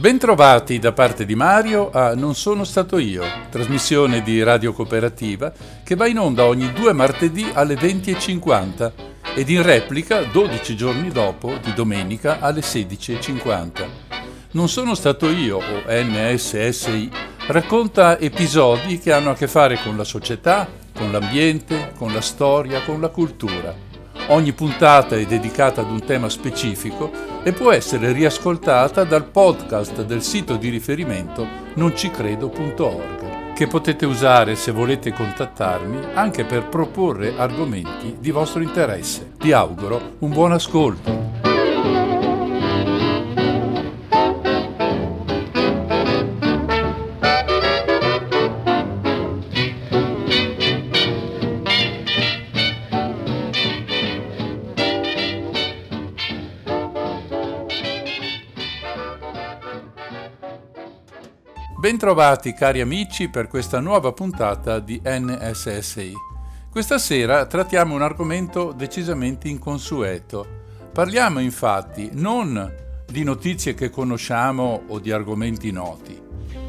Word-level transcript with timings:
Bentrovati 0.00 0.78
da 0.78 0.92
parte 0.92 1.26
di 1.26 1.34
Mario 1.34 1.90
a 1.90 2.14
Non 2.14 2.34
sono 2.34 2.64
stato 2.64 2.96
io, 2.96 3.22
trasmissione 3.50 4.22
di 4.22 4.42
Radio 4.42 4.72
Cooperativa 4.72 5.52
che 5.84 5.94
va 5.94 6.06
in 6.06 6.18
onda 6.18 6.46
ogni 6.46 6.72
due 6.72 6.94
martedì 6.94 7.46
alle 7.52 7.74
20.50 7.74 8.92
ed 9.34 9.50
in 9.50 9.62
replica 9.62 10.22
12 10.22 10.74
giorni 10.74 11.10
dopo 11.10 11.54
di 11.62 11.74
domenica 11.74 12.38
alle 12.40 12.62
16.50. 12.62 13.88
Non 14.52 14.70
sono 14.70 14.94
stato 14.94 15.28
io 15.28 15.58
o 15.58 15.82
NSSI 15.86 17.10
racconta 17.48 18.18
episodi 18.18 18.98
che 18.98 19.12
hanno 19.12 19.32
a 19.32 19.34
che 19.34 19.48
fare 19.48 19.78
con 19.82 19.98
la 19.98 20.04
società, 20.04 20.66
con 20.94 21.12
l'ambiente, 21.12 21.92
con 21.98 22.14
la 22.14 22.22
storia, 22.22 22.80
con 22.84 23.02
la 23.02 23.08
cultura 23.08 23.89
Ogni 24.30 24.52
puntata 24.52 25.16
è 25.16 25.26
dedicata 25.26 25.80
ad 25.80 25.90
un 25.90 26.04
tema 26.04 26.28
specifico 26.28 27.10
e 27.42 27.52
può 27.52 27.72
essere 27.72 28.12
riascoltata 28.12 29.02
dal 29.02 29.24
podcast 29.24 30.04
del 30.04 30.22
sito 30.22 30.54
di 30.54 30.68
riferimento 30.68 31.44
noncicredo.org, 31.74 33.54
che 33.54 33.66
potete 33.66 34.06
usare 34.06 34.54
se 34.54 34.70
volete 34.70 35.12
contattarmi 35.12 36.12
anche 36.14 36.44
per 36.44 36.68
proporre 36.68 37.34
argomenti 37.36 38.18
di 38.20 38.30
vostro 38.30 38.62
interesse. 38.62 39.32
Vi 39.36 39.50
auguro 39.50 40.12
un 40.20 40.30
buon 40.30 40.52
ascolto. 40.52 41.49
Bentrovati 62.02 62.54
cari 62.54 62.80
amici 62.80 63.28
per 63.28 63.46
questa 63.46 63.78
nuova 63.78 64.12
puntata 64.12 64.78
di 64.78 65.02
NSSI. 65.04 66.14
Questa 66.70 66.96
sera 66.96 67.44
trattiamo 67.44 67.94
un 67.94 68.00
argomento 68.00 68.72
decisamente 68.72 69.48
inconsueto. 69.48 70.46
Parliamo 70.94 71.40
infatti 71.40 72.08
non 72.14 72.74
di 73.06 73.22
notizie 73.22 73.74
che 73.74 73.90
conosciamo 73.90 74.84
o 74.88 74.98
di 74.98 75.12
argomenti 75.12 75.70
noti. 75.72 76.18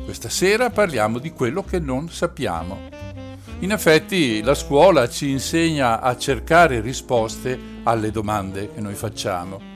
Questa 0.03 0.27
sera 0.27 0.69
parliamo 0.69 1.17
di 1.17 1.31
quello 1.31 1.63
che 1.63 1.79
non 1.79 2.09
sappiamo. 2.09 2.89
In 3.59 3.71
effetti 3.71 4.41
la 4.41 4.53
scuola 4.53 5.07
ci 5.07 5.29
insegna 5.29 6.01
a 6.01 6.17
cercare 6.17 6.81
risposte 6.81 7.57
alle 7.83 8.11
domande 8.11 8.73
che 8.73 8.81
noi 8.81 8.95
facciamo 8.95 9.70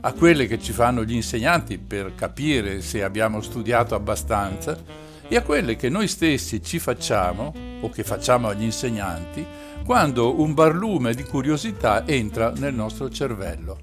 a 0.00 0.12
quelle 0.12 0.46
che 0.46 0.58
ci 0.58 0.72
fanno 0.72 1.04
gli 1.04 1.14
insegnanti 1.14 1.78
per 1.78 2.14
capire 2.14 2.80
se 2.80 3.02
abbiamo 3.02 3.40
studiato 3.40 3.94
abbastanza 3.94 4.78
e 5.28 5.36
a 5.36 5.42
quelle 5.42 5.76
che 5.76 5.88
noi 5.88 6.08
stessi 6.08 6.62
ci 6.62 6.78
facciamo 6.78 7.52
o 7.80 7.88
che 7.90 8.02
facciamo 8.02 8.48
agli 8.48 8.64
insegnanti 8.64 9.46
quando 9.84 10.40
un 10.40 10.54
barlume 10.54 11.14
di 11.14 11.24
curiosità 11.24 12.06
entra 12.06 12.52
nel 12.56 12.74
nostro 12.74 13.08
cervello. 13.10 13.78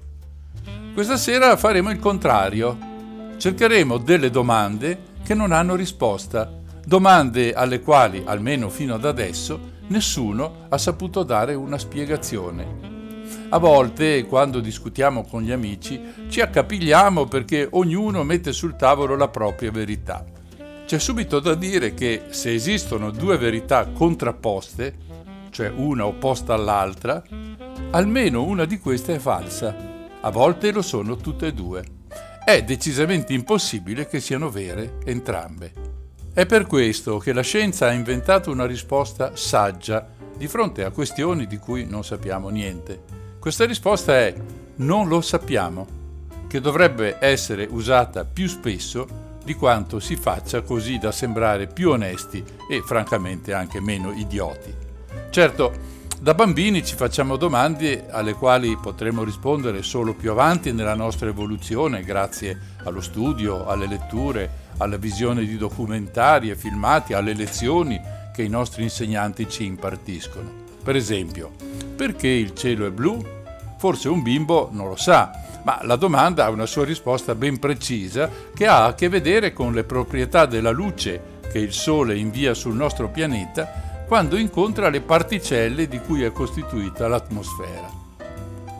Questa 0.94 1.16
sera 1.16 1.56
faremo 1.56 1.90
il 1.90 1.98
contrario. 1.98 2.76
Cercheremo 3.36 3.98
delle 3.98 4.30
domande 4.30 4.98
che 5.22 5.34
non 5.34 5.52
hanno 5.52 5.74
risposta, 5.74 6.50
domande 6.84 7.52
alle 7.52 7.80
quali, 7.80 8.22
almeno 8.24 8.68
fino 8.68 8.94
ad 8.94 9.04
adesso, 9.04 9.76
nessuno 9.88 10.66
ha 10.68 10.78
saputo 10.78 11.22
dare 11.22 11.54
una 11.54 11.78
spiegazione. 11.78 12.97
A 13.50 13.58
volte, 13.58 14.24
quando 14.26 14.60
discutiamo 14.60 15.24
con 15.24 15.42
gli 15.42 15.50
amici, 15.50 16.00
ci 16.28 16.40
accapigliamo 16.40 17.26
perché 17.26 17.66
ognuno 17.70 18.22
mette 18.22 18.52
sul 18.52 18.76
tavolo 18.76 19.16
la 19.16 19.28
propria 19.28 19.70
verità. 19.70 20.24
C'è 20.84 20.98
subito 20.98 21.40
da 21.40 21.54
dire 21.54 21.94
che 21.94 22.24
se 22.30 22.52
esistono 22.52 23.10
due 23.10 23.36
verità 23.36 23.86
contrapposte, 23.86 24.96
cioè 25.50 25.70
una 25.74 26.06
opposta 26.06 26.54
all'altra, 26.54 27.22
almeno 27.90 28.44
una 28.44 28.64
di 28.64 28.78
queste 28.78 29.16
è 29.16 29.18
falsa. 29.18 29.74
A 30.20 30.30
volte 30.30 30.72
lo 30.72 30.82
sono 30.82 31.16
tutte 31.16 31.48
e 31.48 31.52
due. 31.52 31.84
È 32.44 32.62
decisamente 32.62 33.32
impossibile 33.32 34.06
che 34.06 34.20
siano 34.20 34.50
vere 34.50 34.98
entrambe. 35.04 35.72
È 36.32 36.46
per 36.46 36.66
questo 36.66 37.18
che 37.18 37.32
la 37.32 37.42
scienza 37.42 37.86
ha 37.86 37.92
inventato 37.92 38.50
una 38.50 38.66
risposta 38.66 39.34
saggia 39.34 40.16
di 40.38 40.46
fronte 40.46 40.84
a 40.84 40.90
questioni 40.90 41.46
di 41.46 41.58
cui 41.58 41.84
non 41.84 42.04
sappiamo 42.04 42.48
niente. 42.48 43.02
Questa 43.38 43.66
risposta 43.66 44.16
è 44.16 44.34
non 44.76 45.08
lo 45.08 45.20
sappiamo, 45.20 45.86
che 46.46 46.60
dovrebbe 46.60 47.18
essere 47.20 47.66
usata 47.68 48.24
più 48.24 48.46
spesso 48.46 49.26
di 49.44 49.54
quanto 49.54 49.98
si 49.98 50.14
faccia 50.16 50.62
così 50.62 50.98
da 50.98 51.10
sembrare 51.10 51.66
più 51.66 51.90
onesti 51.90 52.42
e 52.70 52.82
francamente 52.82 53.52
anche 53.52 53.80
meno 53.80 54.12
idioti. 54.12 54.72
Certo, 55.30 55.96
da 56.20 56.34
bambini 56.34 56.84
ci 56.84 56.94
facciamo 56.94 57.36
domande 57.36 58.08
alle 58.10 58.34
quali 58.34 58.76
potremo 58.76 59.24
rispondere 59.24 59.82
solo 59.82 60.14
più 60.14 60.30
avanti 60.30 60.72
nella 60.72 60.94
nostra 60.94 61.28
evoluzione 61.28 62.02
grazie 62.02 62.76
allo 62.84 63.00
studio, 63.00 63.66
alle 63.66 63.86
letture, 63.86 64.66
alla 64.78 64.96
visione 64.96 65.44
di 65.44 65.56
documentari 65.56 66.50
e 66.50 66.56
filmati, 66.56 67.12
alle 67.12 67.34
lezioni 67.34 68.00
che 68.38 68.44
i 68.44 68.48
nostri 68.48 68.84
insegnanti 68.84 69.48
ci 69.48 69.64
impartiscono. 69.64 70.48
Per 70.84 70.94
esempio, 70.94 71.50
perché 71.96 72.28
il 72.28 72.54
cielo 72.54 72.86
è 72.86 72.90
blu? 72.90 73.20
Forse 73.78 74.08
un 74.08 74.22
bimbo 74.22 74.68
non 74.70 74.86
lo 74.86 74.94
sa, 74.94 75.60
ma 75.64 75.80
la 75.82 75.96
domanda 75.96 76.44
ha 76.44 76.50
una 76.50 76.64
sua 76.64 76.84
risposta 76.84 77.34
ben 77.34 77.58
precisa 77.58 78.30
che 78.54 78.68
ha 78.68 78.84
a 78.84 78.94
che 78.94 79.08
vedere 79.08 79.52
con 79.52 79.72
le 79.72 79.82
proprietà 79.82 80.46
della 80.46 80.70
luce 80.70 81.40
che 81.50 81.58
il 81.58 81.72
Sole 81.72 82.16
invia 82.16 82.54
sul 82.54 82.76
nostro 82.76 83.08
pianeta 83.08 84.04
quando 84.06 84.36
incontra 84.36 84.88
le 84.88 85.00
particelle 85.00 85.88
di 85.88 85.98
cui 85.98 86.22
è 86.22 86.30
costituita 86.30 87.08
l'atmosfera. 87.08 87.90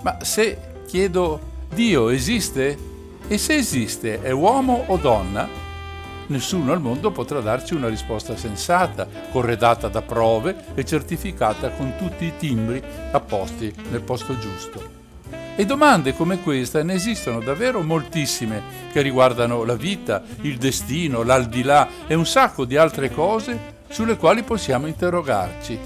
Ma 0.02 0.22
se 0.22 0.56
chiedo 0.86 1.40
Dio 1.74 2.10
esiste? 2.10 2.78
E 3.26 3.36
se 3.36 3.56
esiste 3.56 4.22
è 4.22 4.30
uomo 4.30 4.84
o 4.86 4.96
donna? 4.98 5.67
Nessuno 6.28 6.72
al 6.72 6.80
mondo 6.80 7.10
potrà 7.10 7.40
darci 7.40 7.74
una 7.74 7.88
risposta 7.88 8.36
sensata, 8.36 9.06
corredata 9.30 9.88
da 9.88 10.02
prove 10.02 10.56
e 10.74 10.84
certificata 10.84 11.70
con 11.70 11.94
tutti 11.98 12.24
i 12.24 12.32
timbri 12.38 12.82
apposti 13.12 13.72
nel 13.90 14.00
posto 14.00 14.38
giusto. 14.38 14.96
E 15.56 15.66
domande 15.66 16.14
come 16.14 16.40
questa 16.40 16.82
ne 16.82 16.94
esistono 16.94 17.40
davvero 17.40 17.82
moltissime 17.82 18.62
che 18.92 19.02
riguardano 19.02 19.64
la 19.64 19.74
vita, 19.74 20.22
il 20.42 20.56
destino, 20.56 21.22
l'aldilà 21.22 21.88
e 22.06 22.14
un 22.14 22.26
sacco 22.26 22.64
di 22.64 22.76
altre 22.76 23.10
cose 23.10 23.76
sulle 23.88 24.16
quali 24.16 24.42
possiamo 24.42 24.86
interrogarci. 24.86 25.78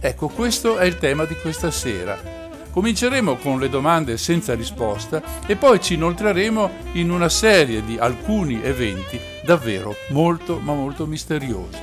Ecco, 0.00 0.28
questo 0.28 0.78
è 0.78 0.84
il 0.86 0.98
tema 0.98 1.24
di 1.24 1.36
questa 1.36 1.70
sera 1.70 2.40
Cominceremo 2.72 3.36
con 3.36 3.58
le 3.58 3.68
domande 3.68 4.16
senza 4.16 4.54
risposta 4.54 5.22
e 5.46 5.56
poi 5.56 5.78
ci 5.78 5.92
inoltreremo 5.92 6.70
in 6.92 7.10
una 7.10 7.28
serie 7.28 7.84
di 7.84 7.98
alcuni 7.98 8.62
eventi 8.62 9.31
davvero 9.42 9.94
molto 10.08 10.58
ma 10.58 10.72
molto 10.72 11.06
misteriosi. 11.06 11.78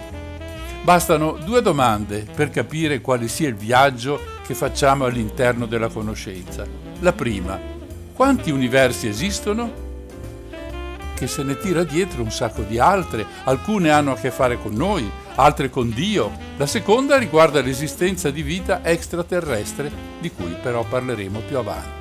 Bastano 0.82 1.38
due 1.44 1.62
domande 1.62 2.26
per 2.34 2.50
capire 2.50 3.02
quale 3.02 3.28
sia 3.28 3.50
il 3.50 3.56
viaggio 3.56 4.20
che 4.46 4.54
facciamo 4.56 5.06
all'interno 5.06 5.66
della 5.66 5.90
conoscenza. 5.90 6.66
La 7.00 7.14
prima, 7.14 7.60
quanti 8.14 8.50
universi 8.50 9.08
esistono? 9.08 9.88
Che 11.14 11.28
se 11.28 11.44
ne 11.44 11.58
tira 11.58 11.84
dietro 11.84 12.24
un 12.24 12.32
sacco 12.32 12.62
di 12.62 12.80
altre, 12.80 13.26
alcune 13.44 13.92
hanno 13.92 14.14
a 14.14 14.16
che 14.16 14.32
fare 14.32 14.58
con 14.58 14.74
noi, 14.74 15.10
altre 15.36 15.70
con 15.70 15.90
Dio. 15.90 16.32
La 16.58 16.66
seconda 16.66 17.18
riguarda 17.18 17.62
l'esistenza 17.62 18.32
di 18.32 18.42
vita 18.42 18.80
extraterrestre, 18.84 19.92
di 20.20 20.32
cui 20.32 20.56
però 20.62 20.84
parleremo 20.84 21.40
più 21.42 21.58
avanti. 21.58 21.99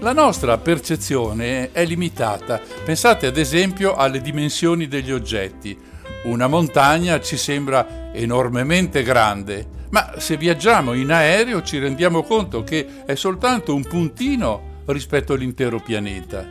La 0.00 0.12
nostra 0.12 0.56
percezione 0.58 1.72
è 1.72 1.84
limitata. 1.84 2.60
Pensate 2.84 3.26
ad 3.26 3.36
esempio 3.36 3.96
alle 3.96 4.20
dimensioni 4.20 4.86
degli 4.86 5.10
oggetti. 5.10 5.76
Una 6.24 6.46
montagna 6.46 7.20
ci 7.20 7.36
sembra 7.36 8.12
enormemente 8.12 9.02
grande, 9.02 9.66
ma 9.90 10.14
se 10.18 10.36
viaggiamo 10.36 10.92
in 10.92 11.10
aereo 11.10 11.64
ci 11.64 11.80
rendiamo 11.80 12.22
conto 12.22 12.62
che 12.62 12.86
è 13.06 13.16
soltanto 13.16 13.74
un 13.74 13.82
puntino 13.82 14.82
rispetto 14.86 15.32
all'intero 15.32 15.80
pianeta. 15.80 16.46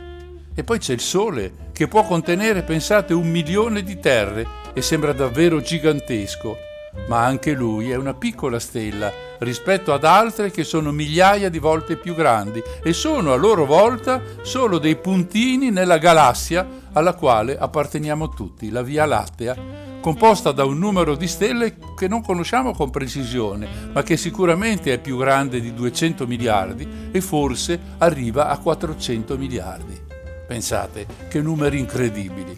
E 0.54 0.62
poi 0.62 0.78
c'è 0.78 0.92
il 0.92 1.00
Sole, 1.00 1.70
che 1.72 1.88
può 1.88 2.04
contenere, 2.04 2.62
pensate, 2.62 3.14
un 3.14 3.30
milione 3.30 3.82
di 3.82 3.98
terre 3.98 4.46
e 4.74 4.82
sembra 4.82 5.14
davvero 5.14 5.62
gigantesco, 5.62 6.67
ma 7.06 7.24
anche 7.24 7.52
lui 7.52 7.90
è 7.90 7.96
una 7.96 8.14
piccola 8.14 8.58
stella 8.58 9.12
rispetto 9.38 9.92
ad 9.92 10.04
altre 10.04 10.50
che 10.50 10.64
sono 10.64 10.90
migliaia 10.90 11.48
di 11.48 11.58
volte 11.58 11.96
più 11.96 12.14
grandi 12.14 12.62
e 12.82 12.92
sono 12.92 13.32
a 13.32 13.36
loro 13.36 13.64
volta 13.64 14.20
solo 14.42 14.78
dei 14.78 14.96
puntini 14.96 15.70
nella 15.70 15.98
galassia 15.98 16.66
alla 16.92 17.14
quale 17.14 17.56
apparteniamo 17.56 18.28
tutti, 18.30 18.70
la 18.70 18.82
Via 18.82 19.06
Lattea, 19.06 19.56
composta 20.00 20.52
da 20.52 20.64
un 20.64 20.78
numero 20.78 21.14
di 21.14 21.28
stelle 21.28 21.76
che 21.96 22.08
non 22.08 22.22
conosciamo 22.22 22.72
con 22.72 22.90
precisione, 22.90 23.68
ma 23.92 24.02
che 24.02 24.16
sicuramente 24.16 24.92
è 24.92 24.98
più 24.98 25.16
grande 25.16 25.60
di 25.60 25.74
200 25.74 26.26
miliardi 26.26 26.88
e 27.10 27.20
forse 27.20 27.78
arriva 27.98 28.48
a 28.48 28.58
400 28.58 29.36
miliardi. 29.36 30.00
Pensate, 30.46 31.06
che 31.28 31.40
numeri 31.40 31.78
incredibili. 31.78 32.56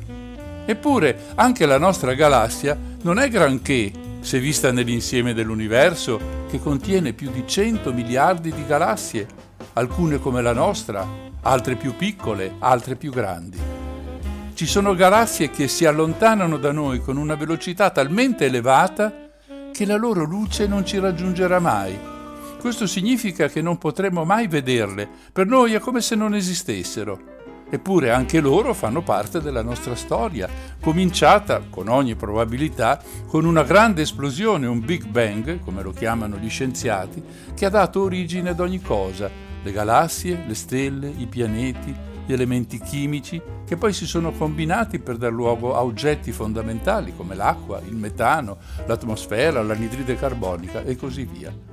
Eppure 0.64 1.32
anche 1.34 1.66
la 1.66 1.78
nostra 1.78 2.14
galassia 2.14 2.78
non 3.02 3.18
è 3.18 3.28
granché 3.28 3.90
se 4.20 4.38
vista 4.38 4.70
nell'insieme 4.70 5.34
dell'universo 5.34 6.46
che 6.48 6.60
contiene 6.60 7.12
più 7.12 7.30
di 7.30 7.44
100 7.46 7.92
miliardi 7.92 8.52
di 8.52 8.64
galassie, 8.66 9.26
alcune 9.74 10.18
come 10.18 10.42
la 10.42 10.52
nostra, 10.52 11.06
altre 11.42 11.74
più 11.76 11.96
piccole, 11.96 12.54
altre 12.58 12.96
più 12.96 13.10
grandi. 13.10 13.58
Ci 14.54 14.66
sono 14.66 14.94
galassie 14.94 15.50
che 15.50 15.68
si 15.68 15.86
allontanano 15.86 16.58
da 16.58 16.70
noi 16.70 17.00
con 17.00 17.16
una 17.16 17.34
velocità 17.34 17.90
talmente 17.90 18.44
elevata 18.44 19.30
che 19.72 19.86
la 19.86 19.96
loro 19.96 20.24
luce 20.24 20.66
non 20.66 20.84
ci 20.84 20.98
raggiungerà 20.98 21.58
mai. 21.58 21.98
Questo 22.60 22.86
significa 22.86 23.48
che 23.48 23.62
non 23.62 23.78
potremo 23.78 24.24
mai 24.24 24.48
vederle, 24.48 25.08
per 25.32 25.46
noi 25.46 25.72
è 25.72 25.78
come 25.78 26.02
se 26.02 26.14
non 26.14 26.34
esistessero. 26.34 27.29
Eppure 27.72 28.10
anche 28.10 28.40
loro 28.40 28.74
fanno 28.74 29.00
parte 29.00 29.40
della 29.40 29.62
nostra 29.62 29.94
storia, 29.94 30.48
cominciata, 30.80 31.62
con 31.70 31.88
ogni 31.88 32.16
probabilità, 32.16 33.00
con 33.28 33.44
una 33.44 33.62
grande 33.62 34.02
esplosione, 34.02 34.66
un 34.66 34.84
Big 34.84 35.06
Bang, 35.06 35.60
come 35.60 35.82
lo 35.82 35.92
chiamano 35.92 36.36
gli 36.36 36.50
scienziati, 36.50 37.22
che 37.54 37.66
ha 37.66 37.70
dato 37.70 38.02
origine 38.02 38.50
ad 38.50 38.58
ogni 38.58 38.80
cosa, 38.80 39.30
le 39.62 39.72
galassie, 39.72 40.44
le 40.46 40.54
stelle, 40.54 41.12
i 41.16 41.26
pianeti, 41.26 41.94
gli 42.26 42.32
elementi 42.32 42.80
chimici, 42.80 43.40
che 43.64 43.76
poi 43.76 43.92
si 43.92 44.04
sono 44.04 44.32
combinati 44.32 44.98
per 44.98 45.16
dar 45.16 45.30
luogo 45.30 45.76
a 45.76 45.84
oggetti 45.84 46.32
fondamentali 46.32 47.14
come 47.14 47.36
l'acqua, 47.36 47.80
il 47.86 47.94
metano, 47.94 48.58
l'atmosfera, 48.86 49.62
l'anidride 49.62 50.16
carbonica 50.16 50.82
e 50.82 50.96
così 50.96 51.24
via. 51.24 51.69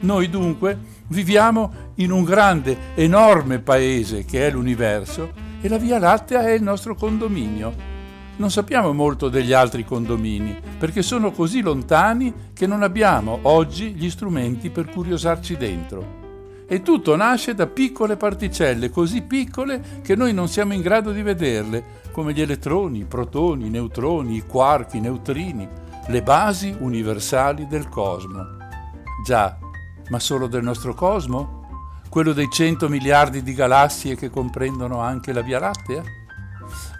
Noi 0.00 0.30
dunque 0.30 0.78
viviamo 1.08 1.72
in 1.96 2.12
un 2.12 2.22
grande, 2.22 2.94
enorme 2.94 3.58
paese 3.58 4.24
che 4.24 4.46
è 4.46 4.50
l'universo 4.50 5.32
e 5.60 5.68
la 5.68 5.78
Via 5.78 5.98
Lattea 5.98 6.42
è 6.42 6.50
il 6.50 6.62
nostro 6.62 6.94
condominio. 6.94 7.96
Non 8.36 8.52
sappiamo 8.52 8.92
molto 8.92 9.28
degli 9.28 9.52
altri 9.52 9.84
condomini 9.84 10.56
perché 10.78 11.02
sono 11.02 11.32
così 11.32 11.62
lontani 11.62 12.32
che 12.52 12.68
non 12.68 12.84
abbiamo 12.84 13.40
oggi 13.42 13.92
gli 13.94 14.08
strumenti 14.08 14.70
per 14.70 14.88
curiosarci 14.88 15.56
dentro. 15.56 16.16
E 16.68 16.82
tutto 16.82 17.16
nasce 17.16 17.54
da 17.56 17.66
piccole 17.66 18.16
particelle, 18.16 18.90
così 18.90 19.22
piccole 19.22 20.00
che 20.02 20.14
noi 20.14 20.32
non 20.32 20.46
siamo 20.46 20.74
in 20.74 20.82
grado 20.82 21.10
di 21.10 21.22
vederle, 21.22 21.82
come 22.12 22.32
gli 22.32 22.40
elettroni, 22.40 23.00
i 23.00 23.04
protoni, 23.04 23.66
i 23.66 23.70
neutroni, 23.70 24.36
i 24.36 24.46
quark, 24.46 24.94
i 24.94 25.00
neutrini, 25.00 25.66
le 26.06 26.22
basi 26.22 26.76
universali 26.78 27.66
del 27.66 27.88
cosmo. 27.88 28.56
Già, 29.24 29.58
ma 30.08 30.18
solo 30.18 30.46
del 30.46 30.62
nostro 30.62 30.94
cosmo? 30.94 31.66
Quello 32.08 32.32
dei 32.32 32.48
100 32.50 32.88
miliardi 32.88 33.42
di 33.42 33.52
galassie 33.52 34.16
che 34.16 34.30
comprendono 34.30 35.00
anche 35.00 35.32
la 35.32 35.42
Via 35.42 35.58
Lattea? 35.58 36.02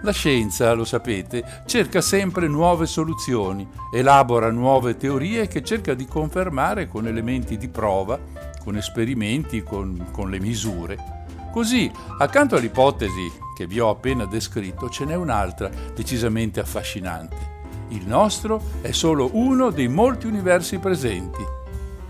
La 0.02 0.12
scienza, 0.12 0.72
lo 0.72 0.84
sapete, 0.84 1.62
cerca 1.66 2.00
sempre 2.00 2.46
nuove 2.46 2.86
soluzioni, 2.86 3.66
elabora 3.92 4.50
nuove 4.50 4.96
teorie 4.96 5.48
che 5.48 5.62
cerca 5.62 5.94
di 5.94 6.06
confermare 6.06 6.88
con 6.88 7.06
elementi 7.06 7.56
di 7.56 7.68
prova, 7.68 8.18
con 8.62 8.76
esperimenti, 8.76 9.62
con, 9.62 10.08
con 10.12 10.30
le 10.30 10.40
misure. 10.40 11.16
Così, 11.50 11.90
accanto 12.18 12.56
all'ipotesi 12.56 13.32
che 13.56 13.66
vi 13.66 13.80
ho 13.80 13.88
appena 13.88 14.24
descritto, 14.26 14.88
ce 14.88 15.04
n'è 15.04 15.14
un'altra 15.14 15.70
decisamente 15.94 16.60
affascinante. 16.60 17.56
Il 17.88 18.06
nostro 18.06 18.62
è 18.82 18.92
solo 18.92 19.30
uno 19.32 19.70
dei 19.70 19.88
molti 19.88 20.26
universi 20.26 20.78
presenti 20.78 21.56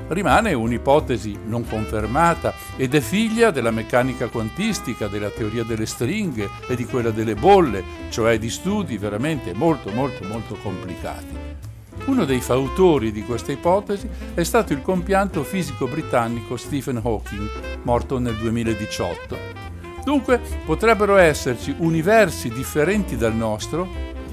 rimane 0.08 0.52
un'ipotesi 0.52 1.38
non 1.46 1.66
confermata 1.66 2.54
ed 2.76 2.94
è 2.94 3.00
figlia 3.00 3.50
della 3.50 3.70
meccanica 3.70 4.28
quantistica, 4.28 5.06
della 5.06 5.30
teoria 5.30 5.64
delle 5.64 5.86
stringhe 5.86 6.48
e 6.66 6.76
di 6.76 6.84
quella 6.84 7.10
delle 7.10 7.34
bolle, 7.34 7.82
cioè 8.10 8.38
di 8.38 8.50
studi 8.50 8.98
veramente 8.98 9.52
molto 9.54 9.90
molto 9.90 10.24
molto 10.24 10.56
complicati. 10.62 11.36
Uno 12.06 12.24
dei 12.24 12.40
fautori 12.40 13.12
di 13.12 13.22
questa 13.22 13.52
ipotesi 13.52 14.08
è 14.32 14.42
stato 14.42 14.72
il 14.72 14.82
compianto 14.82 15.42
fisico 15.42 15.86
britannico 15.86 16.56
Stephen 16.56 17.00
Hawking, 17.02 17.48
morto 17.82 18.18
nel 18.18 18.36
2018. 18.36 19.36
Dunque 20.04 20.40
potrebbero 20.64 21.16
esserci 21.16 21.74
universi 21.76 22.48
differenti 22.50 23.16
dal 23.16 23.34
nostro, 23.34 23.86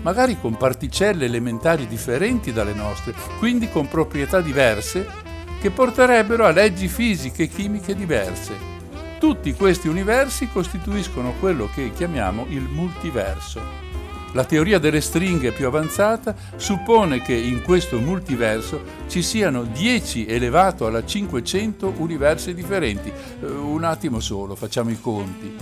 magari 0.03 0.39
con 0.39 0.55
particelle 0.55 1.25
elementari 1.25 1.85
differenti 1.85 2.53
dalle 2.53 2.73
nostre, 2.73 3.13
quindi 3.39 3.69
con 3.69 3.89
proprietà 3.89 4.39
diverse 4.39 5.24
che 5.65 5.71
porterebbero 5.71 6.45
a 6.45 6.51
leggi 6.51 6.87
fisiche 6.87 7.43
e 7.43 7.47
chimiche 7.47 7.95
diverse. 7.95 8.53
Tutti 9.17 9.51
questi 9.55 9.87
universi 9.87 10.47
costituiscono 10.47 11.33
quello 11.39 11.67
che 11.73 11.91
chiamiamo 11.91 12.45
il 12.49 12.61
multiverso. 12.61 13.84
La 14.35 14.43
teoria 14.43 14.79
delle 14.79 14.99
stringhe 14.99 15.53
più 15.53 15.65
avanzata 15.65 16.35
suppone 16.57 17.21
che 17.21 17.33
in 17.33 17.61
questo 17.61 18.01
multiverso 18.01 18.81
ci 19.07 19.21
siano 19.21 19.63
10 19.63 20.25
elevato 20.25 20.85
alla 20.85 21.05
500 21.05 21.93
universi 21.95 22.53
differenti. 22.53 23.09
Eh, 23.09 23.45
un 23.45 23.85
attimo 23.85 24.19
solo, 24.19 24.55
facciamo 24.55 24.89
i 24.89 24.99
conti. 24.99 25.55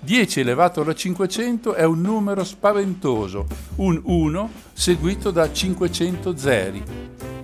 10 0.00 0.40
elevato 0.40 0.80
alla 0.80 0.92
500 0.92 1.74
è 1.74 1.84
un 1.84 2.00
numero 2.00 2.42
spaventoso, 2.42 3.46
un 3.76 4.00
1 4.02 4.50
seguito 4.72 5.30
da 5.30 5.52
500 5.52 6.36
zeri 6.36 6.82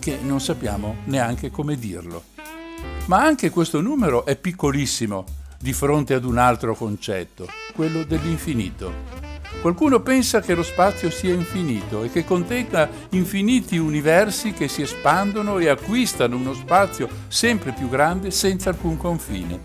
che 0.00 0.18
non 0.20 0.40
sappiamo 0.40 0.96
neanche 1.04 1.52
come 1.52 1.76
dirlo. 1.76 2.24
Ma 3.06 3.22
anche 3.22 3.50
questo 3.50 3.80
numero 3.80 4.26
è 4.26 4.34
piccolissimo 4.34 5.24
di 5.60 5.72
fronte 5.72 6.14
ad 6.14 6.24
un 6.24 6.38
altro 6.38 6.74
concetto, 6.74 7.46
quello 7.72 8.02
dell'infinito. 8.02 9.31
Qualcuno 9.62 10.00
pensa 10.00 10.40
che 10.40 10.56
lo 10.56 10.64
spazio 10.64 11.08
sia 11.08 11.32
infinito 11.32 12.02
e 12.02 12.10
che 12.10 12.24
contenga 12.24 12.90
infiniti 13.10 13.78
universi 13.78 14.52
che 14.52 14.66
si 14.66 14.82
espandono 14.82 15.60
e 15.60 15.68
acquistano 15.68 16.34
uno 16.34 16.52
spazio 16.52 17.08
sempre 17.28 17.70
più 17.70 17.88
grande 17.88 18.32
senza 18.32 18.70
alcun 18.70 18.96
confine. 18.96 19.60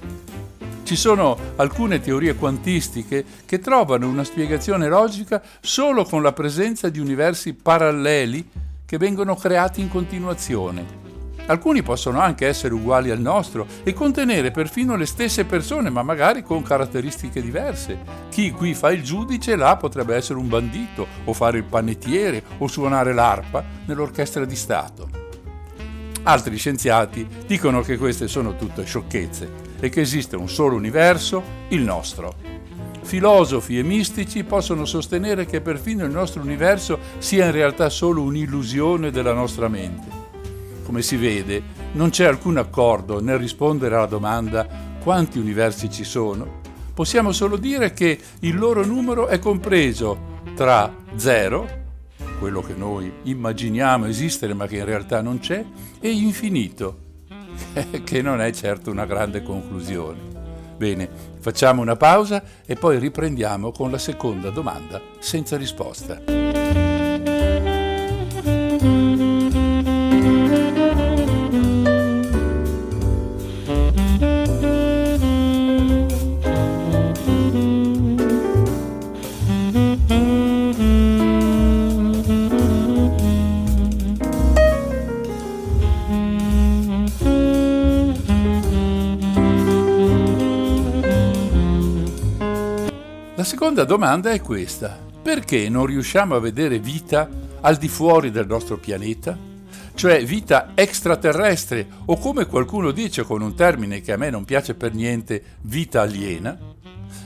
Ci 0.84 0.96
sono 0.96 1.36
alcune 1.56 2.00
teorie 2.00 2.36
quantistiche 2.36 3.26
che 3.44 3.58
trovano 3.58 4.08
una 4.08 4.24
spiegazione 4.24 4.88
logica 4.88 5.42
solo 5.62 6.04
con 6.04 6.22
la 6.22 6.32
presenza 6.32 6.90
di 6.90 7.00
universi 7.00 7.56
paralleli 7.56 8.48
che 8.86 9.00
vengono 9.00 9.34
creati 9.34 9.82
in 9.82 9.90
continuazione. 9.90 11.07
Alcuni 11.48 11.82
possono 11.82 12.20
anche 12.20 12.46
essere 12.46 12.74
uguali 12.74 13.10
al 13.10 13.20
nostro 13.20 13.66
e 13.84 13.94
contenere 13.94 14.52
perfino 14.52 14.96
le 14.96 15.06
stesse 15.06 15.46
persone, 15.46 15.90
ma 15.90 16.04
magari 16.04 16.44
con 16.44 16.62
caratteristiche 16.62 17.42
diverse. 17.42 18.00
Chi 18.30 18.52
qui 18.52 18.74
fa 18.74 18.92
il 18.92 19.02
giudice, 19.02 19.56
là 19.56 19.78
potrebbe 19.78 20.16
essere 20.16 20.40
un 20.40 20.50
bandito, 20.50 21.08
o 21.24 21.34
fare 21.34 21.58
il 21.58 21.64
panettiere, 21.64 22.44
o 22.58 22.68
suonare 22.68 23.14
l'arpa 23.14 23.64
nell'orchestra 23.86 24.44
di 24.46 24.56
Stato. 24.56 25.10
Altri 26.24 26.58
scienziati 26.58 27.26
dicono 27.46 27.82
che 27.82 27.98
queste 27.98 28.28
sono 28.28 28.58
tutte 28.58 28.84
sciocchezze 28.84 29.50
e 29.80 29.88
che 29.88 30.02
esiste 30.02 30.36
un 30.36 30.50
solo 30.50 30.76
universo, 30.76 31.42
il 31.70 31.82
nostro 31.82 32.58
filosofi 33.08 33.80
e 33.80 33.84
mistici 33.84 34.44
possono 34.44 34.84
sostenere 34.84 35.46
che 35.46 35.62
perfino 35.62 36.04
il 36.04 36.12
nostro 36.12 36.42
universo 36.42 37.00
sia 37.20 37.46
in 37.46 37.52
realtà 37.54 37.90
solo 37.90 38.22
un'illusione 38.22 39.12
della 39.12 39.32
nostra 39.32 39.70
mente. 39.70 40.17
Come 40.88 41.02
si 41.02 41.18
vede, 41.18 41.62
non 41.92 42.12
c'è 42.12 42.24
alcun 42.24 42.56
accordo 42.56 43.20
nel 43.20 43.38
rispondere 43.38 43.96
alla 43.96 44.06
domanda 44.06 44.66
quanti 45.04 45.38
universi 45.38 45.90
ci 45.90 46.06
sono. 46.06 46.62
Possiamo 46.94 47.34
solo 47.34 47.58
dire 47.58 47.92
che 47.92 48.18
il 48.40 48.58
loro 48.58 48.86
numero 48.86 49.28
è 49.28 49.38
compreso 49.38 50.40
tra 50.56 50.96
0, 51.14 51.68
quello 52.40 52.62
che 52.62 52.74
noi 52.74 53.12
immaginiamo 53.24 54.06
esistere 54.06 54.54
ma 54.54 54.66
che 54.66 54.78
in 54.78 54.86
realtà 54.86 55.20
non 55.20 55.40
c'è, 55.40 55.62
e 56.00 56.10
infinito, 56.10 57.00
che 58.06 58.22
non 58.22 58.40
è 58.40 58.50
certo 58.54 58.90
una 58.90 59.06
grande 59.06 59.44
conclusione. 59.44 60.20
Bene, 60.78 61.10
facciamo 61.42 61.82
una 61.82 61.98
pausa 61.98 62.42
e 62.66 62.76
poi 62.76 62.98
riprendiamo 62.98 63.74
con 63.74 63.92
la 63.92 63.98
seconda 63.98 64.52
domanda 64.52 65.02
senza 65.20 65.58
risposta. 65.58 66.97
Seconda 93.78 93.84
domanda 93.84 94.32
è 94.32 94.42
questa. 94.42 94.98
Perché 95.22 95.70
non 95.70 95.86
riusciamo 95.86 96.34
a 96.34 96.40
vedere 96.40 96.80
vita 96.80 97.30
al 97.62 97.76
di 97.76 97.88
fuori 97.88 98.32
del 98.32 98.48
nostro 98.48 98.78
pianeta? 98.78 99.38
Cioè 99.94 100.26
vita 100.26 100.72
extraterrestre 100.74 101.88
o 102.06 102.18
come 102.18 102.48
qualcuno 102.48 102.90
dice 102.90 103.22
con 103.22 103.44
un 103.44 103.54
termine 103.54 104.02
che 104.02 104.14
a 104.14 104.18
me 104.18 104.32
non 104.32 104.46
piace 104.46 104.74
per 104.74 104.96
niente, 104.96 105.44
vita 105.62 106.02
aliena? 106.02 106.58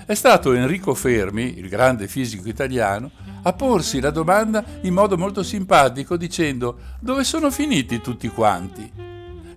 È 0.06 0.14
stato 0.14 0.52
Enrico 0.52 0.94
Fermi, 0.94 1.58
il 1.58 1.70
grande 1.70 2.10
fisico 2.10 2.50
italiano, 2.50 3.12
a 3.44 3.54
porsi 3.54 4.02
la 4.02 4.12
domanda 4.12 4.62
in 4.82 4.94
modo 4.94 5.18
molto 5.18 5.44
simpatico 5.44 6.18
dicendo 6.18 6.78
dove 7.00 7.24
sono 7.24 7.50
finiti 7.50 8.02
tutti 8.02 8.28
quanti? 8.28 9.11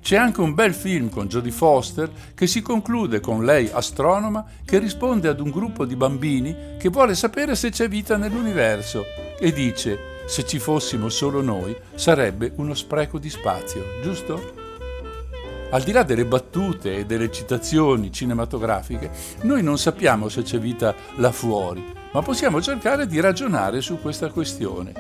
C'è 0.05 0.17
anche 0.17 0.43
un 0.43 0.53
bel 0.53 0.75
film 0.75 1.09
con 1.09 1.29
Jodie 1.29 1.51
Foster 1.51 2.11
che 2.35 2.47
si 2.47 2.61
conclude 2.61 3.21
con 3.21 3.43
lei 3.43 3.71
astronoma 3.73 4.45
che 4.63 4.79
risponde 4.79 5.29
ad 5.29 5.41
un 5.41 5.49
gruppo 5.49 5.87
di 5.87 5.97
bambini 5.97 6.77
che 6.79 6.91
vuole 6.91 7.15
sapere 7.15 7.55
se 7.57 7.71
c'è 7.71 7.89
vita 7.89 8.19
nell'universo 8.19 9.07
e 9.39 9.51
dice 9.51 9.99
se 10.27 10.45
ci 10.45 10.59
fossimo 10.59 11.09
solo 11.09 11.41
noi 11.41 11.75
sarebbe 11.95 12.53
uno 12.57 12.75
spreco 12.75 13.19
di 13.19 13.31
spazio, 13.31 13.83
giusto? 14.03 14.53
Al 15.71 15.83
di 15.83 15.93
là 15.93 16.03
delle 16.03 16.27
battute 16.27 16.99
e 16.99 17.07
delle 17.07 17.33
citazioni 17.33 18.13
cinematografiche, 18.13 19.11
noi 19.45 19.63
non 19.63 19.79
sappiamo 19.79 20.29
se 20.29 20.43
c'è 20.43 20.59
vita 20.59 20.95
là 21.17 21.33
fuori, 21.33 21.83
ma 22.13 22.21
possiamo 22.21 22.61
cercare 22.61 23.07
di 23.07 23.21
ragionare 23.21 23.81
su 23.81 23.99
questa 24.03 24.29
questione. 24.29 24.93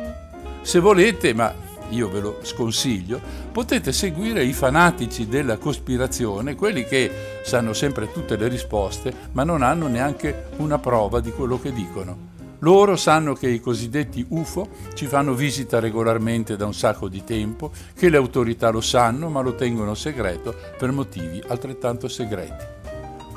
Se 0.62 0.78
volete, 0.78 1.34
ma 1.34 1.54
io 1.94 2.08
ve 2.08 2.20
lo 2.20 2.38
sconsiglio, 2.42 3.20
potete 3.52 3.92
seguire 3.92 4.44
i 4.44 4.52
fanatici 4.52 5.28
della 5.28 5.56
cospirazione, 5.58 6.54
quelli 6.54 6.84
che 6.84 7.40
sanno 7.44 7.72
sempre 7.72 8.10
tutte 8.12 8.36
le 8.36 8.48
risposte, 8.48 9.12
ma 9.32 9.44
non 9.44 9.62
hanno 9.62 9.86
neanche 9.86 10.48
una 10.56 10.78
prova 10.78 11.20
di 11.20 11.30
quello 11.30 11.60
che 11.60 11.72
dicono. 11.72 12.32
Loro 12.60 12.96
sanno 12.96 13.34
che 13.34 13.48
i 13.48 13.60
cosiddetti 13.60 14.24
UFO 14.26 14.68
ci 14.94 15.06
fanno 15.06 15.34
visita 15.34 15.80
regolarmente 15.80 16.56
da 16.56 16.64
un 16.64 16.72
sacco 16.72 17.08
di 17.08 17.22
tempo, 17.22 17.70
che 17.94 18.08
le 18.08 18.16
autorità 18.16 18.70
lo 18.70 18.80
sanno 18.80 19.28
ma 19.28 19.42
lo 19.42 19.54
tengono 19.54 19.94
segreto 19.94 20.54
per 20.78 20.90
motivi 20.90 21.42
altrettanto 21.46 22.08
segreti. 22.08 22.64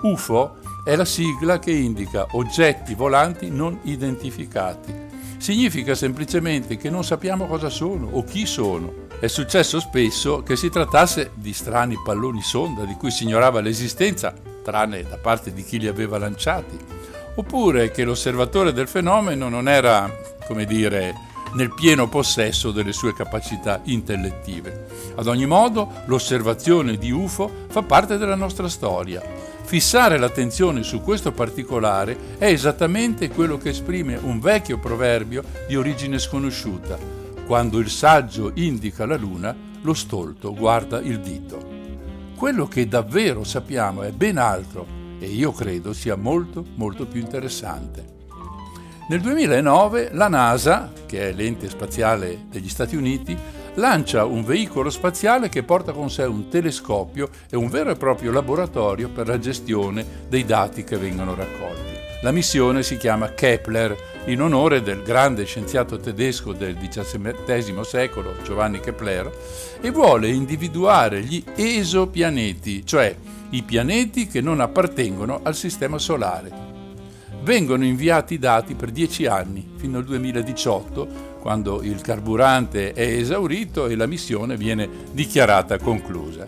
UFO 0.04 0.58
è 0.86 0.96
la 0.96 1.04
sigla 1.04 1.60
che 1.60 1.72
indica 1.72 2.26
oggetti 2.32 2.94
volanti 2.94 3.50
non 3.50 3.80
identificati. 3.84 4.94
Significa 5.38 5.96
semplicemente 5.96 6.78
che 6.78 6.90
non 6.90 7.04
sappiamo 7.04 7.48
cosa 7.48 7.70
sono 7.70 8.08
o 8.12 8.24
chi 8.24 8.46
sono. 8.46 9.06
È 9.20 9.28
successo 9.28 9.80
spesso 9.80 10.44
che 10.44 10.56
si 10.56 10.70
trattasse 10.70 11.32
di 11.34 11.54
strani 11.54 11.96
palloni 12.04 12.42
sonda 12.42 12.84
di 12.84 12.94
cui 12.96 13.12
si 13.12 13.24
ignorava 13.24 13.62
l'esistenza, 13.62 14.34
tranne 14.64 15.04
da 15.04 15.18
parte 15.18 15.54
di 15.54 15.64
chi 15.64 15.80
li 15.80 15.88
aveva 15.88 16.18
lanciati 16.18 16.96
oppure 17.38 17.92
che 17.92 18.04
l'osservatore 18.04 18.74
del 18.74 18.88
fenomeno 18.88 19.48
non 19.48 19.70
era, 19.70 20.12
come 20.46 20.66
dire, 20.66 21.14
nel 21.54 21.74
pieno 21.74 22.10
possesso 22.10 22.72
delle 22.72 22.92
sue 22.92 23.14
capacità 23.14 23.80
intellettive. 23.86 24.88
Ad 25.16 25.28
ogni 25.28 25.46
modo, 25.46 25.92
l'osservazione 26.06 26.98
di 26.98 27.12
UFO 27.12 27.66
fa 27.68 27.84
parte 27.84 28.18
della 28.18 28.36
nostra 28.36 28.68
storia. 28.68 29.22
Fissare 29.68 30.18
l'attenzione 30.18 30.82
su 30.82 31.02
questo 31.02 31.34
particolare 31.34 32.38
è 32.38 32.46
esattamente 32.46 33.28
quello 33.28 33.58
che 33.58 33.72
esprime 33.72 34.16
un 34.16 34.40
vecchio 34.40 34.80
proverbio 34.80 35.44
di 35.68 35.76
origine 35.76 36.20
sconosciuta. 36.20 36.98
Quando 37.46 37.78
il 37.80 37.90
saggio 37.90 38.54
indica 38.54 39.06
la 39.06 39.18
luna, 39.18 39.54
lo 39.82 39.94
stolto 39.94 40.54
guarda 40.54 41.02
il 41.02 41.20
dito. 41.20 41.60
Quello 42.38 42.66
che 42.70 42.88
davvero 42.88 43.44
sappiamo 43.44 44.04
è 44.04 44.12
ben 44.12 44.38
altro 44.38 44.88
e 45.20 45.26
io 45.26 45.52
credo 45.52 45.92
sia 45.92 46.16
molto 46.16 46.64
molto 46.76 47.06
più 47.06 47.20
interessante. 47.20 48.06
Nel 49.10 49.20
2009 49.20 50.12
la 50.14 50.30
NASA, 50.30 50.94
che 51.06 51.28
è 51.28 51.34
l'ente 51.34 51.68
spaziale 51.68 52.46
degli 52.50 52.70
Stati 52.70 52.96
Uniti, 52.96 53.38
lancia 53.78 54.26
un 54.26 54.44
veicolo 54.44 54.90
spaziale 54.90 55.50
che 55.50 55.64
porta 55.64 55.92
con 55.92 56.10
sé 56.10 56.24
un 56.24 56.50
telescopio 56.50 57.30
e 57.50 57.56
un 57.56 57.70
vero 57.70 57.92
e 57.92 57.96
proprio 57.96 58.32
laboratorio 58.32 59.10
per 59.10 59.28
la 59.28 59.40
gestione 59.40 60.06
dei 60.28 60.46
dati 60.46 60.84
che 60.84 60.98
vengono 60.98 61.36
raccolti. 61.36 61.96
La 62.24 62.32
missione 62.32 62.82
si 62.82 62.98
chiama 62.98 63.34
Kepler, 63.34 63.96
in 64.26 64.42
onore 64.42 64.82
del 64.82 65.04
grande 65.04 65.46
scienziato 65.46 66.00
tedesco 66.00 66.54
del 66.54 66.76
XVII 66.76 67.84
secolo, 67.84 68.34
Giovanni 68.44 68.80
Kepler, 68.80 69.32
e 69.80 69.92
vuole 69.92 70.30
individuare 70.30 71.22
gli 71.22 71.44
esopianeti, 71.56 72.84
cioè 72.84 73.16
i 73.52 73.62
pianeti 73.62 74.26
che 74.26 74.42
non 74.42 74.60
appartengono 74.60 75.42
al 75.44 75.56
Sistema 75.56 76.00
Solare. 76.00 76.66
Vengono 77.44 77.86
inviati 77.86 78.40
dati 78.40 78.74
per 78.74 78.90
dieci 78.90 79.28
anni, 79.28 79.74
fino 79.78 80.00
al 80.00 80.04
2018, 80.04 81.37
quando 81.48 81.82
il 81.82 82.02
carburante 82.02 82.92
è 82.92 83.04
esaurito 83.04 83.88
e 83.88 83.96
la 83.96 84.06
missione 84.06 84.58
viene 84.58 84.90
dichiarata 85.14 85.78
conclusa. 85.78 86.46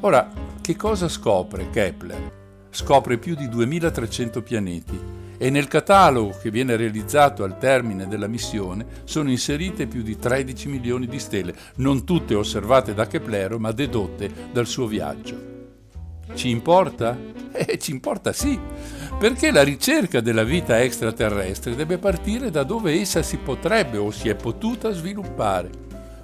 Ora, 0.00 0.32
che 0.62 0.76
cosa 0.76 1.10
scopre 1.10 1.68
Kepler? 1.68 2.32
Scopre 2.70 3.18
più 3.18 3.34
di 3.34 3.50
2300 3.50 4.40
pianeti 4.40 4.98
e 5.36 5.50
nel 5.50 5.68
catalogo 5.68 6.38
che 6.40 6.50
viene 6.50 6.76
realizzato 6.76 7.44
al 7.44 7.58
termine 7.58 8.08
della 8.08 8.28
missione 8.28 8.86
sono 9.04 9.28
inserite 9.28 9.86
più 9.86 10.00
di 10.00 10.16
13 10.16 10.68
milioni 10.68 11.06
di 11.06 11.18
stelle, 11.18 11.54
non 11.74 12.06
tutte 12.06 12.34
osservate 12.34 12.94
da 12.94 13.06
Kepler 13.06 13.58
ma 13.58 13.72
dedotte 13.72 14.32
dal 14.52 14.66
suo 14.66 14.86
viaggio. 14.86 15.49
Ci 16.34 16.48
importa? 16.48 17.16
Eh, 17.52 17.78
ci 17.78 17.90
importa 17.90 18.32
sì, 18.32 18.58
perché 19.18 19.50
la 19.50 19.62
ricerca 19.62 20.20
della 20.20 20.44
vita 20.44 20.80
extraterrestre 20.80 21.74
deve 21.74 21.98
partire 21.98 22.50
da 22.50 22.62
dove 22.62 22.98
essa 22.98 23.22
si 23.22 23.36
potrebbe 23.38 23.98
o 23.98 24.10
si 24.10 24.28
è 24.28 24.34
potuta 24.34 24.92
sviluppare. 24.92 25.70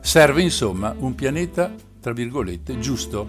Serve 0.00 0.42
insomma 0.42 0.94
un 0.98 1.14
pianeta, 1.14 1.74
tra 2.00 2.12
virgolette, 2.12 2.78
giusto, 2.78 3.26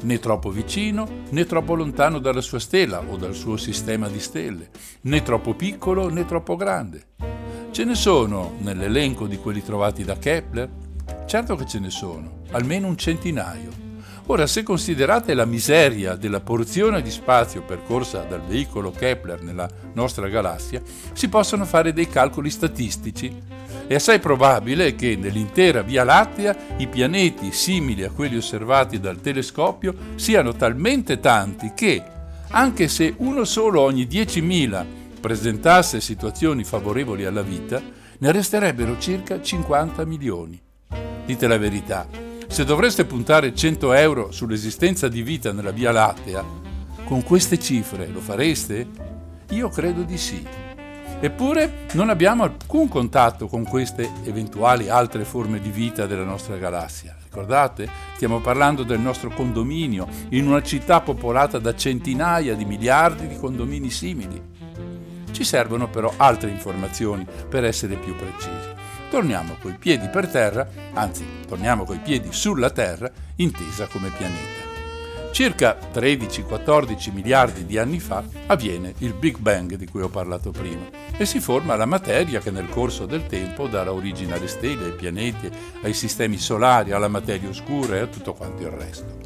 né 0.00 0.18
troppo 0.18 0.50
vicino 0.50 1.06
né 1.30 1.44
troppo 1.44 1.74
lontano 1.74 2.18
dalla 2.18 2.40
sua 2.40 2.58
stella 2.58 3.02
o 3.06 3.16
dal 3.16 3.34
suo 3.34 3.56
sistema 3.56 4.08
di 4.08 4.20
stelle, 4.20 4.70
né 5.02 5.22
troppo 5.22 5.54
piccolo 5.54 6.08
né 6.08 6.24
troppo 6.24 6.56
grande. 6.56 7.08
Ce 7.70 7.84
ne 7.84 7.94
sono 7.94 8.54
nell'elenco 8.60 9.26
di 9.26 9.36
quelli 9.36 9.62
trovati 9.62 10.04
da 10.04 10.16
Kepler? 10.16 10.68
Certo 11.26 11.56
che 11.56 11.66
ce 11.66 11.78
ne 11.78 11.90
sono, 11.90 12.42
almeno 12.52 12.86
un 12.86 12.96
centinaio. 12.96 13.85
Ora, 14.28 14.48
se 14.48 14.64
considerate 14.64 15.34
la 15.34 15.44
miseria 15.44 16.16
della 16.16 16.40
porzione 16.40 17.00
di 17.00 17.12
spazio 17.12 17.62
percorsa 17.62 18.22
dal 18.22 18.42
veicolo 18.42 18.90
Kepler 18.90 19.40
nella 19.40 19.68
nostra 19.92 20.26
galassia, 20.26 20.82
si 21.12 21.28
possono 21.28 21.64
fare 21.64 21.92
dei 21.92 22.08
calcoli 22.08 22.50
statistici. 22.50 23.32
È 23.86 23.94
assai 23.94 24.18
probabile 24.18 24.96
che 24.96 25.14
nell'intera 25.14 25.82
Via 25.82 26.02
Lattea 26.02 26.56
i 26.78 26.88
pianeti 26.88 27.52
simili 27.52 28.02
a 28.02 28.10
quelli 28.10 28.36
osservati 28.36 28.98
dal 28.98 29.20
telescopio 29.20 29.94
siano 30.16 30.56
talmente 30.56 31.20
tanti 31.20 31.70
che, 31.72 32.02
anche 32.48 32.88
se 32.88 33.14
uno 33.18 33.44
solo 33.44 33.80
ogni 33.80 34.06
10.000 34.06 34.84
presentasse 35.20 36.00
situazioni 36.00 36.64
favorevoli 36.64 37.24
alla 37.24 37.42
vita, 37.42 37.80
ne 38.18 38.32
resterebbero 38.32 38.98
circa 38.98 39.40
50 39.40 40.04
milioni. 40.04 40.60
Dite 41.24 41.46
la 41.46 41.58
verità, 41.58 42.25
se 42.48 42.64
dovreste 42.64 43.04
puntare 43.04 43.54
100 43.54 43.92
euro 43.92 44.30
sull'esistenza 44.30 45.08
di 45.08 45.22
vita 45.22 45.52
nella 45.52 45.72
Via 45.72 45.92
Lattea, 45.92 46.44
con 47.04 47.22
queste 47.22 47.58
cifre 47.58 48.06
lo 48.06 48.20
fareste? 48.20 48.86
Io 49.50 49.68
credo 49.68 50.02
di 50.02 50.16
sì. 50.16 50.44
Eppure 51.18 51.86
non 51.92 52.10
abbiamo 52.10 52.44
alcun 52.44 52.88
contatto 52.88 53.46
con 53.46 53.64
queste 53.64 54.10
eventuali 54.24 54.88
altre 54.88 55.24
forme 55.24 55.60
di 55.60 55.70
vita 55.70 56.06
della 56.06 56.24
nostra 56.24 56.56
galassia. 56.56 57.16
Ricordate? 57.22 57.88
Stiamo 58.14 58.40
parlando 58.40 58.82
del 58.82 59.00
nostro 59.00 59.30
condominio 59.30 60.06
in 60.30 60.46
una 60.46 60.62
città 60.62 61.00
popolata 61.00 61.58
da 61.58 61.74
centinaia 61.74 62.54
di 62.54 62.64
miliardi 62.64 63.28
di 63.28 63.36
condomini 63.36 63.90
simili. 63.90 64.40
Ci 65.30 65.44
servono 65.44 65.88
però 65.88 66.12
altre 66.16 66.50
informazioni 66.50 67.26
per 67.48 67.64
essere 67.64 67.96
più 67.96 68.14
precisi 68.14 68.75
torniamo 69.08 69.56
coi 69.60 69.76
piedi 69.78 70.08
per 70.08 70.28
terra, 70.28 70.68
anzi 70.94 71.24
torniamo 71.46 71.84
coi 71.84 71.98
piedi 71.98 72.32
sulla 72.32 72.70
Terra, 72.70 73.10
intesa 73.36 73.86
come 73.86 74.10
pianeta. 74.10 74.64
Circa 75.36 75.76
13-14 75.92 77.12
miliardi 77.12 77.66
di 77.66 77.76
anni 77.76 78.00
fa 78.00 78.24
avviene 78.46 78.94
il 78.98 79.12
Big 79.12 79.36
Bang 79.36 79.74
di 79.74 79.86
cui 79.86 80.00
ho 80.00 80.08
parlato 80.08 80.50
prima 80.50 80.88
e 81.14 81.26
si 81.26 81.40
forma 81.40 81.76
la 81.76 81.84
materia 81.84 82.40
che 82.40 82.50
nel 82.50 82.70
corso 82.70 83.04
del 83.04 83.26
tempo 83.26 83.66
darà 83.66 83.92
origine 83.92 84.32
alle 84.32 84.48
stelle, 84.48 84.86
ai 84.86 84.92
pianeti, 84.92 85.50
ai 85.82 85.92
sistemi 85.92 86.38
solari, 86.38 86.92
alla 86.92 87.08
materia 87.08 87.50
oscura 87.50 87.96
e 87.96 88.00
a 88.00 88.06
tutto 88.06 88.32
quanto 88.32 88.62
il 88.62 88.70
resto. 88.70 89.24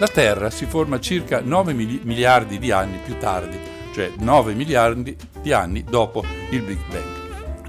La 0.00 0.08
Terra 0.08 0.50
si 0.50 0.66
forma 0.66 0.98
circa 0.98 1.40
9 1.40 1.72
miliardi 1.72 2.58
di 2.58 2.72
anni 2.72 2.98
più 3.04 3.16
tardi, 3.16 3.56
cioè 3.94 4.10
9 4.18 4.52
miliardi 4.52 5.16
di 5.40 5.52
anni 5.52 5.84
dopo 5.84 6.24
il 6.50 6.62
Big 6.62 6.80
Bang 6.90 7.15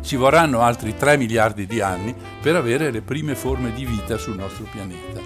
ci 0.07 0.15
vorranno 0.15 0.61
altri 0.61 0.95
3 0.95 1.17
miliardi 1.17 1.67
di 1.67 1.81
anni 1.81 2.15
per 2.41 2.55
avere 2.55 2.91
le 2.91 3.01
prime 3.01 3.35
forme 3.35 3.73
di 3.73 3.85
vita 3.85 4.17
sul 4.17 4.37
nostro 4.37 4.65
pianeta. 4.71 5.19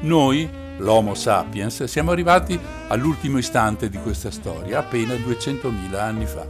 Noi, 0.00 0.46
l'Homo 0.76 1.14
sapiens, 1.14 1.84
siamo 1.84 2.10
arrivati 2.10 2.60
all'ultimo 2.88 3.38
istante 3.38 3.88
di 3.88 3.96
questa 3.96 4.30
storia, 4.30 4.80
appena 4.80 5.14
200.000 5.14 5.94
anni 5.94 6.26
fa. 6.26 6.46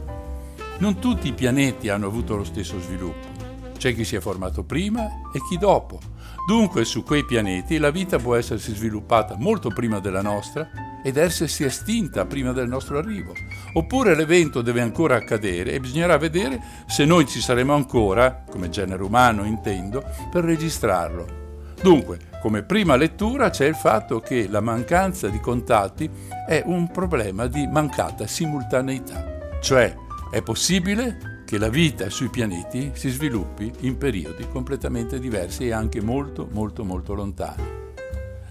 Non 0.79 0.99
tutti 0.99 1.29
i 1.29 1.33
pianeti 1.33 1.87
hanno 1.87 2.07
avuto 2.07 2.35
lo 2.35 2.43
stesso 2.43 2.77
sviluppo. 2.81 3.45
C'è 3.77 3.95
chi 3.95 4.03
si 4.03 4.17
è 4.17 4.19
formato 4.19 4.65
prima 4.65 5.05
e 5.33 5.39
chi 5.47 5.57
dopo. 5.57 5.97
Dunque 6.45 6.83
su 6.83 7.03
quei 7.03 7.23
pianeti 7.23 7.77
la 7.77 7.89
vita 7.89 8.17
può 8.17 8.35
essersi 8.35 8.75
sviluppata 8.75 9.37
molto 9.37 9.69
prima 9.69 9.99
della 9.99 10.21
nostra 10.21 10.69
ed 11.03 11.17
essersi 11.17 11.63
estinta 11.63 12.25
prima 12.25 12.51
del 12.51 12.67
nostro 12.67 12.97
arrivo. 12.97 13.33
Oppure 13.73 14.15
l'evento 14.15 14.61
deve 14.61 14.81
ancora 14.81 15.15
accadere 15.15 15.73
e 15.73 15.79
bisognerà 15.79 16.17
vedere 16.17 16.59
se 16.87 17.05
noi 17.05 17.27
ci 17.27 17.39
saremo 17.39 17.73
ancora, 17.73 18.43
come 18.49 18.69
genere 18.69 19.03
umano 19.03 19.43
intendo, 19.45 20.03
per 20.31 20.43
registrarlo. 20.43 21.45
Dunque, 21.81 22.19
come 22.41 22.63
prima 22.63 22.95
lettura 22.95 23.49
c'è 23.49 23.65
il 23.65 23.75
fatto 23.75 24.19
che 24.19 24.47
la 24.49 24.61
mancanza 24.61 25.27
di 25.27 25.39
contatti 25.39 26.09
è 26.47 26.63
un 26.65 26.91
problema 26.91 27.47
di 27.47 27.67
mancata 27.67 28.25
simultaneità, 28.25 29.59
cioè 29.61 29.95
è 30.31 30.41
possibile 30.41 31.43
che 31.45 31.57
la 31.57 31.69
vita 31.69 32.09
sui 32.09 32.29
pianeti 32.29 32.91
si 32.93 33.09
sviluppi 33.09 33.71
in 33.81 33.97
periodi 33.97 34.47
completamente 34.49 35.19
diversi 35.19 35.67
e 35.67 35.71
anche 35.71 36.01
molto 36.01 36.47
molto 36.51 36.83
molto 36.83 37.13
lontani. 37.13 37.63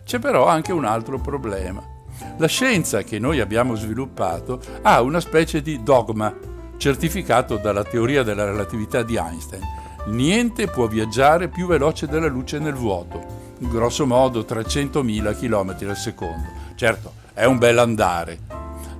C'è 0.02 0.18
però 0.18 0.46
anche 0.46 0.72
un 0.72 0.84
altro 0.84 1.20
problema. 1.20 1.95
La 2.38 2.46
scienza 2.46 3.02
che 3.02 3.18
noi 3.18 3.40
abbiamo 3.40 3.74
sviluppato 3.74 4.60
ha 4.82 5.00
una 5.00 5.20
specie 5.20 5.62
di 5.62 5.82
dogma 5.82 6.34
certificato 6.76 7.56
dalla 7.56 7.84
teoria 7.84 8.22
della 8.22 8.44
relatività 8.44 9.02
di 9.02 9.16
Einstein. 9.16 9.62
Niente 10.06 10.68
può 10.68 10.86
viaggiare 10.86 11.48
più 11.48 11.66
veloce 11.66 12.06
della 12.06 12.28
luce 12.28 12.58
nel 12.58 12.74
vuoto, 12.74 13.54
grosso 13.58 14.06
modo 14.06 14.40
300.000 14.40 15.38
km 15.38 15.88
al 15.88 15.96
secondo. 15.96 16.48
Certo, 16.74 17.12
è 17.32 17.44
un 17.44 17.58
bel 17.58 17.78
andare. 17.78 18.38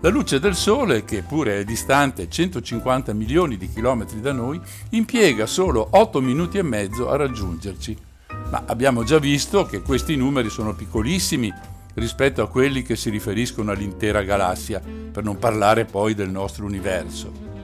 La 0.01 0.09
luce 0.09 0.41
del 0.41 0.55
Sole, 0.55 1.05
che 1.05 1.23
pure 1.23 1.61
è 1.61 1.65
distante 1.65 2.29
150 2.29 3.13
milioni 3.13 3.57
di 3.57 3.71
chilometri 3.71 4.21
da 4.21 4.33
noi, 4.33 4.61
impiega 4.91 5.47
solo 5.47 5.89
8 5.91 6.21
minuti 6.21 6.59
e 6.59 6.63
mezzo 6.63 7.11
a 7.11 7.17
raggiungerci 7.17 8.15
ma 8.51 8.63
abbiamo 8.67 9.03
già 9.03 9.19
visto 9.19 9.65
che 9.67 9.83
questi 9.83 10.17
numeri 10.17 10.51
sono 10.51 10.75
piccolissimi 10.75 11.53
rispetto 11.97 12.43
a 12.43 12.49
quelli 12.49 12.83
che 12.83 12.97
si 12.97 13.11
riferiscono 13.11 13.71
all'intera 13.71 14.23
galassia, 14.23 14.81
per 14.81 15.25
non 15.25 15.38
parlare 15.38 15.85
poi 15.85 16.15
del 16.15 16.31
nostro 16.31 16.65
universo. 16.65 17.55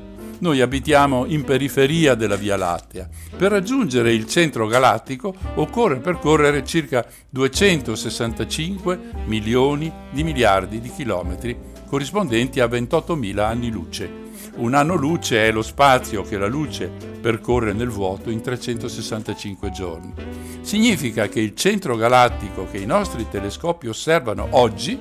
Noi 0.41 0.61
abitiamo 0.61 1.25
in 1.27 1.45
periferia 1.45 2.15
della 2.15 2.35
Via 2.35 2.57
Lattea. 2.57 3.09
Per 3.37 3.51
raggiungere 3.51 4.13
il 4.13 4.27
centro 4.27 4.67
galattico 4.67 5.33
occorre 5.55 6.01
percorrere 6.01 6.65
circa 6.65 7.07
265 7.29 8.99
milioni 9.27 9.93
di 10.11 10.25
miliardi 10.25 10.81
di 10.81 10.91
chilometri, 10.91 11.57
corrispondenti 11.87 12.59
a 12.59 12.67
28.000 12.67 13.39
anni 13.39 13.71
luce. 13.71 14.22
Un 14.55 14.75
anno 14.75 14.97
luce 14.97 15.49
è 15.49 15.51
lo 15.51 15.63
spazio 15.63 16.23
che 16.23 16.37
la 16.37 16.47
luce 16.47 16.87
percorre 16.89 17.73
nel 17.73 17.89
vuoto 17.89 18.29
in 18.29 18.43
365 18.43 19.71
giorni. 19.71 20.13
Significa 20.61 21.27
che 21.29 21.41
il 21.41 21.55
centro 21.55 21.97
galattico 21.97 22.67
che 22.71 22.77
i 22.77 22.85
nostri 22.85 23.27
telescopi 23.31 23.89
osservano 23.89 24.49
oggi 24.51 25.01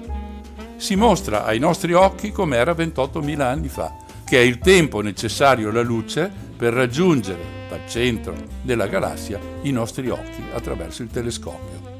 si 0.77 0.95
mostra 0.95 1.43
ai 1.43 1.59
nostri 1.59 1.91
occhi 1.91 2.31
come 2.31 2.55
era 2.55 2.71
28.000 2.71 3.41
anni 3.41 3.67
fa, 3.67 3.93
che 4.23 4.37
è 4.37 4.41
il 4.41 4.57
tempo 4.59 5.01
necessario 5.01 5.69
alla 5.69 5.81
luce 5.81 6.31
per 6.55 6.73
raggiungere 6.73 7.59
dal 7.67 7.87
centro 7.89 8.33
della 8.61 8.87
galassia 8.87 9.39
i 9.63 9.71
nostri 9.71 10.09
occhi 10.09 10.43
attraverso 10.53 11.03
il 11.03 11.09
telescopio. 11.09 11.99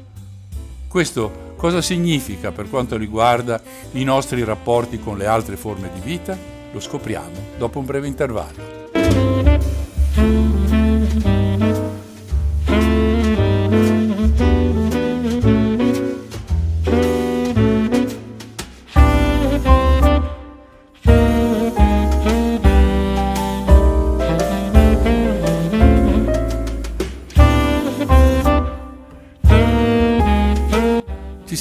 Questo 0.88 1.54
cosa 1.56 1.82
significa 1.82 2.50
per 2.50 2.70
quanto 2.70 2.96
riguarda 2.96 3.60
i 3.92 4.04
nostri 4.04 4.42
rapporti 4.42 4.98
con 4.98 5.18
le 5.18 5.26
altre 5.26 5.56
forme 5.56 5.90
di 5.92 6.00
vita? 6.00 6.61
Lo 6.72 6.80
scopriamo 6.80 7.36
dopo 7.58 7.78
un 7.78 7.84
breve 7.84 8.06
intervallo. 8.06 8.72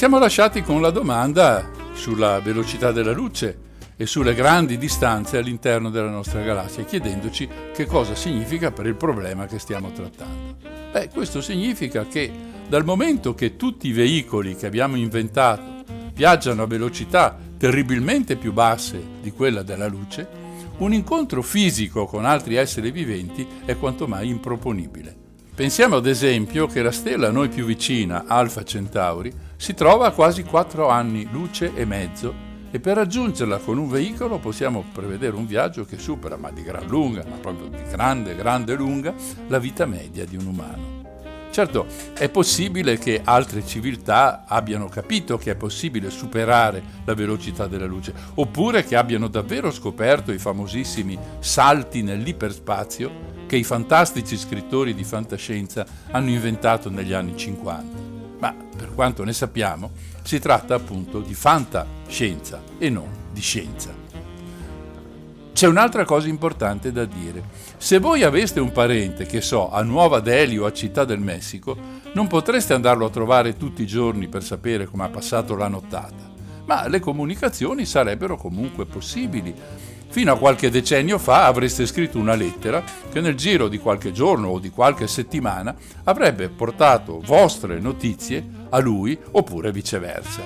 Siamo 0.01 0.17
lasciati 0.17 0.63
con 0.63 0.81
la 0.81 0.89
domanda 0.89 1.69
sulla 1.93 2.39
velocità 2.39 2.91
della 2.91 3.11
luce 3.11 3.70
e 4.01 4.07
sulle 4.07 4.33
grandi 4.33 4.79
distanze 4.79 5.37
all'interno 5.37 5.91
della 5.91 6.09
nostra 6.09 6.41
galassia, 6.41 6.83
chiedendoci 6.83 7.47
che 7.71 7.85
cosa 7.85 8.15
significa 8.15 8.71
per 8.71 8.87
il 8.87 8.95
problema 8.95 9.45
che 9.45 9.59
stiamo 9.59 9.91
trattando. 9.91 10.57
Beh, 10.91 11.09
questo 11.09 11.39
significa 11.39 12.07
che 12.07 12.31
dal 12.67 12.83
momento 12.83 13.35
che 13.35 13.57
tutti 13.57 13.89
i 13.89 13.91
veicoli 13.91 14.55
che 14.55 14.65
abbiamo 14.65 14.95
inventato 14.95 15.83
viaggiano 16.15 16.63
a 16.63 16.65
velocità 16.65 17.37
terribilmente 17.59 18.37
più 18.37 18.53
basse 18.53 18.99
di 19.21 19.29
quella 19.29 19.61
della 19.61 19.87
luce, 19.87 20.27
un 20.77 20.93
incontro 20.93 21.43
fisico 21.43 22.07
con 22.07 22.25
altri 22.25 22.55
esseri 22.55 22.89
viventi 22.89 23.47
è 23.65 23.77
quanto 23.77 24.07
mai 24.07 24.29
improponibile. 24.29 25.15
Pensiamo 25.53 25.97
ad 25.97 26.07
esempio 26.07 26.65
che 26.65 26.81
la 26.81 26.91
stella 26.91 27.27
a 27.27 27.31
noi 27.31 27.49
più 27.49 27.65
vicina, 27.65 28.23
Alpha 28.25 28.63
Centauri, 28.63 29.31
si 29.57 29.75
trova 29.75 30.07
a 30.07 30.11
quasi 30.11 30.41
4 30.41 30.89
anni 30.89 31.27
luce 31.31 31.71
e 31.75 31.85
mezzo 31.85 32.49
e 32.71 32.79
per 32.79 32.95
raggiungerla 32.95 33.57
con 33.57 33.77
un 33.77 33.89
veicolo 33.89 34.39
possiamo 34.39 34.83
prevedere 34.91 35.35
un 35.35 35.45
viaggio 35.45 35.85
che 35.85 35.97
supera, 35.97 36.37
ma 36.37 36.49
di 36.51 36.63
gran 36.63 36.87
lunga, 36.87 37.23
ma 37.29 37.35
proprio 37.35 37.67
di 37.67 37.83
grande, 37.89 38.35
grande 38.35 38.73
lunga, 38.75 39.13
la 39.47 39.59
vita 39.59 39.85
media 39.85 40.25
di 40.25 40.37
un 40.37 40.45
umano. 40.47 40.99
Certo, 41.51 41.85
è 42.17 42.29
possibile 42.29 42.97
che 42.97 43.19
altre 43.21 43.65
civiltà 43.65 44.45
abbiano 44.47 44.87
capito 44.87 45.37
che 45.37 45.51
è 45.51 45.55
possibile 45.55 46.09
superare 46.09 46.81
la 47.03 47.13
velocità 47.13 47.67
della 47.67 47.85
luce, 47.85 48.13
oppure 48.35 48.85
che 48.85 48.95
abbiano 48.95 49.27
davvero 49.27 49.69
scoperto 49.69 50.31
i 50.31 50.37
famosissimi 50.37 51.19
salti 51.39 52.03
nell'iperspazio 52.03 53.29
che 53.47 53.57
i 53.57 53.65
fantastici 53.65 54.37
scrittori 54.37 54.93
di 54.93 55.03
fantascienza 55.03 55.85
hanno 56.11 56.29
inventato 56.29 56.89
negli 56.89 57.11
anni 57.11 57.35
50. 57.35 57.99
Ma 58.39 58.55
per 58.77 58.93
quanto 58.95 59.25
ne 59.25 59.33
sappiamo, 59.33 59.91
si 60.23 60.39
tratta 60.39 60.75
appunto 60.75 61.19
di 61.19 61.33
fantascienza 61.33 62.61
e 62.77 62.89
non 62.89 63.09
di 63.31 63.41
scienza. 63.41 64.01
C'è 65.53 65.67
un'altra 65.67 66.05
cosa 66.05 66.27
importante 66.27 66.91
da 66.91 67.05
dire. 67.05 67.43
Se 67.77 67.99
voi 67.99 68.23
aveste 68.23 68.59
un 68.59 68.71
parente, 68.71 69.25
che 69.25 69.41
so, 69.41 69.69
a 69.71 69.83
Nuova 69.83 70.19
Delhi 70.19 70.57
o 70.57 70.65
a 70.65 70.73
Città 70.73 71.05
del 71.05 71.19
Messico, 71.19 71.77
non 72.13 72.27
potreste 72.27 72.73
andarlo 72.73 73.05
a 73.05 73.09
trovare 73.09 73.57
tutti 73.57 73.83
i 73.83 73.87
giorni 73.87 74.27
per 74.27 74.43
sapere 74.43 74.85
come 74.85 75.03
ha 75.03 75.09
passato 75.09 75.55
la 75.55 75.67
nottata, 75.67 76.31
ma 76.65 76.87
le 76.87 76.99
comunicazioni 76.99 77.85
sarebbero 77.85 78.37
comunque 78.37 78.85
possibili. 78.85 79.53
Fino 80.11 80.33
a 80.33 80.37
qualche 80.37 80.69
decennio 80.69 81.17
fa 81.17 81.45
avreste 81.45 81.85
scritto 81.85 82.19
una 82.19 82.35
lettera 82.35 82.83
che 83.09 83.21
nel 83.21 83.35
giro 83.35 83.69
di 83.69 83.79
qualche 83.79 84.11
giorno 84.11 84.49
o 84.49 84.59
di 84.59 84.69
qualche 84.69 85.07
settimana 85.07 85.73
avrebbe 86.03 86.49
portato 86.49 87.21
vostre 87.21 87.79
notizie 87.79 88.45
a 88.71 88.79
lui 88.79 89.17
oppure 89.31 89.71
viceversa. 89.71 90.41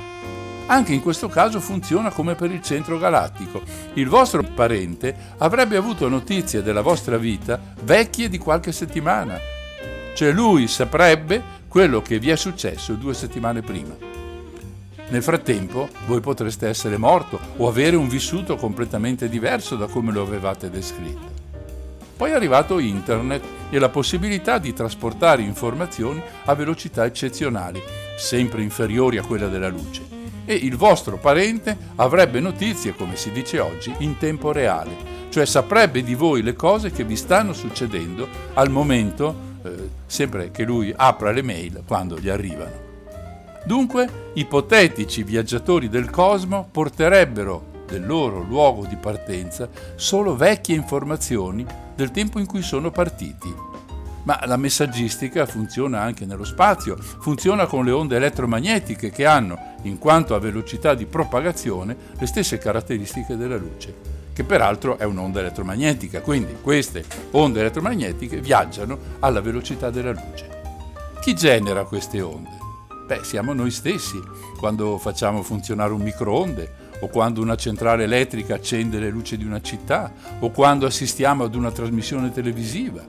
Anche 0.68 0.94
in 0.94 1.02
questo 1.02 1.30
caso 1.30 1.60
funziona 1.60 2.12
come 2.12 2.36
per 2.36 2.52
il 2.52 2.62
centro 2.62 3.00
galattico. 3.00 3.62
Il 3.94 4.08
vostro 4.08 4.44
parente 4.44 5.16
avrebbe 5.40 5.78
avuto 5.78 6.08
notizie 6.08 6.62
della 6.62 6.82
vostra 6.82 7.18
vita 7.18 7.60
vecchie 7.82 8.30
di 8.30 8.38
qualche 8.38 8.72
settimana. 8.72 9.40
Cioè 10.14 10.32
lui 10.32 10.68
saprebbe 10.68 11.42
quello 11.68 12.04
che 12.04 12.20
vi 12.20 12.30
è 12.30 12.36
successo 12.36 12.94
due 12.94 13.16
settimane 13.16 13.62
prima. 13.62 14.15
Nel 15.08 15.22
frattempo 15.22 15.90
voi 16.08 16.20
potreste 16.20 16.68
essere 16.68 16.98
morto 16.98 17.40
o 17.58 17.68
avere 17.68 17.96
un 17.96 18.08
vissuto 18.08 18.56
completamente 18.56 19.30
diverso 19.30 19.76
da 19.76 19.86
come 19.86 20.12
lo 20.12 20.24
avevate 20.24 20.70
descritto. 20.72 21.44
Poi 22.18 22.32
è 22.32 22.34
arrivato 22.34 22.80
internet 22.80 23.44
e 23.70 23.78
la 23.78 23.90
possibilità 23.90 24.58
di 24.58 24.74
trasportare 24.74 25.42
informazioni 25.42 26.22
a 26.46 26.56
velocità 26.56 27.06
eccezionali, 27.06 27.82
sempre 28.18 28.64
inferiori 28.64 29.18
a 29.18 29.26
quella 29.26 29.48
della 29.48 29.68
luce. 29.68 30.02
E 30.46 30.54
il 30.54 30.76
vostro 30.76 31.18
parente 31.18 31.78
avrebbe 31.96 32.40
notizie, 32.40 32.96
come 32.96 33.16
si 33.16 33.32
dice 33.32 33.60
oggi, 33.60 33.94
in 34.00 34.18
tempo 34.18 34.52
reale, 34.52 35.14
cioè 35.30 35.46
saprebbe 35.46 36.04
di 36.04 36.16
voi 36.16 36.42
le 36.42 36.56
cose 36.56 36.92
che 36.92 37.04
vi 37.04 37.16
stanno 37.16 37.54
succedendo 37.54 38.28
al 38.54 38.70
momento, 38.70 39.36
eh, 39.64 39.90
sempre 40.06 40.52
che 40.52 40.64
lui 40.64 40.94
apra 40.96 41.32
le 41.32 41.42
mail 41.42 41.84
quando 41.86 42.18
gli 42.18 42.30
arrivano. 42.30 42.85
Dunque, 43.66 44.30
ipotetici 44.34 45.24
viaggiatori 45.24 45.90
del 45.90 46.12
cosmo 46.12 46.68
porterebbero 46.70 47.74
del 47.88 48.06
loro 48.06 48.42
luogo 48.42 48.86
di 48.86 48.96
partenza 48.96 49.68
solo 49.96 50.36
vecchie 50.36 50.76
informazioni 50.76 51.66
del 51.96 52.12
tempo 52.12 52.38
in 52.38 52.46
cui 52.46 52.62
sono 52.62 52.92
partiti. 52.92 53.52
Ma 54.26 54.40
la 54.46 54.58
messaggistica 54.58 55.48
funziona 55.48 56.02
anche 56.02 56.26
nello 56.26 56.44
spazio, 56.44 56.96
funziona 56.98 57.66
con 57.66 57.84
le 57.84 57.92
onde 57.92 58.18
elettromagnetiche 58.18 59.10
che 59.10 59.26
hanno, 59.26 59.58
in 59.82 59.98
quanto 59.98 60.36
a 60.36 60.40
velocità 60.40 60.94
di 60.94 61.08
propagazione, 61.08 61.96
le 62.20 62.26
stesse 62.28 62.60
caratteristiche 62.60 63.36
della 63.36 63.58
luce, 63.58 63.96
che 64.32 64.44
peraltro 64.44 65.00
è 65.00 65.06
un'onda 65.06 65.40
elettromagnetica, 65.40 66.22
quindi 66.22 66.56
queste 66.62 67.04
onde 67.32 67.62
elettromagnetiche 67.62 68.42
viaggiano 68.42 68.98
alla 69.22 69.42
velocità 69.42 69.90
della 69.90 70.12
luce. 70.12 70.50
Chi 71.20 71.34
genera 71.34 71.84
queste 71.86 72.22
onde? 72.22 72.55
Beh, 73.06 73.24
siamo 73.24 73.54
noi 73.54 73.70
stessi, 73.70 74.20
quando 74.58 74.98
facciamo 74.98 75.44
funzionare 75.44 75.94
un 75.94 76.02
microonde, 76.02 76.84
o 77.02 77.08
quando 77.08 77.40
una 77.40 77.56
centrale 77.56 78.06
elettrica 78.06 78.56
accende 78.56 78.98
le 78.98 79.12
luci 79.12 79.38
di 79.38 79.46
una 79.46 79.62
città, 79.62 80.12
o 80.40 80.50
quando 80.50 80.88
assistiamo 80.88 81.44
ad 81.44 81.54
una 81.54 81.72
trasmissione 81.72 82.32
televisiva. 82.32 83.04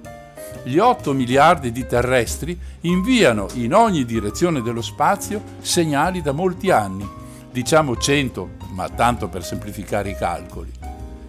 Gli 0.64 0.76
8 0.76 1.14
miliardi 1.14 1.72
di 1.72 1.86
terrestri 1.86 2.58
inviano 2.82 3.46
in 3.54 3.72
ogni 3.72 4.04
direzione 4.04 4.60
dello 4.60 4.82
spazio 4.82 5.42
segnali 5.60 6.20
da 6.20 6.32
molti 6.32 6.70
anni, 6.70 7.08
diciamo 7.50 7.96
100, 7.96 8.50
ma 8.72 8.90
tanto 8.90 9.28
per 9.28 9.44
semplificare 9.44 10.10
i 10.10 10.14
calcoli. 10.14 10.72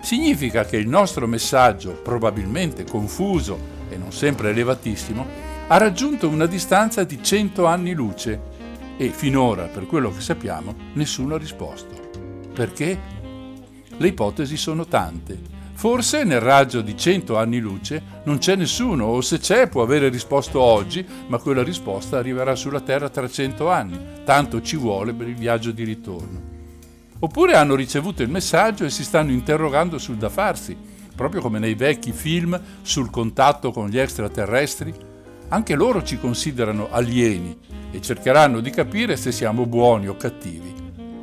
Significa 0.01 0.65
che 0.65 0.75
il 0.75 0.89
nostro 0.89 1.25
messaggio, 1.25 1.93
probabilmente 1.93 2.83
confuso 2.83 3.57
e 3.89 3.95
non 3.95 4.11
sempre 4.11 4.49
elevatissimo, 4.49 5.25
ha 5.67 5.77
raggiunto 5.77 6.27
una 6.27 6.45
distanza 6.45 7.03
di 7.03 7.21
100 7.21 7.65
anni 7.65 7.93
luce 7.93 8.55
e 8.97 9.09
finora, 9.09 9.65
per 9.67 9.85
quello 9.85 10.11
che 10.11 10.21
sappiamo, 10.21 10.75
nessuno 10.93 11.35
ha 11.35 11.37
risposto. 11.37 12.09
Perché? 12.53 12.99
Le 13.95 14.07
ipotesi 14.07 14.57
sono 14.57 14.85
tante. 14.85 15.55
Forse 15.73 16.23
nel 16.23 16.39
raggio 16.39 16.81
di 16.81 16.97
100 16.97 17.37
anni 17.37 17.59
luce 17.59 18.01
non 18.23 18.39
c'è 18.39 18.55
nessuno, 18.55 19.05
o 19.05 19.21
se 19.21 19.37
c'è 19.37 19.67
può 19.67 19.83
avere 19.83 20.09
risposto 20.09 20.59
oggi, 20.59 21.05
ma 21.27 21.37
quella 21.37 21.61
risposta 21.61 22.17
arriverà 22.17 22.55
sulla 22.55 22.81
Terra 22.81 23.09
tra 23.09 23.29
100 23.29 23.69
anni, 23.69 23.99
tanto 24.23 24.61
ci 24.63 24.75
vuole 24.75 25.13
per 25.13 25.27
il 25.27 25.35
viaggio 25.35 25.69
di 25.69 25.83
ritorno. 25.83 26.41
Oppure 27.19 27.55
hanno 27.55 27.75
ricevuto 27.75 28.23
il 28.23 28.29
messaggio 28.29 28.85
e 28.85 28.89
si 28.89 29.03
stanno 29.03 29.31
interrogando 29.31 29.99
sul 29.99 30.17
da 30.17 30.29
farsi, 30.29 30.75
proprio 31.15 31.41
come 31.41 31.59
nei 31.59 31.75
vecchi 31.75 32.11
film 32.11 32.59
sul 32.81 33.11
contatto 33.11 33.71
con 33.71 33.89
gli 33.89 33.99
extraterrestri. 33.99 34.93
Anche 35.49 35.75
loro 35.75 36.03
ci 36.03 36.19
considerano 36.19 36.89
alieni 36.91 37.57
e 37.91 38.01
cercheranno 38.01 38.59
di 38.59 38.69
capire 38.69 39.15
se 39.15 39.31
siamo 39.31 39.65
buoni 39.65 40.09
o 40.09 40.17
cattivi. 40.17 40.73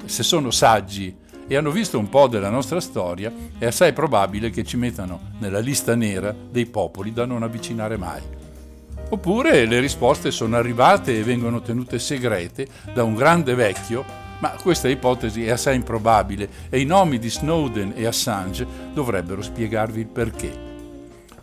Se 0.07 0.23
sono 0.23 0.51
saggi 0.51 1.15
e 1.47 1.57
hanno 1.57 1.71
visto 1.71 1.99
un 1.99 2.09
po' 2.09 2.27
della 2.27 2.49
nostra 2.49 2.81
storia, 2.81 3.31
è 3.59 3.67
assai 3.67 3.93
probabile 3.93 4.49
che 4.49 4.65
ci 4.65 4.79
mettano 4.79 5.33
nella 5.41 5.59
lista 5.59 5.95
nera 5.95 6.35
dei 6.51 6.65
popoli 6.65 7.13
da 7.13 7.27
non 7.27 7.43
avvicinare 7.43 7.99
mai. 7.99 8.23
Oppure 9.11 9.67
le 9.67 9.81
risposte 9.81 10.31
sono 10.31 10.57
arrivate 10.57 11.19
e 11.19 11.23
vengono 11.23 11.61
tenute 11.61 11.99
segrete 11.99 12.67
da 12.95 13.05
un 13.05 13.15
grande 13.15 13.55
vecchio, 13.55 14.05
ma 14.39 14.51
questa 14.53 14.89
ipotesi 14.89 15.45
è 15.45 15.51
assai 15.51 15.77
improbabile 15.77 16.49
e 16.71 16.81
i 16.81 16.87
nomi 16.87 17.19
di 17.19 17.29
Snowden 17.29 17.93
e 17.95 18.07
Assange 18.07 18.67
dovrebbero 18.95 19.43
spiegarvi 19.43 20.01
il 20.01 20.07
perché. 20.07 20.74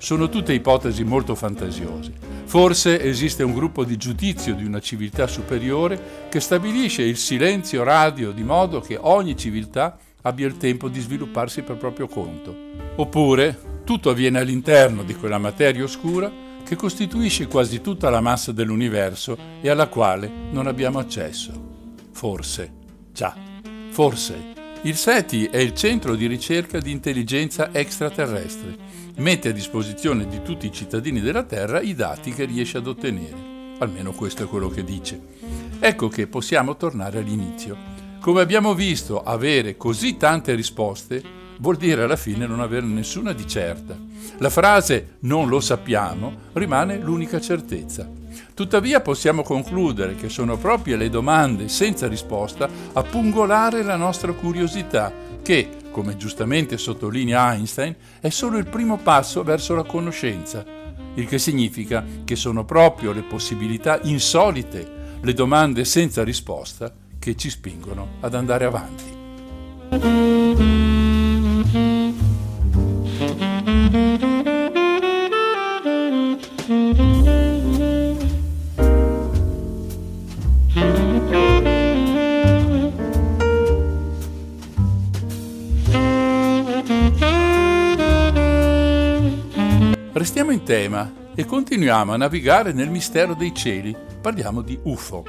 Sono 0.02 0.30
tutte 0.30 0.52
ipotesi 0.52 1.04
molto 1.04 1.36
fantasiose. 1.36 2.12
Forse 2.46 3.04
esiste 3.04 3.44
un 3.44 3.54
gruppo 3.54 3.84
di 3.84 3.98
giudizio 3.98 4.56
di 4.56 4.66
una 4.66 4.80
civiltà 4.80 5.28
superiore 5.28 6.28
che 6.28 6.40
stabilisce 6.40 7.04
il 7.04 7.18
silenzio 7.18 7.84
radio 7.84 8.32
di 8.32 8.42
modo 8.42 8.80
che 8.82 8.98
ogni 9.00 9.38
civiltà 9.38 10.00
abbia 10.24 10.48
il 10.48 10.58
tempo 10.58 10.90
di 10.90 11.00
svilupparsi 11.00 11.62
per 11.62 11.78
proprio 11.78 12.08
conto. 12.08 12.56
Oppure 12.96 13.84
tutto 13.84 14.10
avviene 14.10 14.40
all'interno 14.40 15.04
di 15.04 15.14
quella 15.14 15.38
materia 15.38 15.84
oscura 15.84 16.32
che 16.66 16.76
costituisce 16.76 17.46
quasi 17.46 17.80
tutta 17.80 18.10
la 18.10 18.22
massa 18.22 18.52
dell'universo 18.52 19.38
e 19.62 19.70
alla 19.70 19.88
quale 19.88 20.32
non 20.50 20.66
abbiamo 20.66 20.98
accesso. 20.98 21.52
Forse, 22.12 22.74
già, 23.14 23.36
forse. 23.92 24.50
Il 24.82 24.96
SETI 24.96 25.46
è 25.52 25.58
il 25.58 25.76
centro 25.76 26.16
di 26.16 26.26
ricerca 26.26 26.80
di 26.80 26.90
intelligenza 26.90 27.70
extraterrestre 27.72 28.91
mette 29.22 29.50
a 29.50 29.54
disposizione 29.54 30.28
di 30.28 30.42
tutti 30.42 30.66
i 30.66 30.72
cittadini 30.72 31.22
della 31.22 31.44
Terra 31.44 31.80
i 31.80 31.94
dati 31.94 32.34
che 32.34 32.46
riesce 32.46 32.80
ad 32.80 32.88
ottenere. 32.88 33.50
Almeno 33.78 34.14
questo 34.14 34.44
è 34.44 34.48
quello 34.48 34.68
che 34.68 34.84
dice. 34.84 35.20
Ecco 35.80 36.08
che 36.08 36.26
possiamo 36.26 36.76
tornare 36.76 37.20
all'inizio. 37.20 37.78
Come 38.20 38.42
abbiamo 38.42 38.74
visto, 38.74 39.22
avere 39.22 39.78
così 39.78 40.18
tante 40.18 40.56
risposte 40.56 41.22
vuol 41.60 41.78
dire 41.78 42.02
alla 42.02 42.16
fine 42.16 42.48
non 42.48 42.62
avere 42.62 42.86
nessuna 42.88 43.32
di 43.32 43.48
certa. 43.48 43.96
La 44.40 44.50
frase 44.50 45.18
non 45.20 45.48
lo 45.48 45.60
sappiamo 45.60 46.50
rimane 46.54 46.98
l'unica 46.98 47.40
certezza. 47.40 48.10
Tuttavia 48.56 49.02
possiamo 49.02 49.44
concludere 49.44 50.16
che 50.16 50.30
sono 50.30 50.58
proprio 50.58 50.98
le 50.98 51.10
domande 51.10 51.68
senza 51.68 52.08
risposta 52.08 52.68
a 52.94 53.04
pungolare 53.04 53.84
la 53.84 53.96
nostra 53.96 54.32
curiosità, 54.34 55.12
che, 55.44 55.70
come 55.92 56.18
giustamente 56.18 56.78
sottolinea 56.78 57.54
Einstein, 57.54 57.96
è 58.20 58.30
solo 58.30 58.58
il 58.58 58.68
primo 58.68 58.98
passo 58.98 59.44
verso 59.44 59.76
la 59.76 59.84
conoscenza, 59.84 60.66
il 61.16 61.28
che 61.28 61.38
significa 61.38 62.04
che 62.24 62.36
sono 62.36 62.66
proprio 62.66 63.12
le 63.12 63.22
possibilità 63.22 64.00
insolite, 64.04 65.20
le 65.22 65.34
domande 65.34 65.86
senza 65.86 66.24
risposta, 66.24 66.92
che 67.20 67.36
ci 67.36 67.50
spingono 67.52 68.14
ad 68.22 68.34
andare 68.34 68.66
avanti. 68.66 69.20
Continuiamo 91.72 92.12
a 92.12 92.18
navigare 92.18 92.74
nel 92.74 92.90
mistero 92.90 93.34
dei 93.34 93.56
cieli. 93.56 93.96
Parliamo 94.20 94.62
di 94.62 94.78
UFO. 94.84 95.24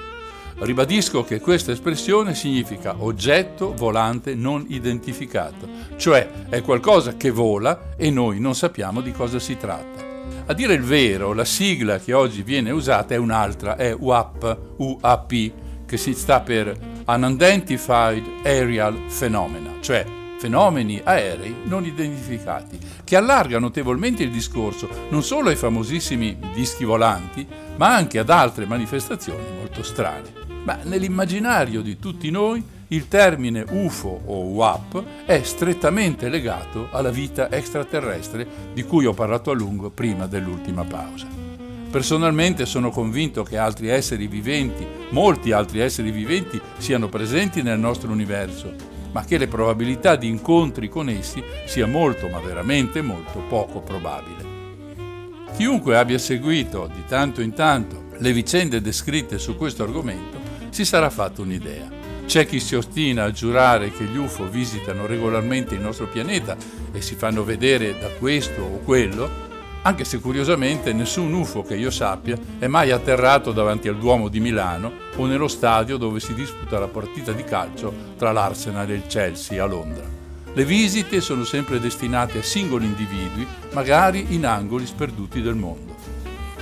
Ribadisco 0.59 1.23
che 1.23 1.39
questa 1.39 1.71
espressione 1.71 2.35
significa 2.35 2.97
oggetto 2.99 3.73
volante 3.75 4.35
non 4.35 4.65
identificato, 4.67 5.69
cioè 5.97 6.29
è 6.49 6.61
qualcosa 6.61 7.17
che 7.17 7.31
vola 7.31 7.95
e 7.97 8.11
noi 8.11 8.41
non 8.41 8.57
sappiamo 8.57 9.01
di 9.01 9.13
cosa 9.13 9.39
si 9.39 9.57
tratta. 9.57 10.05
A 10.47 10.53
dire 10.53 10.75
il 10.75 10.83
vero, 10.83 11.33
la 11.33 11.45
sigla 11.45 12.01
che 12.01 12.13
oggi 12.13 12.43
viene 12.43 12.73
usata 12.73 13.15
è 13.15 13.19
un'altra, 13.19 13.77
è 13.77 13.95
UAP, 13.97 14.59
UAP, 14.79 15.53
che 15.87 15.97
si 15.97 16.13
sta 16.13 16.41
per 16.41 16.77
Unidentified 17.07 18.25
Aerial 18.43 18.99
Phenomena, 19.17 19.75
cioè 19.79 20.05
fenomeni 20.43 21.01
aerei 21.05 21.55
non 21.67 21.85
identificati, 21.85 22.77
che 23.05 23.15
allarga 23.15 23.61
notevolmente 23.61 24.25
il 24.25 24.31
discorso 24.33 24.89
non 25.11 25.23
solo 25.23 25.51
ai 25.51 25.55
famosissimi 25.57 26.37
dischi 26.53 26.83
volanti, 26.83 27.47
ma 27.77 27.95
anche 27.95 28.19
ad 28.19 28.29
altre 28.29 28.67
manifestazioni 28.67 29.45
molto 29.57 29.85
strane. 29.85 30.41
Ma 30.65 30.79
nell'immaginario 30.83 31.81
di 31.81 31.97
tutti 32.01 32.29
noi 32.31 32.61
il 32.89 33.07
termine 33.07 33.65
UFO 33.71 34.21
o 34.27 34.47
UAP 34.47 35.05
è 35.27 35.41
strettamente 35.45 36.29
legato 36.29 36.89
alla 36.91 37.11
vita 37.11 37.49
extraterrestre 37.49 38.45
di 38.75 38.83
cui 38.83 39.07
ho 39.07 39.15
parlato 39.15 39.53
a 39.53 39.55
lungo 39.55 39.91
prima 39.91 40.27
dell'ultima 40.27 40.83
pausa. 40.83 41.29
Personalmente 41.89 42.67
sono 42.67 42.91
convinto 42.91 43.45
che 43.45 43.59
altri 43.59 43.89
esseri 43.89 44.27
viventi, 44.27 44.85
molti 45.11 45.53
altri 45.53 45.79
esseri 45.79 46.11
viventi, 46.11 46.61
siano 46.79 47.09
presenti 47.09 47.63
nel 47.63 47.79
nostro 47.79 48.11
universo 48.11 48.92
ma 49.13 49.25
che 49.25 49.39
le 49.39 49.47
probabilità 49.47 50.17
di 50.17 50.29
incontri 50.29 50.89
con 50.89 51.09
essi 51.09 51.43
sia 51.67 51.87
molto, 51.87 52.29
ma 52.29 52.41
veramente 52.41 53.01
molto 53.03 53.41
poco 53.49 53.81
probabile. 53.81 54.51
Chiunque 55.55 55.97
abbia 55.97 56.19
seguito 56.19 56.91
di 56.93 57.05
tanto 57.07 57.41
in 57.41 57.53
tanto 57.53 58.05
le 58.19 58.33
vicende 58.33 58.81
descritte 58.81 59.39
su 59.39 59.57
questo 59.57 59.83
argomento 59.83 60.41
si 60.71 60.87
sarà 60.87 61.11
fatto 61.11 61.43
un'idea. 61.43 62.01
C'è 62.25 62.47
chi 62.47 62.59
si 62.59 62.75
ostina 62.75 63.25
a 63.25 63.31
giurare 63.31 63.91
che 63.93 64.05
gli 64.05 64.17
UFO 64.17 64.49
visitano 64.49 65.07
regolarmente 65.07 65.75
il 65.75 65.83
nostro 65.83 66.07
pianeta 66.07 66.57
e 66.91 67.03
si 67.03 67.15
fanno 67.15 67.45
vedere 67.45 67.99
da 67.99 68.09
questo 68.19 68.63
o 68.63 68.79
quello, 68.79 69.51
anche 69.83 70.05
se 70.05 70.21
curiosamente 70.21 70.93
nessun 70.93 71.33
UFO 71.33 71.63
che 71.63 71.75
io 71.75 71.91
sappia 71.91 72.39
è 72.59 72.67
mai 72.67 72.91
atterrato 72.91 73.53
davanti 73.53 73.89
al 73.89 73.99
Duomo 73.99 74.29
di 74.29 74.41
Milano 74.41 74.93
o 75.17 75.27
nello 75.27 75.49
stadio 75.49 75.97
dove 75.97 76.21
si 76.21 76.35
disputa 76.35 76.79
la 76.79 76.89
partita 76.89 77.33
di 77.33 77.43
calcio 77.45 77.93
tra 78.17 78.33
l'Arsenal 78.33 78.89
e 78.91 78.95
il 78.95 79.07
Chelsea 79.07 79.63
a 79.63 79.67
Londra. 79.67 80.05
Le 80.55 80.65
visite 80.65 81.21
sono 81.21 81.45
sempre 81.45 81.81
destinate 81.81 82.39
a 82.39 82.43
singoli 82.43 82.85
individui, 82.85 83.47
magari 83.73 84.35
in 84.35 84.47
angoli 84.47 84.87
sperduti 84.87 85.41
del 85.41 85.55
mondo. 85.55 85.97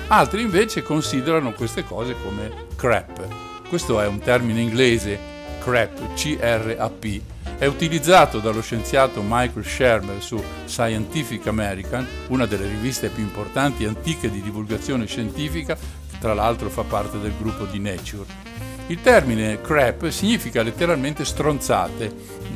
Altri 0.08 0.42
invece 0.42 0.82
considerano 0.82 1.52
queste 1.52 1.84
cose 1.84 2.14
come 2.22 2.66
crap. 2.76 3.26
Questo 3.68 4.00
è 4.00 4.06
un 4.06 4.20
termine 4.20 4.60
inglese, 4.60 5.18
crap, 5.60 6.14
C-R-A-P, 6.14 7.20
è 7.60 7.66
utilizzato 7.66 8.38
dallo 8.38 8.62
scienziato 8.62 9.20
Michael 9.22 9.66
Shermer 9.66 10.22
su 10.22 10.42
Scientific 10.64 11.46
American, 11.46 12.06
una 12.28 12.46
delle 12.46 12.66
riviste 12.66 13.10
più 13.10 13.22
importanti 13.22 13.84
e 13.84 13.86
antiche 13.86 14.30
di 14.30 14.40
divulgazione 14.40 15.06
scientifica, 15.06 15.74
che 15.74 16.16
tra 16.18 16.32
l'altro 16.32 16.70
fa 16.70 16.84
parte 16.84 17.20
del 17.20 17.34
gruppo 17.38 17.66
di 17.66 17.78
Nature. 17.78 18.24
Il 18.86 19.02
termine 19.02 19.60
crap 19.60 20.08
significa 20.08 20.62
letteralmente 20.62 21.26
stronzate, 21.26 22.10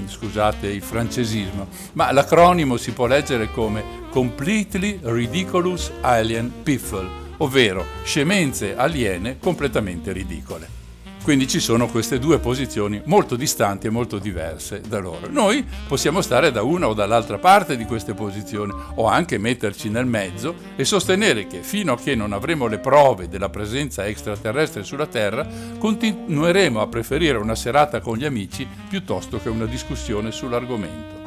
scusate 0.07 0.69
il 0.69 0.81
francesismo, 0.81 1.69
ma 1.93 2.11
l'acronimo 2.11 2.79
si 2.79 2.93
può 2.93 3.07
leggere 3.07 3.51
come 3.51 3.85
Completely 4.09 5.01
Ridiculous 5.03 5.93
Alien 6.01 6.63
Piffle, 6.63 7.07
ovvero 7.37 7.85
scemenze 8.05 8.75
aliene 8.75 9.37
completamente 9.39 10.13
ridicole. 10.13 10.84
Quindi 11.25 11.49
ci 11.49 11.59
sono 11.59 11.89
queste 11.89 12.19
due 12.19 12.39
posizioni 12.39 13.01
molto 13.07 13.35
distanti 13.35 13.87
e 13.87 13.91
molto 13.91 14.19
diverse 14.19 14.83
da 14.87 14.99
loro. 14.99 15.27
Noi 15.31 15.67
possiamo 15.89 16.21
stare 16.21 16.53
da 16.53 16.63
una 16.63 16.87
o 16.87 16.93
dall'altra 16.93 17.39
parte 17.39 17.79
di 17.79 17.87
queste 17.87 18.13
posizioni 18.13 18.71
o 18.97 19.07
anche 19.07 19.39
metterci 19.39 19.89
nel 19.89 20.05
mezzo 20.05 20.55
e 20.77 20.85
sostenere 20.85 21.47
che 21.47 21.63
fino 21.63 21.95
a 21.95 21.99
che 21.99 22.15
non 22.15 22.35
avremo 22.35 22.67
le 22.67 22.79
prove 22.79 23.31
della 23.31 23.49
presenza 23.49 24.05
extraterrestre 24.07 24.85
sulla 24.85 25.07
Terra, 25.07 25.49
continueremo 25.79 26.83
a 26.83 26.89
preferire 26.89 27.39
una 27.39 27.55
serata 27.55 28.01
con 28.01 28.19
gli 28.19 28.27
amici 28.27 28.69
piuttosto 28.87 29.41
che 29.41 29.49
una 29.49 29.65
discussione 29.65 30.31
sull'argomento. 30.31 31.23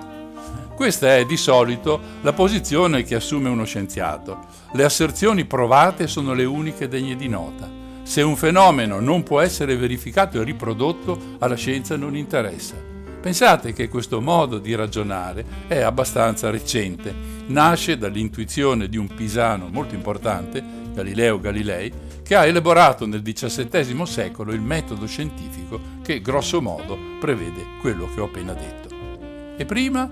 Questa 0.76 1.16
è 1.16 1.26
di 1.26 1.38
solito 1.38 2.00
la 2.22 2.34
posizione 2.34 3.02
che 3.02 3.16
assume 3.16 3.50
uno 3.50 3.66
scienziato. 3.66 4.46
Le 4.74 4.84
asserzioni 4.84 5.46
provate 5.46 6.06
sono 6.06 6.36
le 6.36 6.46
uniche 6.46 6.88
degne 6.88 7.16
di 7.16 7.28
nota. 7.28 7.77
Se 8.08 8.22
un 8.22 8.38
fenomeno 8.38 9.02
non 9.02 9.22
può 9.22 9.42
essere 9.42 9.76
verificato 9.76 10.40
e 10.40 10.46
riprodotto, 10.46 11.36
alla 11.40 11.56
scienza 11.56 11.98
non 11.98 12.16
interessa. 12.16 12.76
Pensate 13.22 13.74
che 13.74 13.90
questo 13.90 14.22
modo 14.22 14.60
di 14.60 14.74
ragionare 14.76 15.44
è 15.68 15.82
abbastanza 15.82 16.50
recente. 16.50 17.14
Nasce 17.48 17.98
dall'intuizione 17.98 18.88
di 18.88 18.96
un 18.96 19.08
pisano 19.08 19.68
molto 19.68 19.94
importante, 19.94 20.64
Galileo 20.94 21.38
Galilei, 21.42 21.92
che 22.24 22.36
ha 22.36 22.46
elaborato 22.46 23.06
nel 23.06 23.22
XVII 23.22 24.06
secolo 24.06 24.54
il 24.54 24.62
metodo 24.62 25.06
scientifico 25.06 25.78
che 26.02 26.22
grosso 26.22 26.62
modo 26.62 26.98
prevede 27.20 27.62
quello 27.82 28.10
che 28.16 28.22
ho 28.22 28.26
appena 28.26 28.54
detto. 28.54 28.88
E 29.58 29.66
prima? 29.66 30.10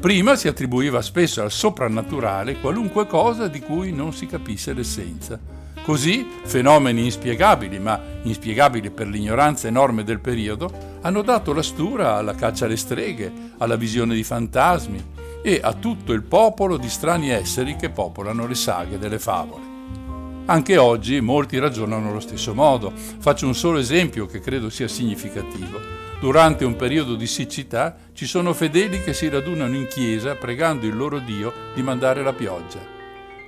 Prima 0.00 0.34
si 0.34 0.48
attribuiva 0.48 1.00
spesso 1.00 1.42
al 1.42 1.52
soprannaturale 1.52 2.58
qualunque 2.58 3.06
cosa 3.06 3.46
di 3.46 3.60
cui 3.60 3.92
non 3.92 4.12
si 4.12 4.26
capisse 4.26 4.72
l'essenza 4.72 5.59
Così 5.90 6.24
fenomeni 6.44 7.02
inspiegabili, 7.02 7.80
ma 7.80 8.00
inspiegabili 8.22 8.92
per 8.92 9.08
l'ignoranza 9.08 9.66
enorme 9.66 10.04
del 10.04 10.20
periodo, 10.20 10.70
hanno 11.00 11.20
dato 11.22 11.52
la 11.52 11.64
stura 11.64 12.14
alla 12.14 12.36
caccia 12.36 12.66
alle 12.66 12.76
streghe, 12.76 13.32
alla 13.58 13.74
visione 13.74 14.14
di 14.14 14.22
fantasmi 14.22 15.04
e 15.42 15.58
a 15.60 15.72
tutto 15.72 16.12
il 16.12 16.22
popolo 16.22 16.76
di 16.76 16.88
strani 16.88 17.30
esseri 17.30 17.74
che 17.74 17.90
popolano 17.90 18.46
le 18.46 18.54
saghe 18.54 19.00
delle 19.00 19.18
favole. 19.18 19.64
Anche 20.44 20.76
oggi 20.76 21.20
molti 21.20 21.58
ragionano 21.58 22.10
allo 22.10 22.20
stesso 22.20 22.54
modo. 22.54 22.92
Faccio 22.94 23.48
un 23.48 23.56
solo 23.56 23.78
esempio 23.78 24.26
che 24.26 24.38
credo 24.38 24.70
sia 24.70 24.86
significativo. 24.86 25.80
Durante 26.20 26.64
un 26.64 26.76
periodo 26.76 27.16
di 27.16 27.26
siccità 27.26 27.96
ci 28.12 28.26
sono 28.26 28.52
fedeli 28.52 29.02
che 29.02 29.12
si 29.12 29.28
radunano 29.28 29.74
in 29.74 29.88
chiesa 29.88 30.36
pregando 30.36 30.86
il 30.86 30.96
loro 30.96 31.18
Dio 31.18 31.52
di 31.74 31.82
mandare 31.82 32.22
la 32.22 32.32
pioggia 32.32 32.98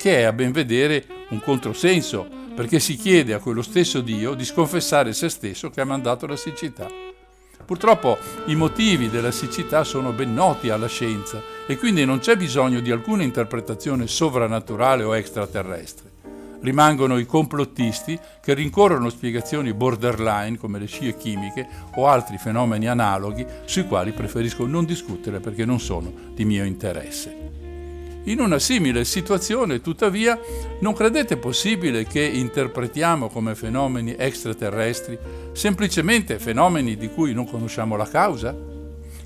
che 0.02 0.18
è 0.18 0.22
a 0.22 0.32
ben 0.32 0.50
vedere 0.50 1.04
un 1.28 1.38
controsenso, 1.38 2.26
perché 2.56 2.80
si 2.80 2.96
chiede 2.96 3.34
a 3.34 3.38
quello 3.38 3.62
stesso 3.62 4.00
Dio 4.00 4.34
di 4.34 4.44
sconfessare 4.44 5.12
se 5.12 5.28
stesso 5.28 5.70
che 5.70 5.80
ha 5.80 5.84
mandato 5.84 6.26
la 6.26 6.34
siccità. 6.34 6.88
Purtroppo 7.64 8.18
i 8.46 8.56
motivi 8.56 9.08
della 9.08 9.30
siccità 9.30 9.84
sono 9.84 10.10
ben 10.10 10.34
noti 10.34 10.70
alla 10.70 10.88
scienza 10.88 11.40
e 11.68 11.76
quindi 11.76 12.04
non 12.04 12.18
c'è 12.18 12.36
bisogno 12.36 12.80
di 12.80 12.90
alcuna 12.90 13.22
interpretazione 13.22 14.08
sovrannaturale 14.08 15.04
o 15.04 15.14
extraterrestre. 15.14 16.10
Rimangono 16.62 17.16
i 17.16 17.24
complottisti 17.24 18.18
che 18.42 18.54
rincorrono 18.54 19.08
spiegazioni 19.08 19.72
borderline 19.72 20.58
come 20.58 20.80
le 20.80 20.86
scie 20.86 21.16
chimiche 21.16 21.68
o 21.94 22.08
altri 22.08 22.38
fenomeni 22.38 22.88
analoghi 22.88 23.46
sui 23.66 23.86
quali 23.86 24.10
preferisco 24.10 24.66
non 24.66 24.84
discutere 24.84 25.38
perché 25.38 25.64
non 25.64 25.78
sono 25.78 26.12
di 26.34 26.44
mio 26.44 26.64
interesse. 26.64 27.41
In 28.24 28.40
una 28.40 28.60
simile 28.60 29.04
situazione, 29.04 29.80
tuttavia, 29.80 30.38
non 30.78 30.94
credete 30.94 31.36
possibile 31.36 32.04
che 32.04 32.22
interpretiamo 32.22 33.28
come 33.28 33.56
fenomeni 33.56 34.14
extraterrestri 34.16 35.18
semplicemente 35.52 36.38
fenomeni 36.38 36.96
di 36.96 37.08
cui 37.08 37.32
non 37.32 37.48
conosciamo 37.48 37.96
la 37.96 38.08
causa? 38.08 38.54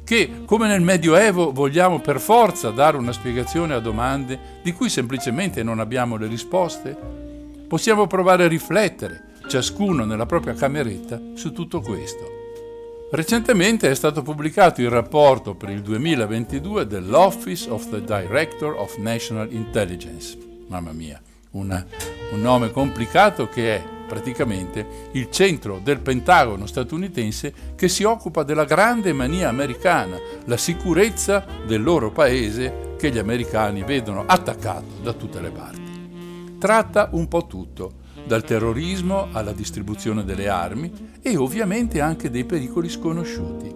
Che, 0.02 0.30
come 0.46 0.68
nel 0.68 0.80
Medioevo, 0.80 1.52
vogliamo 1.52 2.00
per 2.00 2.20
forza 2.20 2.70
dare 2.70 2.96
una 2.96 3.12
spiegazione 3.12 3.74
a 3.74 3.80
domande 3.80 4.60
di 4.62 4.72
cui 4.72 4.88
semplicemente 4.88 5.62
non 5.62 5.78
abbiamo 5.78 6.16
le 6.16 6.26
risposte? 6.26 6.96
Possiamo 7.68 8.06
provare 8.06 8.44
a 8.44 8.48
riflettere, 8.48 9.34
ciascuno 9.46 10.06
nella 10.06 10.26
propria 10.26 10.54
cameretta, 10.54 11.20
su 11.34 11.52
tutto 11.52 11.80
questo. 11.80 12.35
Recentemente 13.16 13.88
è 13.88 13.94
stato 13.94 14.20
pubblicato 14.20 14.82
il 14.82 14.90
rapporto 14.90 15.54
per 15.54 15.70
il 15.70 15.80
2022 15.80 16.86
dell'Office 16.86 17.70
of 17.70 17.88
the 17.88 18.02
Director 18.02 18.74
of 18.76 18.98
National 18.98 19.50
Intelligence. 19.50 20.36
Mamma 20.66 20.92
mia, 20.92 21.18
una, 21.52 21.82
un 22.32 22.40
nome 22.42 22.70
complicato 22.70 23.48
che 23.48 23.76
è 23.76 23.82
praticamente 24.06 25.08
il 25.12 25.30
centro 25.30 25.80
del 25.82 26.00
Pentagono 26.00 26.66
statunitense 26.66 27.54
che 27.74 27.88
si 27.88 28.04
occupa 28.04 28.42
della 28.42 28.66
grande 28.66 29.14
mania 29.14 29.48
americana, 29.48 30.18
la 30.44 30.58
sicurezza 30.58 31.42
del 31.66 31.82
loro 31.82 32.10
paese 32.10 32.96
che 32.98 33.10
gli 33.10 33.18
americani 33.18 33.82
vedono 33.82 34.24
attaccato 34.26 35.00
da 35.02 35.14
tutte 35.14 35.40
le 35.40 35.50
parti. 35.50 36.58
Tratta 36.58 37.08
un 37.12 37.26
po' 37.28 37.46
tutto 37.46 38.04
dal 38.26 38.44
terrorismo 38.44 39.28
alla 39.32 39.52
distribuzione 39.52 40.22
delle 40.22 40.48
armi 40.48 41.14
e 41.26 41.36
ovviamente 41.36 42.00
anche 42.00 42.30
dei 42.30 42.44
pericoli 42.44 42.88
sconosciuti. 42.88 43.74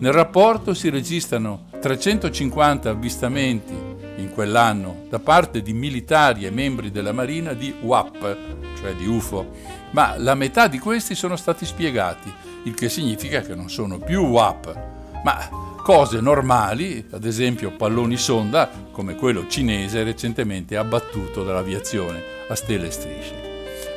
Nel 0.00 0.12
rapporto 0.12 0.74
si 0.74 0.90
registrano 0.90 1.68
350 1.80 2.90
avvistamenti 2.90 3.72
in 4.16 4.30
quell'anno 4.30 5.06
da 5.08 5.18
parte 5.18 5.62
di 5.62 5.72
militari 5.72 6.44
e 6.44 6.50
membri 6.50 6.90
della 6.90 7.12
Marina 7.12 7.54
di 7.54 7.72
UAP, 7.80 8.36
cioè 8.78 8.94
di 8.94 9.06
UFO, 9.06 9.52
ma 9.92 10.16
la 10.18 10.34
metà 10.34 10.66
di 10.66 10.78
questi 10.78 11.14
sono 11.14 11.36
stati 11.36 11.64
spiegati, 11.64 12.30
il 12.64 12.74
che 12.74 12.90
significa 12.90 13.40
che 13.40 13.54
non 13.54 13.70
sono 13.70 13.96
più 13.96 14.26
UAP, 14.26 14.78
ma 15.24 15.48
cose 15.82 16.20
normali, 16.20 17.06
ad 17.10 17.24
esempio 17.24 17.70
palloni 17.70 18.18
sonda 18.18 18.68
come 18.90 19.14
quello 19.14 19.46
cinese 19.48 20.02
recentemente 20.02 20.76
abbattuto 20.76 21.42
dall'aviazione 21.42 22.22
a 22.50 22.54
stelle 22.54 22.88
e 22.88 22.90
strisce. 22.90 23.41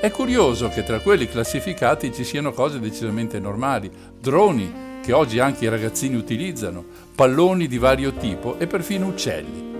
È 0.01 0.11
curioso 0.11 0.69
che 0.69 0.83
tra 0.83 0.99
quelli 0.99 1.27
classificati 1.27 2.13
ci 2.13 2.23
siano 2.23 2.51
cose 2.51 2.79
decisamente 2.79 3.39
normali, 3.39 3.89
droni 4.19 4.99
che 5.01 5.13
oggi 5.13 5.39
anche 5.39 5.65
i 5.65 5.69
ragazzini 5.69 6.15
utilizzano, 6.15 6.83
palloni 7.15 7.67
di 7.67 7.77
vario 7.77 8.13
tipo 8.13 8.59
e 8.59 8.67
perfino 8.67 9.07
uccelli. 9.07 9.73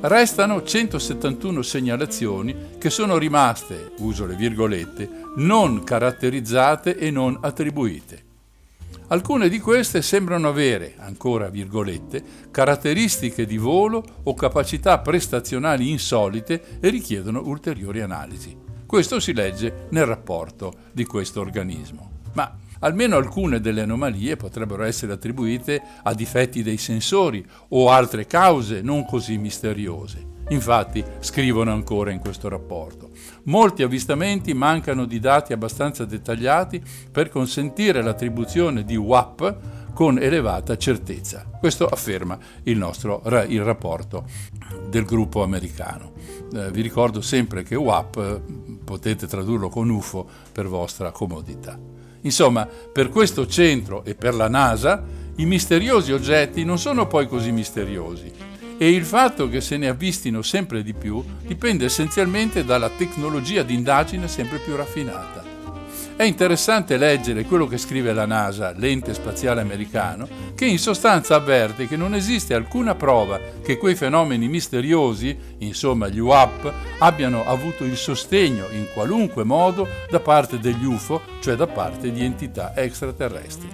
Restano 0.00 0.62
171 0.62 1.62
segnalazioni 1.62 2.54
che 2.78 2.90
sono 2.90 3.16
rimaste, 3.16 3.92
uso 3.98 4.26
le 4.26 4.34
virgolette, 4.34 5.08
non 5.36 5.82
caratterizzate 5.82 6.98
e 6.98 7.10
non 7.10 7.38
attribuite. 7.40 8.22
Alcune 9.08 9.48
di 9.48 9.60
queste 9.60 10.02
sembrano 10.02 10.48
avere, 10.48 10.94
ancora 10.98 11.48
virgolette, 11.48 12.22
caratteristiche 12.50 13.46
di 13.46 13.56
volo 13.56 14.02
o 14.24 14.34
capacità 14.34 14.98
prestazionali 14.98 15.90
insolite 15.90 16.78
e 16.80 16.88
richiedono 16.88 17.42
ulteriori 17.44 18.00
analisi. 18.00 18.63
Questo 18.94 19.18
si 19.18 19.32
legge 19.32 19.86
nel 19.88 20.06
rapporto 20.06 20.72
di 20.92 21.04
questo 21.04 21.40
organismo. 21.40 22.10
Ma 22.34 22.56
almeno 22.78 23.16
alcune 23.16 23.58
delle 23.60 23.80
anomalie 23.80 24.36
potrebbero 24.36 24.84
essere 24.84 25.12
attribuite 25.12 25.82
a 26.04 26.14
difetti 26.14 26.62
dei 26.62 26.76
sensori 26.76 27.44
o 27.70 27.90
altre 27.90 28.24
cause 28.28 28.82
non 28.82 29.04
così 29.04 29.36
misteriose. 29.36 30.24
Infatti, 30.50 31.02
scrivono 31.18 31.72
ancora 31.72 32.12
in 32.12 32.20
questo 32.20 32.48
rapporto, 32.48 33.10
molti 33.46 33.82
avvistamenti 33.82 34.54
mancano 34.54 35.06
di 35.06 35.18
dati 35.18 35.52
abbastanza 35.52 36.04
dettagliati 36.04 36.80
per 37.10 37.30
consentire 37.30 38.00
l'attribuzione 38.00 38.84
di 38.84 38.94
WAP 38.94 39.92
con 39.92 40.20
elevata 40.20 40.76
certezza. 40.76 41.44
Questo 41.58 41.88
afferma 41.88 42.38
il 42.62 42.78
nostro 42.78 43.22
il 43.48 43.64
rapporto 43.64 44.24
del 44.88 45.04
gruppo 45.04 45.42
americano. 45.42 46.13
Eh, 46.52 46.70
vi 46.70 46.80
ricordo 46.80 47.20
sempre 47.20 47.62
che 47.62 47.74
WAP 47.74 48.16
eh, 48.16 48.40
potete 48.84 49.26
tradurlo 49.26 49.68
con 49.68 49.88
UFO 49.88 50.26
per 50.52 50.66
vostra 50.66 51.10
comodità. 51.10 51.78
Insomma, 52.22 52.66
per 52.66 53.08
questo 53.10 53.46
centro 53.46 54.04
e 54.04 54.14
per 54.14 54.34
la 54.34 54.48
NASA 54.48 55.02
i 55.36 55.46
misteriosi 55.46 56.12
oggetti 56.12 56.64
non 56.64 56.78
sono 56.78 57.06
poi 57.06 57.26
così 57.26 57.52
misteriosi 57.52 58.32
e 58.76 58.90
il 58.90 59.04
fatto 59.04 59.48
che 59.48 59.60
se 59.60 59.76
ne 59.76 59.88
avvistino 59.88 60.42
sempre 60.42 60.82
di 60.82 60.94
più 60.94 61.22
dipende 61.46 61.84
essenzialmente 61.84 62.64
dalla 62.64 62.90
tecnologia 62.90 63.62
di 63.62 63.74
indagine 63.74 64.26
sempre 64.28 64.58
più 64.58 64.74
raffinata. 64.74 65.53
È 66.16 66.22
interessante 66.22 66.96
leggere 66.96 67.44
quello 67.44 67.66
che 67.66 67.76
scrive 67.76 68.12
la 68.12 68.24
NASA, 68.24 68.72
l'ente 68.76 69.12
spaziale 69.14 69.60
americano, 69.60 70.28
che 70.54 70.64
in 70.64 70.78
sostanza 70.78 71.34
avverte 71.34 71.88
che 71.88 71.96
non 71.96 72.14
esiste 72.14 72.54
alcuna 72.54 72.94
prova 72.94 73.40
che 73.64 73.78
quei 73.78 73.96
fenomeni 73.96 74.46
misteriosi, 74.46 75.36
insomma 75.58 76.06
gli 76.06 76.20
UAP, 76.20 76.72
abbiano 76.98 77.44
avuto 77.44 77.82
il 77.82 77.96
sostegno 77.96 78.68
in 78.70 78.86
qualunque 78.94 79.42
modo 79.42 79.88
da 80.08 80.20
parte 80.20 80.60
degli 80.60 80.84
UFO, 80.84 81.20
cioè 81.40 81.56
da 81.56 81.66
parte 81.66 82.12
di 82.12 82.24
entità 82.24 82.76
extraterrestri. 82.76 83.68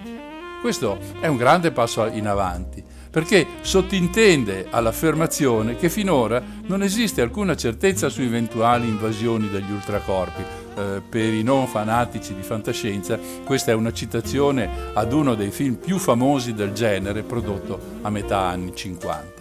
Questo 0.62 0.98
è 1.20 1.26
un 1.26 1.36
grande 1.36 1.72
passo 1.72 2.06
in 2.06 2.26
avanti 2.26 2.82
perché 3.10 3.44
sottintende 3.60 4.68
all'affermazione 4.70 5.76
che 5.76 5.90
finora 5.90 6.40
non 6.66 6.82
esiste 6.82 7.20
alcuna 7.20 7.56
certezza 7.56 8.08
su 8.08 8.22
eventuali 8.22 8.86
invasioni 8.86 9.48
degli 9.50 9.70
ultracorpi, 9.70 10.59
eh, 10.76 11.02
per 11.08 11.32
i 11.32 11.42
non 11.42 11.66
fanatici 11.66 12.34
di 12.34 12.42
fantascienza, 12.42 13.18
questa 13.44 13.72
è 13.72 13.74
una 13.74 13.92
citazione 13.92 14.68
ad 14.94 15.12
uno 15.12 15.34
dei 15.34 15.50
film 15.50 15.74
più 15.74 15.98
famosi 15.98 16.54
del 16.54 16.72
genere 16.72 17.22
prodotto 17.22 17.78
a 18.02 18.10
metà 18.10 18.38
anni 18.38 18.74
50. 18.74 19.38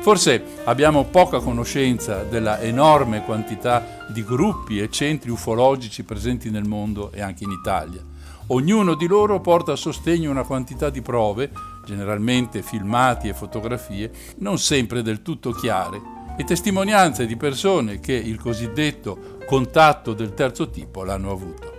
Forse 0.00 0.42
abbiamo 0.64 1.04
poca 1.04 1.40
conoscenza 1.40 2.22
della 2.22 2.60
enorme 2.60 3.24
quantità 3.24 4.04
di 4.08 4.22
gruppi 4.22 4.78
e 4.78 4.88
centri 4.88 5.30
ufologici 5.30 6.04
presenti 6.04 6.48
nel 6.48 6.64
mondo 6.64 7.10
e 7.12 7.20
anche 7.20 7.42
in 7.42 7.50
Italia. 7.50 8.00
Ognuno 8.48 8.94
di 8.94 9.08
loro 9.08 9.40
porta 9.40 9.72
a 9.72 9.76
sostegno 9.76 10.30
una 10.30 10.44
quantità 10.44 10.90
di 10.90 11.02
prove, 11.02 11.50
generalmente 11.84 12.62
filmati 12.62 13.26
e 13.26 13.34
fotografie, 13.34 14.12
non 14.38 14.58
sempre 14.58 15.02
del 15.02 15.22
tutto 15.22 15.50
chiare, 15.50 16.00
e 16.36 16.44
testimonianze 16.44 17.26
di 17.26 17.36
persone 17.36 17.98
che 17.98 18.12
il 18.12 18.38
cosiddetto 18.38 19.35
contatto 19.46 20.12
del 20.12 20.34
terzo 20.34 20.68
tipo 20.68 21.04
l'hanno 21.04 21.30
avuto. 21.30 21.74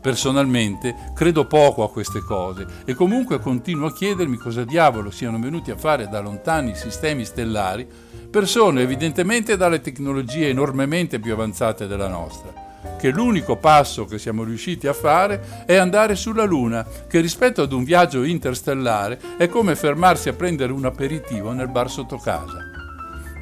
Personalmente 0.00 1.12
credo 1.14 1.46
poco 1.46 1.82
a 1.82 1.90
queste 1.90 2.20
cose 2.20 2.66
e 2.84 2.94
comunque 2.94 3.38
continuo 3.38 3.86
a 3.86 3.92
chiedermi 3.92 4.36
cosa 4.36 4.64
diavolo 4.64 5.10
siano 5.10 5.38
venuti 5.38 5.70
a 5.70 5.76
fare 5.76 6.08
da 6.08 6.20
lontani 6.20 6.74
sistemi 6.74 7.24
stellari 7.24 7.86
persone 8.30 8.82
evidentemente 8.82 9.56
dalle 9.56 9.80
tecnologie 9.80 10.48
enormemente 10.48 11.20
più 11.20 11.32
avanzate 11.32 11.86
della 11.86 12.08
nostra 12.08 12.64
che 12.98 13.10
l'unico 13.10 13.56
passo 13.56 14.04
che 14.04 14.18
siamo 14.18 14.44
riusciti 14.44 14.86
a 14.86 14.92
fare 14.92 15.64
è 15.66 15.76
andare 15.76 16.14
sulla 16.14 16.44
Luna, 16.44 16.86
che 17.08 17.20
rispetto 17.20 17.62
ad 17.62 17.72
un 17.72 17.84
viaggio 17.84 18.22
interstellare 18.22 19.18
è 19.36 19.48
come 19.48 19.74
fermarsi 19.74 20.28
a 20.28 20.34
prendere 20.34 20.72
un 20.72 20.84
aperitivo 20.84 21.52
nel 21.52 21.68
bar 21.68 21.90
sotto 21.90 22.18
casa. 22.18 22.73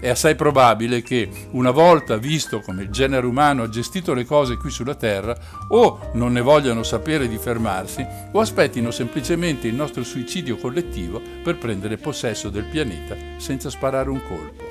È 0.03 0.09
assai 0.09 0.35
probabile 0.35 1.01
che, 1.01 1.29
una 1.53 1.71
volta 1.71 2.17
visto 2.17 2.59
come 2.59 2.83
il 2.83 2.88
genere 2.88 3.25
umano 3.25 3.62
ha 3.62 3.69
gestito 3.69 4.15
le 4.15 4.25
cose 4.25 4.57
qui 4.57 4.69
sulla 4.69 4.97
Terra, 4.97 5.38
o 5.69 6.11
non 6.15 6.33
ne 6.33 6.41
vogliano 6.41 6.83
sapere 6.83 7.29
di 7.29 7.38
fermarsi, 7.38 8.05
o 8.33 8.41
aspettino 8.41 8.91
semplicemente 8.91 9.69
il 9.69 9.77
nostro 9.77 10.03
suicidio 10.03 10.57
collettivo 10.57 11.23
per 11.45 11.57
prendere 11.57 11.99
possesso 11.99 12.49
del 12.49 12.65
pianeta 12.65 13.15
senza 13.37 13.71
sparare 13.71 14.11
un 14.11 14.21
colpo. 14.27 14.65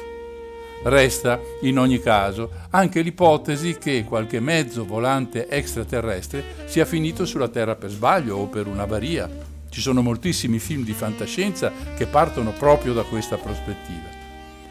Resta, 0.84 1.39
in 1.62 1.80
ogni 1.80 2.02
caso, 2.02 2.52
anche 2.72 3.00
l'ipotesi 3.00 3.78
che 3.78 4.04
qualche 4.04 4.41
mezzo 4.41 4.84
volante 4.84 5.48
extraterrestre 5.48 6.44
sia 6.65 6.84
finito 6.84 7.24
sulla 7.24 7.48
Terra 7.48 7.76
per 7.76 7.89
sbaglio 7.89 8.36
o 8.36 8.48
per 8.48 8.67
un'avaria. 8.67 9.30
Ci 9.70 9.80
sono 9.80 10.02
moltissimi 10.02 10.60
film 10.60 10.84
di 10.84 10.91
fantascienza 10.91 11.72
che 11.96 12.06
partono 12.06 12.52
proprio 12.52 12.91
da 12.91 13.04
questa 13.04 13.38
prospettiva 13.38 14.20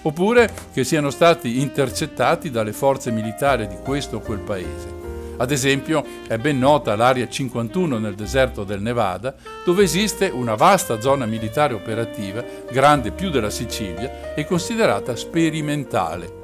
oppure 0.03 0.51
che 0.73 0.85
siano 0.85 1.11
stati 1.11 1.61
intercettati 1.61 2.51
dalle 2.51 2.73
forze 2.73 3.11
militari 3.11 3.67
di 3.67 3.77
questo 3.83 4.17
o 4.17 4.21
quel 4.21 4.41
paese. 4.41 4.99
Ad 5.41 5.51
esempio 5.51 6.05
è 6.29 6.37
ben 6.37 6.59
nota 6.59 6.95
l'Area 6.95 7.27
51 7.27 7.99
nel 7.99 8.15
deserto 8.15 8.63
del 8.63 8.83
Nevada, 8.83 9.35
dove 9.65 9.83
esiste 9.83 10.27
una 10.27 10.55
vasta 10.55 11.01
zona 11.01 11.25
militare 11.25 11.73
operativa, 11.73 12.45
grande 12.71 13.11
più 13.11 13.31
della 13.31 13.49
Sicilia, 13.49 14.35
e 14.35 14.45
considerata 14.45 15.17
sperimentale. 15.17 16.39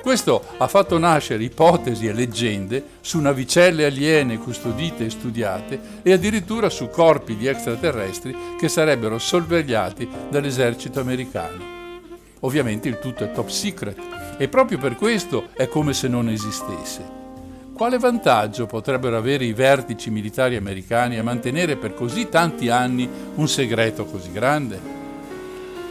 Questo 0.00 0.42
ha 0.56 0.66
fatto 0.66 0.96
nascere 0.96 1.44
ipotesi 1.44 2.06
e 2.06 2.14
leggende 2.14 2.82
su 3.02 3.20
navicelle 3.20 3.84
aliene 3.84 4.38
custodite 4.38 5.04
e 5.04 5.10
studiate 5.10 5.80
e 6.02 6.12
addirittura 6.12 6.70
su 6.70 6.88
corpi 6.88 7.36
di 7.36 7.46
extraterrestri 7.46 8.34
che 8.58 8.68
sarebbero 8.68 9.18
sorvegliati 9.18 10.08
dall'esercito 10.30 11.00
americano. 11.00 11.77
Ovviamente 12.40 12.88
il 12.88 12.98
tutto 12.98 13.24
è 13.24 13.32
top 13.32 13.48
secret 13.48 13.98
e 14.38 14.48
proprio 14.48 14.78
per 14.78 14.94
questo 14.94 15.48
è 15.54 15.68
come 15.68 15.92
se 15.92 16.08
non 16.08 16.28
esistesse. 16.28 17.16
Quale 17.74 17.98
vantaggio 17.98 18.66
potrebbero 18.66 19.16
avere 19.16 19.44
i 19.44 19.52
vertici 19.52 20.10
militari 20.10 20.56
americani 20.56 21.16
a 21.16 21.22
mantenere 21.22 21.76
per 21.76 21.94
così 21.94 22.28
tanti 22.28 22.68
anni 22.68 23.08
un 23.36 23.48
segreto 23.48 24.04
così 24.04 24.32
grande? 24.32 24.80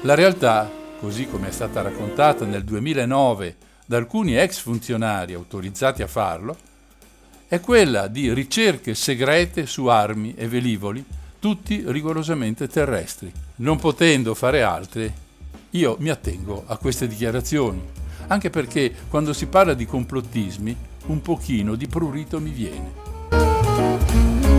La 0.01 0.13
realtà, 0.13 0.69
così 0.99 1.27
come 1.27 1.47
è 1.47 1.51
stata 1.51 1.81
raccontata 1.81 2.45
nel 2.45 2.63
2009 2.63 3.55
da 3.86 3.97
alcuni 3.97 4.38
ex 4.38 4.60
funzionari 4.60 5.33
autorizzati 5.33 6.01
a 6.01 6.07
farlo, 6.07 6.57
è 7.47 7.62
quella 7.62 8.07
di 8.07 8.33
ricerche 8.33 8.93
segrete 8.93 9.65
su 9.65 9.86
armi 9.86 10.33
e 10.36 10.47
velivoli, 10.49 11.03
tutti 11.39 11.83
rigorosamente 11.86 12.67
terrestri, 12.67 13.31
non 13.57 13.77
potendo 13.77 14.33
fare 14.33 14.62
altre 14.62 15.25
io 15.71 15.97
mi 15.99 16.10
attengo 16.10 16.63
a 16.65 16.77
queste 16.77 17.08
dichiarazioni, 17.08 17.82
anche 18.27 18.49
perché 18.49 18.93
quando 19.10 19.34
si 19.34 19.47
parla 19.47 19.73
di 19.73 19.86
complottismi 19.86 20.75
un 21.08 21.21
pochino 21.21 21.75
di 21.75 21.88
prurito 21.88 22.39
mi 22.39 22.51
viene. 22.51 24.57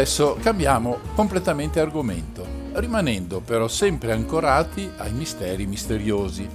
Adesso 0.00 0.38
cambiamo 0.40 0.98
completamente 1.14 1.78
argomento, 1.78 2.46
rimanendo 2.72 3.40
però 3.40 3.68
sempre 3.68 4.12
ancorati 4.12 4.90
ai 4.96 5.12
misteri 5.12 5.66
misteriosi. 5.66 6.48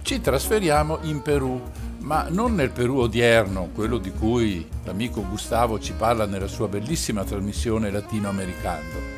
Ci 0.00 0.20
trasferiamo 0.22 1.00
in 1.02 1.20
Perù, 1.20 1.60
ma 1.98 2.28
non 2.30 2.54
nel 2.54 2.70
Perù 2.70 2.96
odierno, 2.96 3.68
quello 3.74 3.98
di 3.98 4.10
cui 4.10 4.66
l'amico 4.84 5.22
Gustavo 5.28 5.78
ci 5.78 5.92
parla 5.92 6.24
nella 6.24 6.46
sua 6.46 6.66
bellissima 6.66 7.24
trasmissione 7.24 7.90
latinoamericano. 7.90 9.16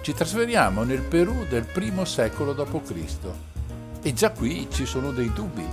Ci 0.00 0.14
trasferiamo 0.14 0.82
nel 0.84 1.02
Perù 1.02 1.44
del 1.46 1.66
primo 1.66 2.06
secolo 2.06 2.54
d.C. 2.54 2.94
E 4.00 4.14
già 4.14 4.30
qui 4.30 4.66
ci 4.70 4.86
sono 4.86 5.10
dei 5.10 5.30
dubbi, 5.34 5.66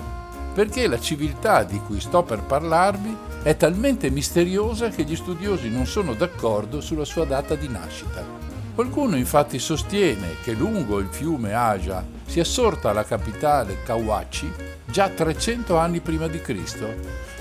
perché 0.57 0.87
la 0.87 0.99
civiltà 0.99 1.61
di 1.61 1.79
cui 1.85 1.99
sto 1.99 2.23
per 2.23 2.41
parlarvi 2.41 3.15
è 3.43 3.55
talmente 3.55 4.09
misteriosa 4.09 4.89
che 4.89 5.03
gli 5.03 5.15
studiosi 5.15 5.69
non 5.69 5.85
sono 5.85 6.15
d'accordo 6.15 6.81
sulla 6.81 7.05
sua 7.05 7.25
data 7.25 7.53
di 7.53 7.67
nascita. 7.67 8.25
Qualcuno 8.73 9.17
infatti 9.17 9.59
sostiene 9.59 10.37
che 10.41 10.53
lungo 10.53 10.97
il 10.97 11.09
fiume 11.11 11.53
Aja 11.53 12.03
sia 12.25 12.43
sorta 12.43 12.91
la 12.91 13.05
capitale 13.05 13.83
Kawachi 13.83 14.51
già 14.85 15.09
300 15.09 15.77
anni 15.77 15.99
prima 15.99 16.25
di 16.25 16.41
Cristo. 16.41 16.91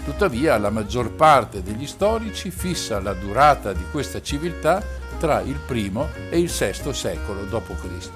Tuttavia 0.05 0.59
la 0.59 0.68
maggior 0.68 1.11
parte 1.11 1.62
degli 1.62 1.87
storici 1.87 2.50
fissa 2.50 3.00
la 3.00 3.14
durata 3.14 3.72
di 3.72 3.85
questa 3.90 4.20
civiltà 4.20 4.85
tra 5.18 5.40
il 5.40 5.59
primo 5.66 6.11
e 6.29 6.38
il 6.38 6.50
VI 6.50 6.92
secolo 6.92 7.44
d.C. 7.44 8.11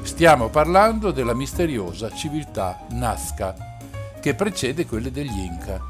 Stiamo 0.00 0.48
parlando 0.48 1.10
della 1.10 1.34
misteriosa 1.34 2.10
civiltà 2.14 2.86
Nazca, 2.92 3.75
che 4.26 4.34
precede 4.34 4.86
quelle 4.86 5.12
degli 5.12 5.38
Inca. 5.38 5.80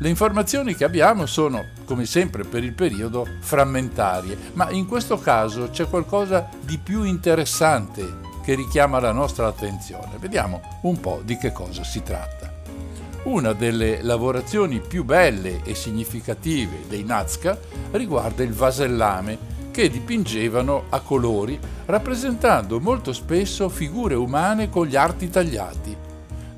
Le 0.00 0.08
informazioni 0.08 0.74
che 0.74 0.82
abbiamo 0.82 1.26
sono, 1.26 1.66
come 1.84 2.06
sempre 2.06 2.42
per 2.42 2.64
il 2.64 2.72
periodo, 2.72 3.24
frammentarie, 3.38 4.36
ma 4.54 4.68
in 4.70 4.84
questo 4.84 5.16
caso 5.20 5.70
c'è 5.70 5.88
qualcosa 5.88 6.48
di 6.60 6.76
più 6.78 7.04
interessante 7.04 8.16
che 8.42 8.56
richiama 8.56 8.98
la 8.98 9.12
nostra 9.12 9.46
attenzione. 9.46 10.16
Vediamo 10.18 10.60
un 10.82 10.98
po' 10.98 11.22
di 11.24 11.36
che 11.36 11.52
cosa 11.52 11.84
si 11.84 12.02
tratta. 12.02 12.52
Una 13.24 13.52
delle 13.52 14.02
lavorazioni 14.02 14.80
più 14.80 15.04
belle 15.04 15.62
e 15.62 15.76
significative 15.76 16.78
dei 16.88 17.04
Nazca 17.04 17.56
riguarda 17.92 18.42
il 18.42 18.54
vasellame, 18.54 19.38
che 19.70 19.88
dipingevano 19.88 20.86
a 20.88 20.98
colori, 20.98 21.56
rappresentando 21.86 22.80
molto 22.80 23.12
spesso 23.12 23.68
figure 23.68 24.16
umane 24.16 24.68
con 24.68 24.84
gli 24.84 24.96
arti 24.96 25.30
tagliati 25.30 26.06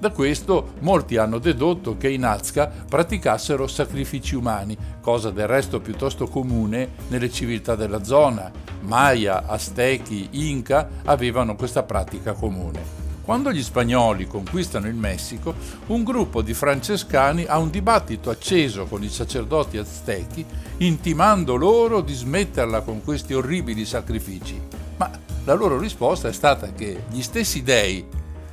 da 0.01 0.11
questo 0.11 0.73
molti 0.81 1.19
hanno 1.19 1.39
dedotto 1.39 1.99
che 1.99 2.09
i 2.09 2.17
Nazca 2.17 2.67
praticassero 2.89 3.67
sacrifici 3.67 4.35
umani, 4.35 4.75
cosa 5.03 5.31
del 5.31 5.47
resto 5.47 5.79
piuttosto 5.81 6.27
comune 6.27 6.93
nelle 7.09 7.31
civiltà 7.31 7.77
della 7.77 8.03
zona. 8.03 8.51
Maya, 8.81 9.47
Aztechi, 9.47 10.29
Inca 10.49 10.89
avevano 11.05 11.55
questa 11.55 11.83
pratica 11.83 12.33
comune. 12.33 12.99
Quando 13.23 13.53
gli 13.53 13.63
spagnoli 13.63 14.27
conquistano 14.27 14.89
il 14.89 14.95
Messico, 14.95 15.55
un 15.89 16.03
gruppo 16.03 16.41
di 16.41 16.55
francescani 16.55 17.45
ha 17.45 17.59
un 17.59 17.69
dibattito 17.69 18.31
acceso 18.31 18.87
con 18.87 19.03
i 19.03 19.11
sacerdoti 19.11 19.77
aztechi, 19.77 20.45
intimando 20.79 21.57
loro 21.57 22.01
di 22.01 22.15
smetterla 22.15 22.81
con 22.81 23.05
questi 23.05 23.35
orribili 23.35 23.85
sacrifici. 23.85 24.59
Ma 24.97 25.11
la 25.45 25.53
loro 25.53 25.79
risposta 25.79 26.29
è 26.29 26.33
stata 26.33 26.73
che 26.73 27.03
gli 27.11 27.21
stessi 27.21 27.63
dei 27.63 28.05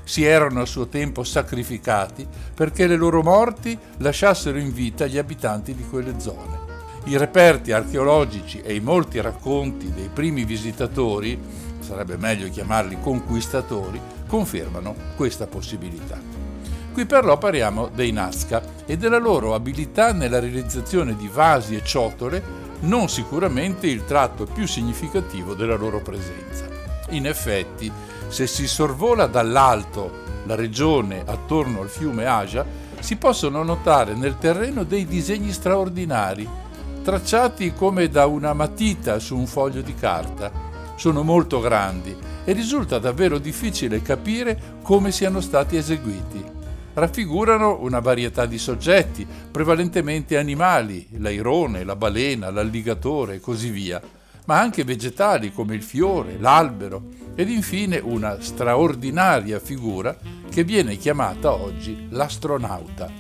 si 0.08 0.24
erano 0.24 0.62
a 0.62 0.66
suo 0.66 0.88
tempo 0.88 1.26
sacrificati 1.26 2.26
perché 2.55 2.88
le 2.88 2.95
loro 2.95 3.22
morti 3.22 3.78
lasciassero 3.97 4.58
in 4.58 4.72
vita 4.72 5.05
gli 5.05 5.18
abitanti 5.18 5.76
di 5.76 5.84
quelle 5.84 6.18
zone. 6.18 6.60
I 7.03 7.18
reperti 7.18 7.74
archeologici 7.74 8.62
e 8.62 8.74
i 8.74 8.80
molti 8.80 9.20
racconti 9.20 9.91
dei 9.91 10.10
primi 10.12 10.45
visitatori 10.45 11.38
sarebbe 11.80 12.16
meglio 12.16 12.49
chiamarli 12.49 12.99
conquistatori, 13.01 13.99
confermano 14.28 14.95
questa 15.18 15.45
possibilità. 15.45 16.18
Qui 16.93 17.05
però 17.05 17.38
parliamo 17.38 17.89
dei 17.93 18.14
Nazca 18.14 18.64
e 18.86 18.95
della 18.95 19.20
loro 19.20 19.53
abilità 19.55 20.14
nella 20.14 20.39
realizzazione 20.39 21.18
di 21.18 21.30
vasi 21.30 21.76
e 21.76 21.84
ciotole, 21.84 22.41
non 22.80 23.10
sicuramente 23.10 23.88
il 23.88 24.05
tratto 24.05 24.45
più 24.45 24.66
significativo 24.66 25.53
della 25.53 25.76
loro 25.76 26.01
presenza. 26.01 26.66
In 27.10 27.26
effetti, 27.26 27.91
se 28.28 28.47
si 28.47 28.67
sorvola 28.67 29.25
dall'alto 29.28 30.25
la 30.45 30.55
regione 30.55 31.23
attorno 31.25 31.82
al 31.82 31.89
fiume 31.89 32.25
Aja, 32.25 32.65
si 32.99 33.15
possono 33.17 33.63
notare 33.63 34.13
nel 34.15 34.38
terreno 34.38 34.84
dei 34.84 35.05
disegni 35.05 35.51
straordinari, 35.51 36.47
tracciati 37.03 37.73
come 37.73 38.09
da 38.09 38.25
una 38.25 38.53
matita 38.53 39.19
su 39.19 39.38
un 39.38 39.45
foglio 39.45 39.82
di 39.82 39.93
carta. 39.93 40.51
Sono 40.95 41.21
molto 41.23 41.59
grandi 41.59 42.15
e 42.43 42.51
risulta 42.53 42.97
davvero 42.97 43.38
difficile 43.38 44.01
capire 44.01 44.78
come 44.82 45.11
siano 45.11 45.41
stati 45.41 45.78
eseguiti. 45.78 46.43
Raffigurano 46.93 47.78
una 47.82 47.99
varietà 47.99 48.47
di 48.47 48.57
soggetti, 48.57 49.28
prevalentemente 49.51 50.38
animali, 50.38 51.07
l'airone, 51.17 51.84
la 51.84 51.95
balena, 51.95 52.49
l'alligatore 52.49 53.36
e 53.36 53.39
così 53.39 53.69
via, 53.69 54.01
ma 54.48 54.60
anche 54.60 54.84
vegetali 54.84 55.54
come 55.54 55.76
il 55.76 55.84
fiore, 55.84 56.38
l'albero 56.39 57.04
ed 57.36 57.50
infine 57.50 58.00
una 58.02 58.41
straordinaria 58.41 59.60
figura 59.60 60.18
che 60.50 60.64
viene 60.64 60.98
chiamata 60.98 61.54
oggi 61.54 62.08
l'astronauta. 62.10 63.12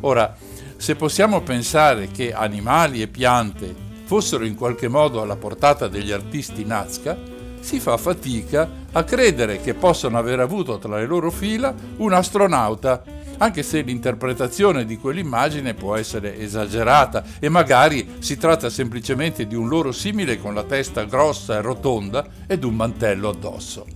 Ora, 0.00 0.36
se 0.76 0.96
possiamo 0.96 1.40
pensare 1.40 2.08
che 2.08 2.32
animali 2.32 3.02
e 3.02 3.08
piante 3.08 3.74
fossero 4.04 4.44
in 4.44 4.54
qualche 4.54 4.88
modo 4.88 5.22
alla 5.22 5.36
portata 5.36 5.88
degli 5.88 6.12
artisti 6.12 6.64
Nazca, 6.64 7.16
si 7.60 7.80
fa 7.80 7.96
fatica 7.96 8.68
a 8.92 9.04
credere 9.04 9.60
che 9.60 9.74
possano 9.74 10.18
aver 10.18 10.40
avuto 10.40 10.78
tra 10.78 10.96
le 10.96 11.06
loro 11.06 11.30
fila 11.30 11.74
un 11.98 12.12
astronauta, 12.12 13.02
anche 13.38 13.62
se 13.62 13.80
l'interpretazione 13.80 14.84
di 14.84 14.98
quell'immagine 14.98 15.74
può 15.74 15.96
essere 15.96 16.38
esagerata 16.38 17.24
e 17.38 17.48
magari 17.48 18.16
si 18.18 18.36
tratta 18.36 18.68
semplicemente 18.70 19.46
di 19.46 19.54
un 19.54 19.68
loro 19.68 19.92
simile 19.92 20.38
con 20.38 20.54
la 20.54 20.64
testa 20.64 21.04
grossa 21.04 21.56
e 21.56 21.60
rotonda 21.60 22.26
ed 22.46 22.64
un 22.64 22.74
mantello 22.74 23.30
addosso. 23.30 23.86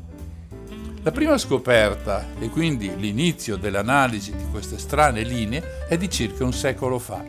La 1.05 1.11
prima 1.11 1.37
scoperta 1.37 2.29
e 2.39 2.49
quindi 2.49 2.93
l'inizio 2.97 3.57
dell'analisi 3.57 4.31
di 4.37 4.45
queste 4.53 4.79
strane 4.79 5.23
linee 5.23 5.87
è 5.89 5.97
di 5.97 6.09
circa 6.09 6.45
un 6.45 6.53
secolo 6.53 7.01
fa. 7.01 7.25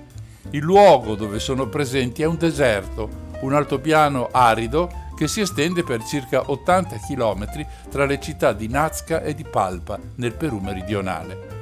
Il 0.51 0.61
luogo 0.61 1.16
dove 1.16 1.39
sono 1.39 1.68
presenti 1.68 2.22
è 2.22 2.26
un 2.26 2.38
deserto, 2.38 3.09
un 3.41 3.53
altopiano 3.53 4.30
arido 4.32 5.01
che 5.16 5.28
si 5.28 5.41
estende 5.41 5.84
per 5.84 6.03
circa 6.03 6.51
80 6.51 6.97
km 7.07 7.66
tra 7.89 8.05
le 8.05 8.20
città 8.20 8.53
di 8.53 8.68
Nazca 8.68 9.24
e 9.24 9.34
di 9.34 9.43
Palpa, 9.43 9.99
nel 10.16 10.34
Perù 10.34 10.59
meridionale. 10.59 11.53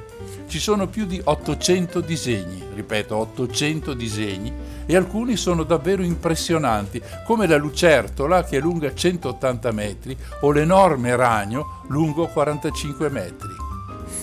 Ci 0.52 0.60
sono 0.60 0.86
più 0.86 1.06
di 1.06 1.18
800 1.24 2.00
disegni, 2.02 2.62
ripeto 2.74 3.16
800 3.16 3.94
disegni, 3.94 4.52
e 4.84 4.94
alcuni 4.94 5.34
sono 5.38 5.62
davvero 5.62 6.02
impressionanti, 6.02 7.00
come 7.24 7.46
la 7.46 7.56
lucertola 7.56 8.44
che 8.44 8.58
è 8.58 8.60
lunga 8.60 8.92
180 8.92 9.72
metri 9.72 10.14
o 10.40 10.52
l'enorme 10.52 11.16
ragno 11.16 11.80
lungo 11.88 12.26
45 12.26 13.08
metri. 13.08 13.48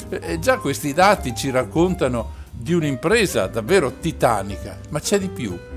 E 0.07 0.38
già 0.38 0.57
questi 0.57 0.93
dati 0.93 1.34
ci 1.34 1.49
raccontano 1.49 2.34
di 2.51 2.73
un'impresa 2.73 3.47
davvero 3.47 3.93
titanica, 3.99 4.77
ma 4.89 4.99
c'è 4.99 5.17
di 5.17 5.30
più. 5.30 5.68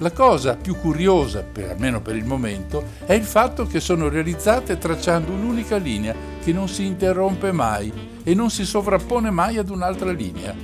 La 0.00 0.12
cosa 0.12 0.56
più 0.56 0.76
curiosa, 0.76 1.42
per, 1.42 1.72
almeno 1.72 2.00
per 2.00 2.16
il 2.16 2.24
momento, 2.24 2.82
è 3.04 3.12
il 3.12 3.24
fatto 3.24 3.66
che 3.66 3.80
sono 3.80 4.08
realizzate 4.08 4.78
tracciando 4.78 5.30
un'unica 5.30 5.76
linea 5.76 6.14
che 6.42 6.54
non 6.54 6.70
si 6.70 6.86
interrompe 6.86 7.52
mai 7.52 7.92
e 8.24 8.34
non 8.34 8.48
si 8.48 8.64
sovrappone 8.64 9.28
mai 9.30 9.58
ad 9.58 9.68
un'altra 9.68 10.10
linea. 10.10 10.54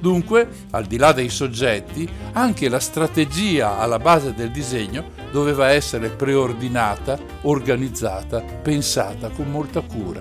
Dunque, 0.00 0.48
al 0.70 0.86
di 0.86 0.96
là 0.96 1.12
dei 1.12 1.28
soggetti, 1.28 2.08
anche 2.32 2.68
la 2.68 2.80
strategia 2.80 3.78
alla 3.78 4.00
base 4.00 4.34
del 4.34 4.50
disegno 4.50 5.10
doveva 5.30 5.70
essere 5.70 6.08
preordinata, 6.08 7.16
organizzata, 7.42 8.40
pensata 8.40 9.28
con 9.28 9.48
molta 9.52 9.82
cura. 9.82 10.20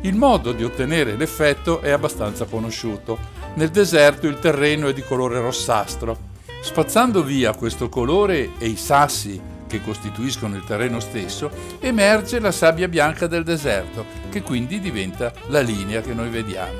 Il 0.00 0.16
modo 0.16 0.50
di 0.50 0.64
ottenere 0.64 1.14
l'effetto 1.14 1.80
è 1.80 1.90
abbastanza 1.90 2.46
conosciuto. 2.46 3.16
Nel 3.54 3.70
deserto 3.70 4.26
il 4.26 4.40
terreno 4.40 4.88
è 4.88 4.92
di 4.92 5.02
colore 5.02 5.38
rossastro. 5.40 6.32
Spazzando 6.64 7.22
via 7.22 7.54
questo 7.54 7.90
colore 7.90 8.52
e 8.56 8.68
i 8.68 8.76
sassi 8.76 9.38
che 9.66 9.82
costituiscono 9.82 10.56
il 10.56 10.64
terreno 10.64 10.98
stesso, 10.98 11.50
emerge 11.78 12.40
la 12.40 12.50
sabbia 12.50 12.88
bianca 12.88 13.26
del 13.26 13.44
deserto, 13.44 14.06
che 14.30 14.40
quindi 14.40 14.80
diventa 14.80 15.30
la 15.48 15.60
linea 15.60 16.00
che 16.00 16.14
noi 16.14 16.30
vediamo. 16.30 16.72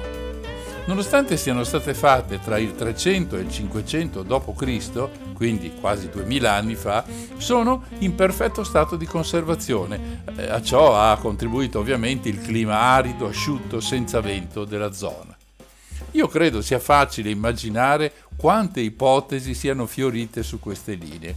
Nonostante 0.87 1.37
siano 1.37 1.65
state 1.65 1.93
fatte 1.93 2.41
tra 2.41 2.57
il 2.59 2.75
300 2.75 3.37
e 3.37 3.41
il 3.41 3.51
500 3.51 4.23
d.C., 4.23 5.09
quindi 5.35 5.75
quasi 5.79 6.09
2000 6.09 6.51
anni 6.51 6.77
fa, 6.77 7.05
sono 7.37 7.85
in 7.99 8.15
perfetto 8.15 8.65
stato 8.65 8.97
di 8.97 9.05
conservazione. 9.05 10.23
Eh, 10.35 10.51
a 10.51 10.63
ciò 10.63 10.99
ha 10.99 11.17
contribuito 11.19 11.79
ovviamente 11.79 12.31
il 12.31 12.41
clima 12.41 12.79
arido, 12.79 13.29
asciutto, 13.29 13.81
senza 13.81 14.23
vento 14.23 14.65
della 14.65 14.93
zona. 14.93 15.34
Io 16.15 16.29
credo 16.29 16.63
sia 16.63 16.79
facile 16.79 17.31
immaginare 17.31 18.13
quante 18.37 18.81
ipotesi 18.81 19.53
siano 19.53 19.85
fiorite 19.87 20.45
su 20.45 20.61
queste 20.61 20.95
linee. 20.95 21.35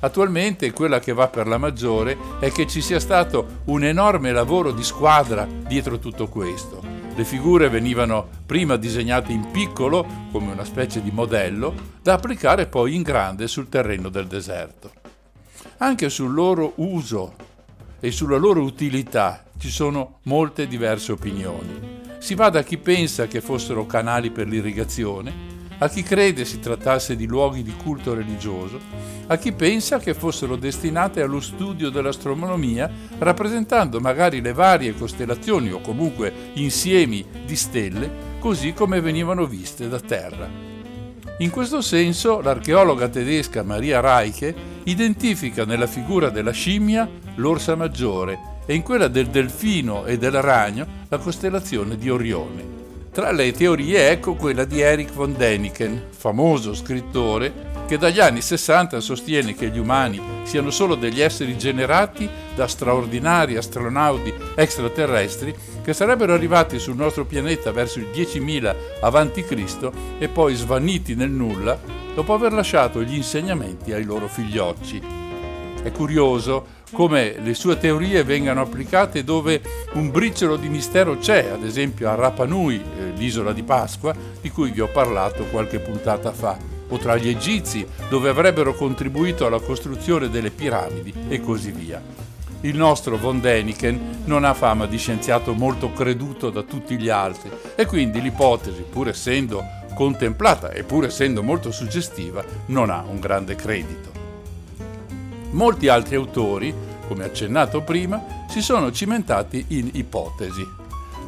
Attualmente 0.00 0.70
quella 0.72 1.00
che 1.00 1.14
va 1.14 1.28
per 1.28 1.46
la 1.46 1.56
maggiore 1.56 2.16
è 2.38 2.52
che 2.52 2.66
ci 2.66 2.82
sia 2.82 3.00
stato 3.00 3.62
un 3.64 3.84
enorme 3.84 4.30
lavoro 4.30 4.70
di 4.70 4.84
squadra 4.84 5.46
dietro 5.66 5.98
tutto 5.98 6.28
questo. 6.28 6.82
Le 7.14 7.24
figure 7.24 7.70
venivano 7.70 8.28
prima 8.44 8.76
disegnate 8.76 9.32
in 9.32 9.50
piccolo, 9.50 10.06
come 10.30 10.52
una 10.52 10.64
specie 10.64 11.02
di 11.02 11.10
modello, 11.10 11.74
da 12.02 12.12
applicare 12.12 12.66
poi 12.66 12.94
in 12.94 13.02
grande 13.02 13.48
sul 13.48 13.70
terreno 13.70 14.10
del 14.10 14.26
deserto. 14.26 14.92
Anche 15.78 16.10
sul 16.10 16.34
loro 16.34 16.74
uso 16.76 17.34
e 17.98 18.10
sulla 18.10 18.36
loro 18.36 18.62
utilità 18.62 19.42
ci 19.58 19.70
sono 19.70 20.18
molte 20.24 20.68
diverse 20.68 21.12
opinioni. 21.12 21.97
Si 22.18 22.34
va 22.34 22.50
da 22.50 22.62
chi 22.62 22.78
pensa 22.78 23.26
che 23.26 23.40
fossero 23.40 23.86
canali 23.86 24.30
per 24.30 24.48
l'irrigazione, 24.48 25.56
a 25.78 25.88
chi 25.88 26.02
crede 26.02 26.44
si 26.44 26.58
trattasse 26.58 27.14
di 27.14 27.26
luoghi 27.26 27.62
di 27.62 27.72
culto 27.72 28.12
religioso, 28.12 28.80
a 29.28 29.36
chi 29.36 29.52
pensa 29.52 29.98
che 29.98 30.14
fossero 30.14 30.56
destinate 30.56 31.22
allo 31.22 31.40
studio 31.40 31.90
dell'astronomia, 31.90 32.90
rappresentando 33.18 34.00
magari 34.00 34.40
le 34.40 34.52
varie 34.52 34.96
costellazioni 34.96 35.70
o 35.70 35.80
comunque 35.80 36.50
insiemi 36.54 37.24
di 37.46 37.54
stelle, 37.54 38.10
così 38.40 38.72
come 38.72 39.00
venivano 39.00 39.46
viste 39.46 39.88
da 39.88 40.00
terra. 40.00 40.48
In 41.38 41.50
questo 41.50 41.80
senso 41.80 42.40
l'archeologa 42.40 43.08
tedesca 43.08 43.62
Maria 43.62 44.00
Reiche 44.00 44.52
identifica 44.84 45.64
nella 45.64 45.86
figura 45.86 46.30
della 46.30 46.50
scimmia 46.50 47.08
l'orsa 47.36 47.76
maggiore 47.76 48.56
e 48.70 48.74
in 48.74 48.82
quella 48.82 49.08
del 49.08 49.28
delfino 49.28 50.04
e 50.04 50.18
del 50.18 50.42
ragno 50.42 50.86
la 51.08 51.16
costellazione 51.16 51.96
di 51.96 52.10
Orione. 52.10 52.76
Tra 53.10 53.32
le 53.32 53.50
teorie 53.52 54.10
ecco 54.10 54.34
quella 54.34 54.66
di 54.66 54.82
Erich 54.82 55.10
von 55.10 55.34
Däniken, 55.34 56.08
famoso 56.10 56.74
scrittore 56.74 57.86
che 57.86 57.96
dagli 57.96 58.20
anni 58.20 58.42
60 58.42 59.00
sostiene 59.00 59.54
che 59.54 59.70
gli 59.70 59.78
umani 59.78 60.20
siano 60.42 60.70
solo 60.70 60.96
degli 60.96 61.22
esseri 61.22 61.56
generati 61.56 62.28
da 62.54 62.68
straordinari 62.68 63.56
astronauti 63.56 64.34
extraterrestri 64.54 65.54
che 65.82 65.94
sarebbero 65.94 66.34
arrivati 66.34 66.78
sul 66.78 66.96
nostro 66.96 67.24
pianeta 67.24 67.72
verso 67.72 67.98
il 67.98 68.08
10.000 68.14 68.74
a.C. 69.00 69.90
e 70.18 70.28
poi 70.28 70.54
svaniti 70.54 71.14
nel 71.14 71.30
nulla 71.30 71.80
dopo 72.14 72.34
aver 72.34 72.52
lasciato 72.52 73.02
gli 73.02 73.14
insegnamenti 73.14 73.94
ai 73.94 74.04
loro 74.04 74.28
figliocci. 74.28 75.17
È 75.82 75.92
curioso 75.92 76.76
come 76.92 77.38
le 77.38 77.54
sue 77.54 77.78
teorie 77.78 78.24
vengano 78.24 78.62
applicate 78.62 79.22
dove 79.22 79.62
un 79.92 80.10
briciolo 80.10 80.56
di 80.56 80.68
mistero 80.68 81.18
c'è, 81.18 81.48
ad 81.50 81.64
esempio 81.64 82.08
a 82.08 82.14
Rapa 82.14 82.46
Nui, 82.46 82.76
eh, 82.76 83.10
l'isola 83.16 83.52
di 83.52 83.62
Pasqua, 83.62 84.14
di 84.40 84.50
cui 84.50 84.70
vi 84.70 84.80
ho 84.80 84.88
parlato 84.88 85.44
qualche 85.44 85.78
puntata 85.78 86.32
fa, 86.32 86.58
o 86.88 86.96
tra 86.98 87.16
gli 87.16 87.28
egizi, 87.28 87.86
dove 88.08 88.28
avrebbero 88.28 88.74
contribuito 88.74 89.46
alla 89.46 89.60
costruzione 89.60 90.28
delle 90.28 90.50
piramidi 90.50 91.12
e 91.28 91.40
così 91.40 91.70
via. 91.70 92.02
Il 92.62 92.76
nostro 92.76 93.16
von 93.16 93.40
Däniken 93.40 94.22
non 94.24 94.44
ha 94.44 94.54
fama 94.54 94.86
di 94.86 94.98
scienziato 94.98 95.54
molto 95.54 95.92
creduto 95.92 96.50
da 96.50 96.62
tutti 96.62 96.98
gli 96.98 97.08
altri 97.08 97.50
e 97.76 97.86
quindi 97.86 98.20
l'ipotesi, 98.20 98.82
pur 98.82 99.08
essendo 99.08 99.62
contemplata 99.94 100.70
e 100.70 100.82
pur 100.82 101.04
essendo 101.04 101.42
molto 101.42 101.70
suggestiva, 101.70 102.44
non 102.66 102.90
ha 102.90 103.04
un 103.08 103.20
grande 103.20 103.54
credito. 103.54 104.17
Molti 105.50 105.88
altri 105.88 106.14
autori, 106.14 106.74
come 107.06 107.24
accennato 107.24 107.82
prima, 107.82 108.46
si 108.48 108.60
sono 108.60 108.92
cimentati 108.92 109.64
in 109.68 109.90
ipotesi. 109.94 110.66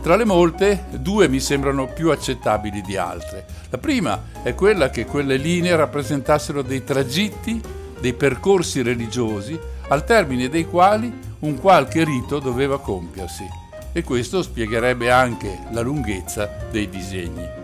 Tra 0.03 0.17
le 0.17 0.25
molte, 0.25 0.87
due 0.93 1.29
mi 1.29 1.41
sembrano 1.41 1.87
più 1.87 2.11
accettabili 2.11 2.81
di 2.81 2.97
altre. 2.97 3.47
La 3.71 3.79
prima 3.79 4.23
è 4.43 4.55
quella 4.55 4.91
che 4.91 5.05
quelle 5.05 5.37
linee 5.37 5.77
rappresentassero 5.77 6.63
dei 6.63 6.85
tragitti, 6.85 7.61
dei 7.99 8.15
percorsi 8.15 8.83
religiosi 8.83 9.59
al 9.89 10.05
termine 10.05 10.49
dei 10.49 10.67
quali 10.67 11.13
un 11.41 11.59
qualche 11.59 12.05
rito 12.05 12.39
doveva 12.39 12.81
compiersi 12.81 13.45
e 13.93 14.05
questo 14.05 14.43
spiegherebbe 14.43 15.11
anche 15.11 15.59
la 15.73 15.81
lunghezza 15.81 16.49
dei 16.71 16.89
disegni. 16.89 17.60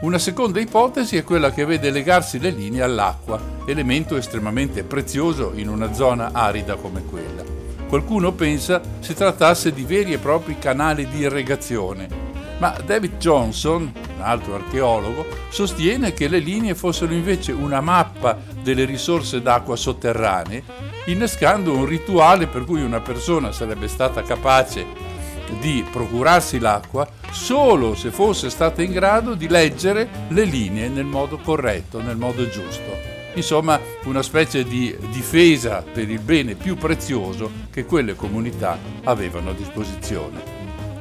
Una 0.00 0.16
seconda 0.16 0.60
ipotesi 0.60 1.18
è 1.18 1.24
quella 1.24 1.50
che 1.50 1.66
vede 1.66 1.90
legarsi 1.90 2.38
le 2.38 2.48
linee 2.48 2.80
all'acqua, 2.80 3.38
elemento 3.66 4.16
estremamente 4.16 4.82
prezioso 4.82 5.52
in 5.54 5.68
una 5.68 5.92
zona 5.92 6.30
arida 6.32 6.76
come 6.76 7.04
quella. 7.04 7.44
Qualcuno 7.86 8.32
pensa 8.32 8.80
si 9.00 9.12
trattasse 9.12 9.74
di 9.74 9.84
veri 9.84 10.14
e 10.14 10.18
propri 10.18 10.58
canali 10.58 11.06
di 11.06 11.18
irrigazione, 11.18 12.08
ma 12.56 12.74
David 12.82 13.18
Johnson, 13.18 13.92
un 14.16 14.22
altro 14.22 14.54
archeologo, 14.54 15.26
sostiene 15.50 16.14
che 16.14 16.28
le 16.28 16.38
linee 16.38 16.74
fossero 16.74 17.12
invece 17.12 17.52
una 17.52 17.82
mappa 17.82 18.38
delle 18.62 18.86
risorse 18.86 19.42
d'acqua 19.42 19.76
sotterranee, 19.76 20.62
innescando 21.06 21.74
un 21.74 21.84
rituale 21.84 22.46
per 22.46 22.64
cui 22.64 22.82
una 22.82 23.00
persona 23.00 23.52
sarebbe 23.52 23.86
stata 23.86 24.22
capace 24.22 25.09
di 25.58 25.84
procurarsi 25.90 26.58
l'acqua 26.58 27.08
solo 27.30 27.94
se 27.94 28.10
fosse 28.10 28.50
stata 28.50 28.82
in 28.82 28.92
grado 28.92 29.34
di 29.34 29.48
leggere 29.48 30.08
le 30.28 30.44
linee 30.44 30.88
nel 30.88 31.04
modo 31.04 31.38
corretto, 31.38 32.00
nel 32.00 32.16
modo 32.16 32.48
giusto. 32.48 33.08
Insomma, 33.34 33.80
una 34.04 34.22
specie 34.22 34.64
di 34.64 34.96
difesa 35.10 35.82
per 35.82 36.10
il 36.10 36.20
bene 36.20 36.54
più 36.54 36.76
prezioso 36.76 37.50
che 37.70 37.84
quelle 37.84 38.14
comunità 38.14 38.78
avevano 39.04 39.50
a 39.50 39.54
disposizione. 39.54 40.42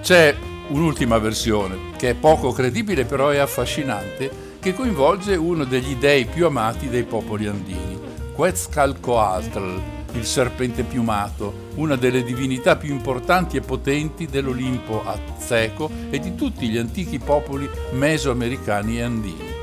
C'è 0.01 0.35
un'ultima 0.69 1.17
versione, 1.17 1.91
che 1.97 2.11
è 2.11 2.13
poco 2.13 2.51
credibile 2.51 3.05
però 3.05 3.29
è 3.29 3.37
affascinante, 3.37 4.47
che 4.59 4.73
coinvolge 4.73 5.35
uno 5.35 5.63
degli 5.63 5.95
dei 5.95 6.25
più 6.25 6.45
amati 6.45 6.89
dei 6.89 7.03
popoli 7.03 7.47
andini, 7.47 7.97
Quetzalcoatl, 8.33 9.98
il 10.13 10.25
serpente 10.25 10.83
piumato, 10.83 11.69
una 11.75 11.95
delle 11.95 12.23
divinità 12.23 12.75
più 12.75 12.93
importanti 12.93 13.57
e 13.57 13.61
potenti 13.61 14.25
dell'Olimpo 14.25 15.03
azteco 15.05 15.89
e 16.09 16.19
di 16.19 16.35
tutti 16.35 16.67
gli 16.67 16.77
antichi 16.77 17.19
popoli 17.19 17.69
mesoamericani 17.91 18.97
e 18.97 19.01
andini. 19.01 19.53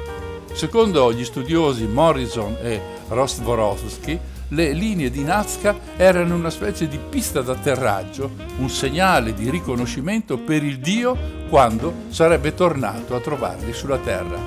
Secondo 0.52 1.12
gli 1.12 1.24
studiosi 1.24 1.86
Morrison 1.86 2.56
e 2.62 2.80
Rostvorovsky, 3.08 4.18
le 4.50 4.72
linee 4.72 5.10
di 5.10 5.24
Nazca 5.24 5.76
erano 5.96 6.34
una 6.34 6.50
specie 6.50 6.86
di 6.86 6.98
pista 6.98 7.42
d'atterraggio, 7.42 8.30
un 8.58 8.70
segnale 8.70 9.34
di 9.34 9.50
riconoscimento 9.50 10.38
per 10.38 10.62
il 10.62 10.78
Dio 10.78 11.16
quando 11.48 11.92
sarebbe 12.08 12.54
tornato 12.54 13.16
a 13.16 13.20
trovarli 13.20 13.72
sulla 13.72 13.98
terra. 13.98 14.38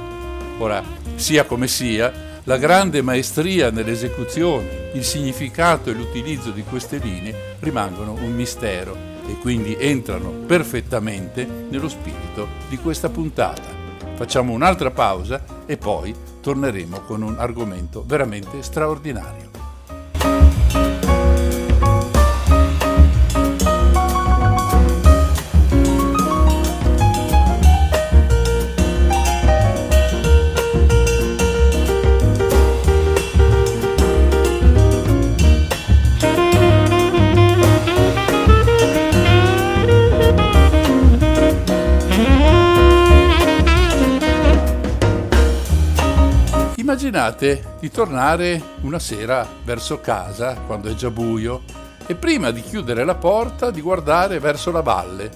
Ora, 0.57 0.81
sia 1.15 1.43
come 1.43 1.67
sia, 1.67 2.28
la 2.49 2.57
grande 2.57 3.03
maestria 3.03 3.69
nell'esecuzione, 3.69 4.89
il 4.93 5.03
significato 5.03 5.91
e 5.91 5.93
l'utilizzo 5.93 6.49
di 6.49 6.63
queste 6.63 6.97
linee 6.97 7.57
rimangono 7.59 8.13
un 8.13 8.33
mistero 8.33 8.97
e 9.27 9.37
quindi 9.37 9.77
entrano 9.79 10.31
perfettamente 10.31 11.45
nello 11.45 11.87
spirito 11.87 12.47
di 12.67 12.77
questa 12.77 13.09
puntata. 13.09 13.61
Facciamo 14.15 14.51
un'altra 14.51 14.89
pausa 14.89 15.43
e 15.67 15.77
poi 15.77 16.11
torneremo 16.41 17.01
con 17.01 17.21
un 17.21 17.35
argomento 17.37 18.03
veramente 18.03 18.63
straordinario. 18.63 19.48
Immaginate 47.09 47.77
di 47.79 47.89
tornare 47.89 48.61
una 48.81 48.99
sera 48.99 49.43
verso 49.63 49.99
casa 49.99 50.53
quando 50.53 50.91
è 50.91 50.93
già 50.93 51.09
buio 51.09 51.63
e 52.05 52.13
prima 52.13 52.51
di 52.51 52.61
chiudere 52.61 53.03
la 53.03 53.15
porta 53.15 53.71
di 53.71 53.81
guardare 53.81 54.37
verso 54.37 54.69
la 54.69 54.81
valle. 54.81 55.31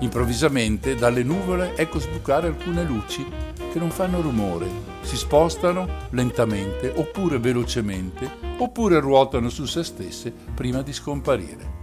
Improvvisamente 0.00 0.94
dalle 0.94 1.22
nuvole 1.22 1.76
ecco 1.76 2.00
sbucare 2.00 2.46
alcune 2.46 2.82
luci 2.82 3.26
che 3.70 3.78
non 3.78 3.90
fanno 3.90 4.22
rumore, 4.22 4.68
si 5.02 5.18
spostano 5.18 6.06
lentamente 6.12 6.90
oppure 6.96 7.38
velocemente 7.38 8.30
oppure 8.56 8.98
ruotano 8.98 9.50
su 9.50 9.66
se 9.66 9.84
stesse 9.84 10.32
prima 10.54 10.80
di 10.80 10.94
scomparire. 10.94 11.77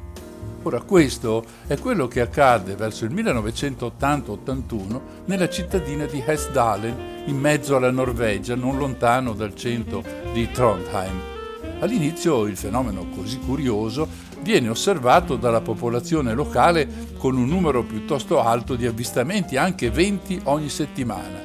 Ora 0.66 0.82
questo 0.82 1.46
è 1.68 1.78
quello 1.78 2.08
che 2.08 2.22
accade 2.22 2.76
verso 2.76 3.06
il 3.06 3.14
1980-81 3.14 5.00
nella 5.26 5.48
cittadina 5.48 6.06
di 6.06 6.24
Hesdalen, 6.26 7.24
in 7.26 7.38
mezzo 7.38 7.76
alla 7.76 7.92
Norvegia, 7.92 8.56
non 8.56 8.76
lontano 8.76 9.34
dal 9.34 9.54
centro 9.54 10.04
di 10.34 10.50
Trondheim. 10.50 11.22
All'inizio 11.82 12.48
il 12.48 12.58
fenomeno 12.58 13.10
così 13.16 13.38
curioso 13.38 14.08
viene 14.40 14.70
osservato 14.70 15.36
dalla 15.36 15.62
popolazione 15.62 16.34
locale 16.34 16.88
con 17.20 17.38
un 17.38 17.48
numero 17.48 17.84
piuttosto 17.84 18.42
alto 18.42 18.74
di 18.76 18.88
avvistamenti, 18.88 19.58
anche 19.58 19.92
20 19.92 20.42
ogni 20.46 20.70
settimana. 20.70 21.44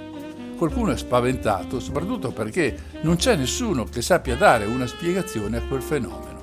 Qualcuno 0.56 0.92
è 0.92 0.96
spaventato, 0.96 1.78
soprattutto 1.78 2.30
perché 2.30 2.74
non 3.02 3.16
c'è 3.16 3.36
nessuno 3.36 3.84
che 3.84 4.00
sappia 4.00 4.36
dare 4.36 4.64
una 4.64 4.86
spiegazione 4.86 5.58
a 5.58 5.62
quel 5.68 5.82
fenomeno. 5.82 6.38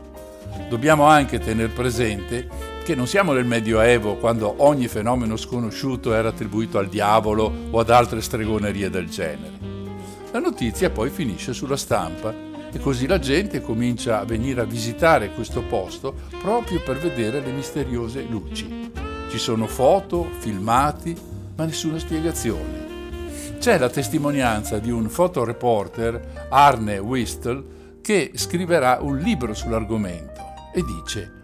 Dobbiamo 0.70 1.06
anche 1.06 1.40
tenere 1.40 1.70
presente 1.70 2.67
che 2.88 2.96
non 2.96 3.06
siamo 3.06 3.34
nel 3.34 3.44
Medioevo 3.44 4.16
quando 4.16 4.56
ogni 4.60 4.88
fenomeno 4.88 5.36
sconosciuto 5.36 6.14
era 6.14 6.30
attribuito 6.30 6.78
al 6.78 6.88
diavolo 6.88 7.52
o 7.70 7.80
ad 7.80 7.90
altre 7.90 8.22
stregonerie 8.22 8.90
del 8.90 9.10
genere. 9.10 9.60
La 10.32 10.40
notizia 10.40 10.90
poi 10.90 11.10
finisce 11.10 11.52
sulla 11.52 11.76
stampa 11.76 12.34
e 12.72 12.80
così 12.80 13.06
la 13.06 13.20
gente 13.20 13.62
comincia 13.62 14.22
a 14.22 14.24
venire 14.24 14.62
a 14.62 14.64
visitare 14.64 15.34
questo 15.34 15.64
posto 15.64 16.14
proprio 16.40 16.82
per 16.82 16.98
vedere 16.98 17.42
le 17.42 17.52
misteriose 17.52 18.22
luci. 18.22 18.90
Ci 19.30 19.38
sono 19.38 19.68
foto, 19.68 20.26
filmati, 20.38 21.14
ma 21.58 21.66
nessuna 21.66 22.00
spiegazione. 22.00 22.86
C'è 23.60 23.78
la 23.78 23.90
testimonianza 23.90 24.80
di 24.80 24.92
un 24.92 25.10
fotoreporter, 25.10 26.48
Arne 26.48 27.00
Wistel, 27.00 28.00
che 28.00 28.32
scriverà 28.36 29.00
un 29.02 29.18
libro 29.18 29.54
sull'argomento 29.54 30.40
e 30.74 30.82
dice 30.86 31.37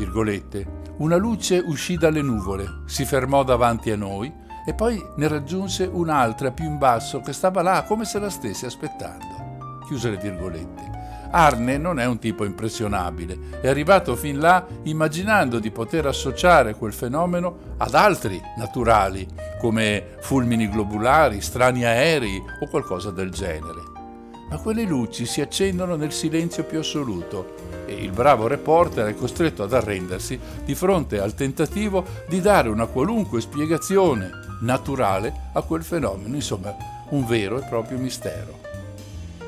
virgolette, 0.00 0.78
una 0.98 1.16
luce 1.16 1.58
uscì 1.58 1.96
dalle 1.96 2.22
nuvole, 2.22 2.82
si 2.86 3.04
fermò 3.04 3.44
davanti 3.44 3.90
a 3.90 3.96
noi 3.96 4.32
e 4.64 4.72
poi 4.72 5.02
ne 5.16 5.28
raggiunse 5.28 5.84
un'altra 5.84 6.50
più 6.52 6.64
in 6.64 6.78
basso 6.78 7.20
che 7.20 7.34
stava 7.34 7.60
là 7.60 7.84
come 7.86 8.06
se 8.06 8.18
la 8.18 8.30
stesse 8.30 8.64
aspettando. 8.64 9.78
Chiuse 9.86 10.10
le 10.10 10.16
virgolette. 10.16 10.98
Arne 11.32 11.76
non 11.76 12.00
è 12.00 12.06
un 12.06 12.18
tipo 12.18 12.44
impressionabile, 12.44 13.60
è 13.60 13.68
arrivato 13.68 14.16
fin 14.16 14.40
là 14.40 14.66
immaginando 14.84 15.58
di 15.58 15.70
poter 15.70 16.06
associare 16.06 16.74
quel 16.74 16.92
fenomeno 16.92 17.74
ad 17.76 17.94
altri 17.94 18.40
naturali, 18.56 19.26
come 19.60 20.16
fulmini 20.20 20.68
globulari, 20.68 21.40
strani 21.40 21.84
aerei 21.84 22.42
o 22.60 22.68
qualcosa 22.68 23.10
del 23.10 23.30
genere. 23.30 23.82
Ma 24.48 24.56
quelle 24.56 24.82
luci 24.82 25.26
si 25.26 25.40
accendono 25.40 25.94
nel 25.94 26.10
silenzio 26.10 26.64
più 26.64 26.80
assoluto 26.80 27.59
e 27.90 28.04
il 28.04 28.12
bravo 28.12 28.46
reporter 28.46 29.08
è 29.08 29.14
costretto 29.16 29.64
ad 29.64 29.72
arrendersi 29.72 30.38
di 30.64 30.76
fronte 30.76 31.18
al 31.18 31.34
tentativo 31.34 32.04
di 32.28 32.40
dare 32.40 32.68
una 32.68 32.86
qualunque 32.86 33.40
spiegazione 33.40 34.30
naturale 34.60 35.48
a 35.52 35.62
quel 35.62 35.82
fenomeno, 35.82 36.36
insomma 36.36 36.72
un 37.08 37.26
vero 37.26 37.58
e 37.58 37.66
proprio 37.68 37.98
mistero. 37.98 38.60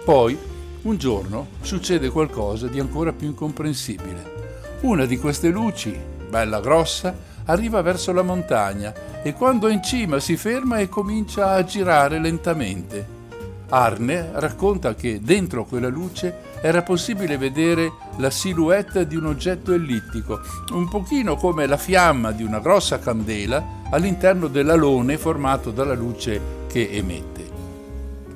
Poi, 0.04 0.36
un 0.82 0.96
giorno, 0.96 1.46
succede 1.60 2.08
qualcosa 2.08 2.66
di 2.66 2.80
ancora 2.80 3.12
più 3.12 3.28
incomprensibile. 3.28 4.40
Una 4.80 5.04
di 5.04 5.16
queste 5.18 5.48
luci, 5.48 5.96
bella 6.28 6.58
grossa, 6.58 7.14
arriva 7.44 7.80
verso 7.82 8.12
la 8.12 8.22
montagna 8.22 9.22
e 9.22 9.32
quando 9.34 9.68
è 9.68 9.72
in 9.72 9.82
cima 9.84 10.18
si 10.18 10.36
ferma 10.36 10.78
e 10.78 10.88
comincia 10.88 11.52
a 11.52 11.62
girare 11.62 12.18
lentamente. 12.18 13.20
Arne 13.68 14.30
racconta 14.34 14.96
che 14.96 15.20
dentro 15.22 15.64
quella 15.64 15.88
luce 15.88 16.50
era 16.62 16.82
possibile 16.82 17.36
vedere 17.36 17.92
la 18.18 18.30
silhouette 18.30 19.06
di 19.06 19.16
un 19.16 19.26
oggetto 19.26 19.72
ellittico, 19.72 20.40
un 20.70 20.88
pochino 20.88 21.34
come 21.34 21.66
la 21.66 21.76
fiamma 21.76 22.30
di 22.30 22.44
una 22.44 22.60
grossa 22.60 23.00
candela 23.00 23.80
all'interno 23.90 24.46
dell'alone 24.46 25.18
formato 25.18 25.72
dalla 25.72 25.94
luce 25.94 26.40
che 26.68 26.88
emette. 26.92 27.50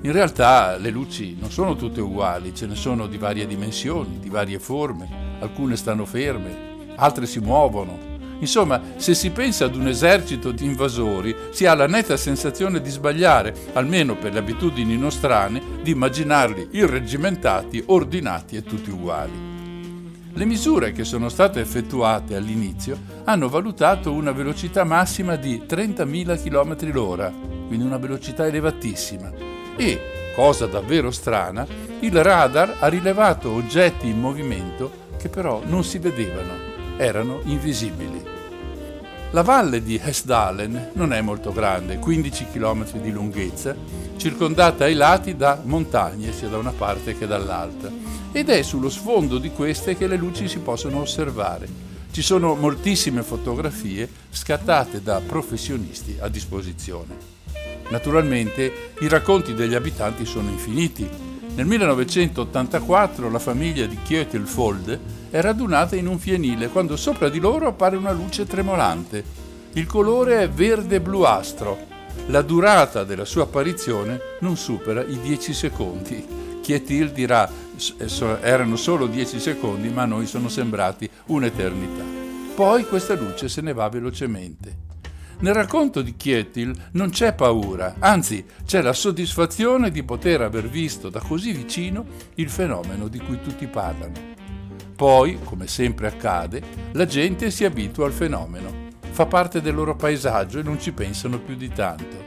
In 0.02 0.12
realtà 0.12 0.76
le 0.76 0.90
luci 0.90 1.36
non 1.38 1.50
sono 1.50 1.76
tutte 1.76 2.00
uguali, 2.00 2.54
ce 2.54 2.66
ne 2.66 2.74
sono 2.74 3.06
di 3.06 3.16
varie 3.16 3.46
dimensioni, 3.46 4.18
di 4.18 4.28
varie 4.28 4.58
forme, 4.58 5.08
alcune 5.38 5.76
stanno 5.76 6.04
ferme, 6.04 6.94
altre 6.96 7.26
si 7.26 7.38
muovono, 7.38 8.15
Insomma, 8.38 8.80
se 8.96 9.14
si 9.14 9.30
pensa 9.30 9.64
ad 9.64 9.74
un 9.74 9.88
esercito 9.88 10.50
di 10.50 10.64
invasori, 10.64 11.34
si 11.50 11.66
ha 11.66 11.74
la 11.74 11.86
netta 11.86 12.16
sensazione 12.16 12.80
di 12.80 12.90
sbagliare, 12.90 13.54
almeno 13.72 14.16
per 14.16 14.32
le 14.32 14.40
abitudini 14.40 14.96
nostrane, 14.96 15.62
di 15.82 15.92
immaginarli 15.92 16.68
irreggimentati, 16.72 17.82
ordinati 17.86 18.56
e 18.56 18.62
tutti 18.62 18.90
uguali. 18.90 19.54
Le 20.32 20.44
misure 20.44 20.92
che 20.92 21.04
sono 21.04 21.30
state 21.30 21.60
effettuate 21.60 22.36
all'inizio 22.36 22.98
hanno 23.24 23.48
valutato 23.48 24.12
una 24.12 24.32
velocità 24.32 24.84
massima 24.84 25.36
di 25.36 25.62
30.000 25.66 26.42
km 26.42 26.92
l'ora, 26.92 27.32
quindi 27.66 27.86
una 27.86 27.96
velocità 27.96 28.46
elevatissima. 28.46 29.32
E, 29.76 30.32
cosa 30.34 30.66
davvero 30.66 31.10
strana, 31.10 31.66
il 32.00 32.22
radar 32.22 32.76
ha 32.80 32.86
rilevato 32.88 33.50
oggetti 33.50 34.08
in 34.08 34.20
movimento 34.20 35.04
che 35.16 35.30
però 35.30 35.62
non 35.64 35.82
si 35.82 35.96
vedevano, 35.98 36.65
erano 36.96 37.40
invisibili. 37.44 38.22
La 39.32 39.42
valle 39.42 39.82
di 39.82 40.00
Hesdalen 40.02 40.90
non 40.94 41.12
è 41.12 41.20
molto 41.20 41.52
grande, 41.52 41.98
15 41.98 42.46
km 42.52 43.00
di 43.00 43.10
lunghezza, 43.10 43.76
circondata 44.16 44.84
ai 44.84 44.94
lati 44.94 45.36
da 45.36 45.60
montagne 45.62 46.32
sia 46.32 46.48
da 46.48 46.58
una 46.58 46.72
parte 46.72 47.18
che 47.18 47.26
dall'altra, 47.26 47.90
ed 48.32 48.48
è 48.48 48.62
sullo 48.62 48.88
sfondo 48.88 49.38
di 49.38 49.50
queste 49.50 49.96
che 49.96 50.06
le 50.06 50.16
luci 50.16 50.48
si 50.48 50.58
possono 50.60 51.00
osservare. 51.00 51.68
Ci 52.10 52.22
sono 52.22 52.54
moltissime 52.54 53.22
fotografie 53.22 54.08
scattate 54.30 55.02
da 55.02 55.20
professionisti 55.20 56.16
a 56.18 56.28
disposizione. 56.28 57.34
Naturalmente 57.88 58.92
i 59.00 59.08
racconti 59.08 59.54
degli 59.54 59.74
abitanti 59.74 60.24
sono 60.24 60.48
infiniti. 60.50 61.08
Nel 61.56 61.64
1984 61.64 63.30
la 63.30 63.38
famiglia 63.38 63.86
di 63.86 63.96
Kjötelfolde 63.96 65.00
è 65.30 65.40
radunata 65.40 65.96
in 65.96 66.06
un 66.06 66.18
fienile 66.18 66.68
quando 66.68 66.98
sopra 66.98 67.30
di 67.30 67.40
loro 67.40 67.66
appare 67.66 67.96
una 67.96 68.12
luce 68.12 68.46
tremolante. 68.46 69.24
Il 69.72 69.86
colore 69.86 70.42
è 70.42 70.50
verde-bluastro. 70.50 71.78
La 72.26 72.42
durata 72.42 73.04
della 73.04 73.24
sua 73.24 73.44
apparizione 73.44 74.20
non 74.40 74.58
supera 74.58 75.02
i 75.02 75.18
10 75.18 75.54
secondi. 75.54 76.26
Chietil 76.60 77.12
dirà 77.12 77.48
eh, 77.48 78.38
erano 78.42 78.76
solo 78.76 79.06
10 79.06 79.40
secondi 79.40 79.88
ma 79.88 80.02
a 80.02 80.06
noi 80.06 80.26
sono 80.26 80.50
sembrati 80.50 81.08
un'eternità. 81.28 82.04
Poi 82.54 82.84
questa 82.84 83.14
luce 83.14 83.48
se 83.48 83.62
ne 83.62 83.72
va 83.72 83.88
velocemente. 83.88 84.85
Nel 85.38 85.52
racconto 85.52 86.00
di 86.00 86.16
Chietil 86.16 86.74
non 86.92 87.10
c'è 87.10 87.34
paura, 87.34 87.96
anzi 87.98 88.42
c'è 88.64 88.80
la 88.80 88.94
soddisfazione 88.94 89.90
di 89.90 90.02
poter 90.02 90.40
aver 90.40 90.66
visto 90.66 91.10
da 91.10 91.20
così 91.20 91.52
vicino 91.52 92.06
il 92.36 92.48
fenomeno 92.48 93.06
di 93.06 93.18
cui 93.18 93.38
tutti 93.42 93.66
parlano. 93.66 94.14
Poi, 94.96 95.38
come 95.44 95.66
sempre 95.66 96.06
accade, 96.06 96.62
la 96.92 97.04
gente 97.04 97.50
si 97.50 97.66
abitua 97.66 98.06
al 98.06 98.12
fenomeno, 98.12 98.88
fa 99.10 99.26
parte 99.26 99.60
del 99.60 99.74
loro 99.74 99.94
paesaggio 99.94 100.58
e 100.58 100.62
non 100.62 100.80
ci 100.80 100.92
pensano 100.92 101.38
più 101.38 101.54
di 101.54 101.68
tanto. 101.68 102.24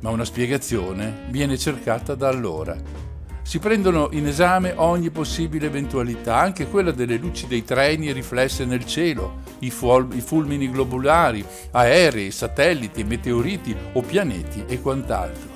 Ma 0.00 0.10
una 0.10 0.24
spiegazione 0.24 1.26
viene 1.28 1.56
cercata 1.56 2.16
da 2.16 2.26
allora. 2.26 2.76
Si 3.42 3.58
prendono 3.58 4.08
in 4.12 4.26
esame 4.26 4.72
ogni 4.76 5.10
possibile 5.10 5.66
eventualità, 5.66 6.38
anche 6.38 6.68
quella 6.68 6.92
delle 6.92 7.16
luci 7.16 7.46
dei 7.46 7.64
treni 7.64 8.12
riflesse 8.12 8.64
nel 8.64 8.86
cielo, 8.86 9.40
i, 9.60 9.70
ful- 9.70 10.14
i 10.14 10.20
fulmini 10.20 10.70
globulari, 10.70 11.44
aerei, 11.72 12.30
satelliti, 12.30 13.04
meteoriti 13.04 13.76
o 13.92 14.00
pianeti 14.02 14.64
e 14.66 14.80
quant'altro 14.80 15.52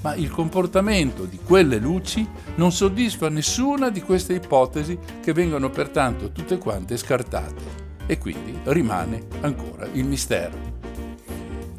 ma 0.00 0.14
il 0.14 0.30
comportamento 0.30 1.24
di 1.24 1.38
quelle 1.44 1.78
luci 1.78 2.26
non 2.56 2.72
soddisfa 2.72 3.28
nessuna 3.28 3.90
di 3.90 4.00
queste 4.00 4.34
ipotesi 4.34 4.98
che 5.20 5.32
vengono 5.32 5.70
pertanto 5.70 6.30
tutte 6.30 6.58
quante 6.58 6.96
scartate 6.96 7.86
e 8.06 8.18
quindi 8.18 8.58
rimane 8.64 9.26
ancora 9.40 9.86
il 9.92 10.04
mistero. 10.04 10.76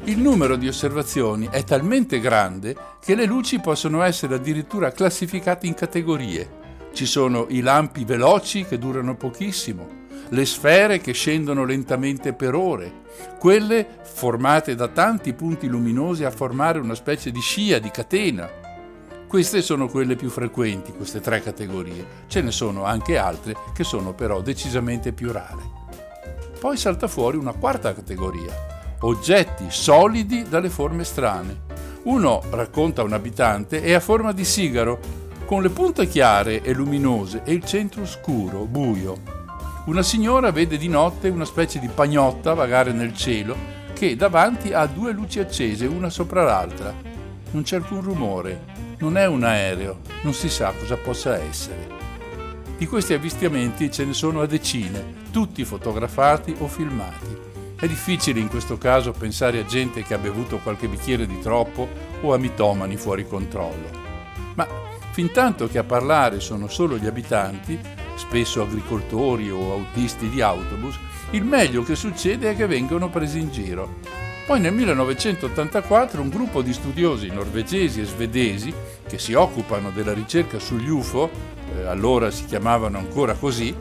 Il 0.04 0.18
numero 0.18 0.56
di 0.56 0.66
osservazioni 0.66 1.46
è 1.50 1.62
talmente 1.62 2.20
grande 2.20 2.74
che 3.00 3.14
le 3.14 3.26
luci 3.26 3.60
possono 3.60 4.00
essere 4.00 4.34
addirittura 4.34 4.92
classificate 4.92 5.66
in 5.66 5.74
categorie. 5.74 6.58
Ci 6.92 7.04
sono 7.04 7.46
i 7.50 7.60
lampi 7.60 8.04
veloci 8.04 8.64
che 8.64 8.78
durano 8.78 9.14
pochissimo, 9.14 9.86
le 10.30 10.46
sfere 10.46 11.00
che 11.00 11.12
scendono 11.12 11.64
lentamente 11.64 12.32
per 12.32 12.54
ore, 12.54 13.02
quelle 13.38 13.86
formate 14.02 14.74
da 14.74 14.88
tanti 14.88 15.34
punti 15.34 15.68
luminosi 15.68 16.24
a 16.24 16.30
formare 16.30 16.78
una 16.78 16.94
specie 16.94 17.30
di 17.30 17.40
scia, 17.40 17.78
di 17.78 17.90
catena. 17.90 18.48
Queste 19.28 19.60
sono 19.60 19.86
quelle 19.86 20.16
più 20.16 20.30
frequenti, 20.30 20.92
queste 20.92 21.20
tre 21.20 21.42
categorie. 21.42 22.06
Ce 22.26 22.40
ne 22.40 22.50
sono 22.50 22.84
anche 22.84 23.18
altre 23.18 23.54
che 23.74 23.84
sono 23.84 24.14
però 24.14 24.40
decisamente 24.40 25.12
più 25.12 25.30
rare. 25.30 25.78
Poi 26.58 26.76
salta 26.78 27.06
fuori 27.06 27.36
una 27.36 27.52
quarta 27.52 27.94
categoria, 27.94 28.79
oggetti 29.00 29.66
solidi 29.68 30.46
dalle 30.48 30.70
forme 30.70 31.04
strane. 31.04 31.68
Uno, 32.04 32.42
racconta 32.50 33.02
un 33.02 33.12
abitante, 33.12 33.82
è 33.82 33.92
a 33.92 34.00
forma 34.00 34.32
di 34.32 34.44
sigaro, 34.44 34.98
con 35.44 35.62
le 35.62 35.70
punte 35.70 36.06
chiare 36.06 36.62
e 36.62 36.72
luminose 36.72 37.42
e 37.44 37.52
il 37.52 37.64
centro 37.64 38.06
scuro, 38.06 38.64
buio, 38.64 39.38
una 39.86 40.02
signora 40.02 40.52
vede 40.52 40.76
di 40.76 40.88
notte 40.88 41.30
una 41.30 41.46
specie 41.46 41.78
di 41.78 41.88
pagnotta 41.88 42.54
vagare 42.54 42.92
nel 42.92 43.14
cielo 43.14 43.56
che 43.94 44.14
davanti 44.14 44.72
ha 44.72 44.86
due 44.86 45.10
luci 45.10 45.40
accese, 45.40 45.86
una 45.86 46.10
sopra 46.10 46.44
l'altra. 46.44 46.94
Non 47.50 47.62
c'è 47.62 47.76
alcun 47.76 48.02
rumore, 48.02 48.66
non 48.98 49.16
è 49.16 49.26
un 49.26 49.42
aereo, 49.42 50.00
non 50.22 50.34
si 50.34 50.48
sa 50.48 50.72
cosa 50.78 50.96
possa 50.96 51.36
essere. 51.36 51.88
Di 52.76 52.86
questi 52.86 53.14
avvistamenti 53.14 53.90
ce 53.90 54.04
ne 54.04 54.12
sono 54.12 54.42
a 54.42 54.46
decine, 54.46 55.14
tutti 55.32 55.64
fotografati 55.64 56.54
o 56.58 56.68
filmati. 56.68 57.49
È 57.80 57.88
difficile 57.88 58.40
in 58.40 58.48
questo 58.48 58.76
caso 58.76 59.12
pensare 59.12 59.58
a 59.58 59.64
gente 59.64 60.02
che 60.02 60.12
ha 60.12 60.18
bevuto 60.18 60.58
qualche 60.58 60.86
bicchiere 60.86 61.26
di 61.26 61.40
troppo 61.40 61.88
o 62.20 62.34
a 62.34 62.36
mitomani 62.36 62.98
fuori 62.98 63.26
controllo. 63.26 63.88
Ma 64.54 64.68
fin 65.12 65.32
tanto 65.32 65.66
che 65.66 65.78
a 65.78 65.84
parlare 65.84 66.40
sono 66.40 66.68
solo 66.68 66.98
gli 66.98 67.06
abitanti, 67.06 67.80
spesso 68.16 68.60
agricoltori 68.60 69.50
o 69.50 69.72
autisti 69.72 70.28
di 70.28 70.42
autobus, 70.42 70.98
il 71.30 71.42
meglio 71.42 71.82
che 71.82 71.94
succede 71.96 72.50
è 72.50 72.54
che 72.54 72.66
vengono 72.66 73.08
presi 73.08 73.38
in 73.38 73.50
giro. 73.50 73.96
Poi 74.46 74.60
nel 74.60 74.74
1984 74.74 76.20
un 76.20 76.28
gruppo 76.28 76.60
di 76.60 76.74
studiosi 76.74 77.28
norvegesi 77.28 78.02
e 78.02 78.04
svedesi 78.04 78.74
che 79.08 79.18
si 79.18 79.32
occupano 79.32 79.90
della 79.90 80.12
ricerca 80.12 80.58
sugli 80.58 80.90
UFO, 80.90 81.30
eh, 81.74 81.86
allora 81.86 82.30
si 82.30 82.44
chiamavano 82.44 82.98
ancora 82.98 83.32
così, 83.32 83.74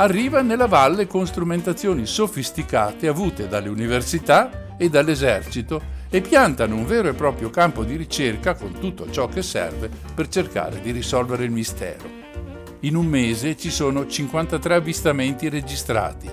arriva 0.00 0.42
nella 0.42 0.66
valle 0.66 1.06
con 1.06 1.26
strumentazioni 1.26 2.06
sofisticate 2.06 3.08
avute 3.08 3.48
dalle 3.48 3.68
università 3.68 4.76
e 4.76 4.88
dall'esercito 4.88 5.96
e 6.08 6.20
piantano 6.20 6.76
un 6.76 6.86
vero 6.86 7.08
e 7.08 7.14
proprio 7.14 7.50
campo 7.50 7.82
di 7.82 7.96
ricerca 7.96 8.54
con 8.54 8.78
tutto 8.78 9.10
ciò 9.10 9.28
che 9.28 9.42
serve 9.42 9.90
per 10.14 10.28
cercare 10.28 10.80
di 10.80 10.92
risolvere 10.92 11.44
il 11.44 11.50
mistero. 11.50 12.08
In 12.80 12.94
un 12.94 13.06
mese 13.06 13.56
ci 13.56 13.70
sono 13.70 14.06
53 14.06 14.76
avvistamenti 14.76 15.48
registrati. 15.48 16.30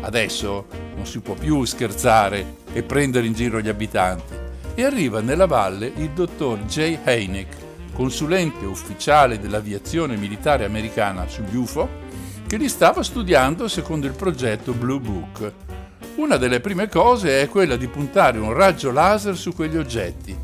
Adesso 0.00 0.66
non 0.96 1.04
si 1.04 1.20
può 1.20 1.34
più 1.34 1.64
scherzare 1.64 2.60
e 2.72 2.82
prendere 2.82 3.26
in 3.26 3.34
giro 3.34 3.60
gli 3.60 3.68
abitanti. 3.68 4.40
E 4.74 4.84
arriva 4.84 5.20
nella 5.20 5.46
valle 5.46 5.92
il 5.96 6.10
dottor 6.12 6.60
Jay 6.60 6.98
Heineck, 7.04 7.56
consulente 7.92 8.64
ufficiale 8.64 9.38
dell'aviazione 9.38 10.16
militare 10.16 10.64
americana 10.64 11.28
sugli 11.28 11.56
UFO, 11.56 12.01
che 12.52 12.58
li 12.58 12.68
stava 12.68 13.02
studiando 13.02 13.66
secondo 13.66 14.06
il 14.06 14.12
progetto 14.12 14.74
Blue 14.74 15.00
Book. 15.00 15.52
Una 16.16 16.36
delle 16.36 16.60
prime 16.60 16.86
cose 16.86 17.40
è 17.40 17.48
quella 17.48 17.76
di 17.76 17.86
puntare 17.86 18.38
un 18.38 18.52
raggio 18.52 18.90
laser 18.90 19.38
su 19.38 19.54
quegli 19.54 19.78
oggetti 19.78 20.36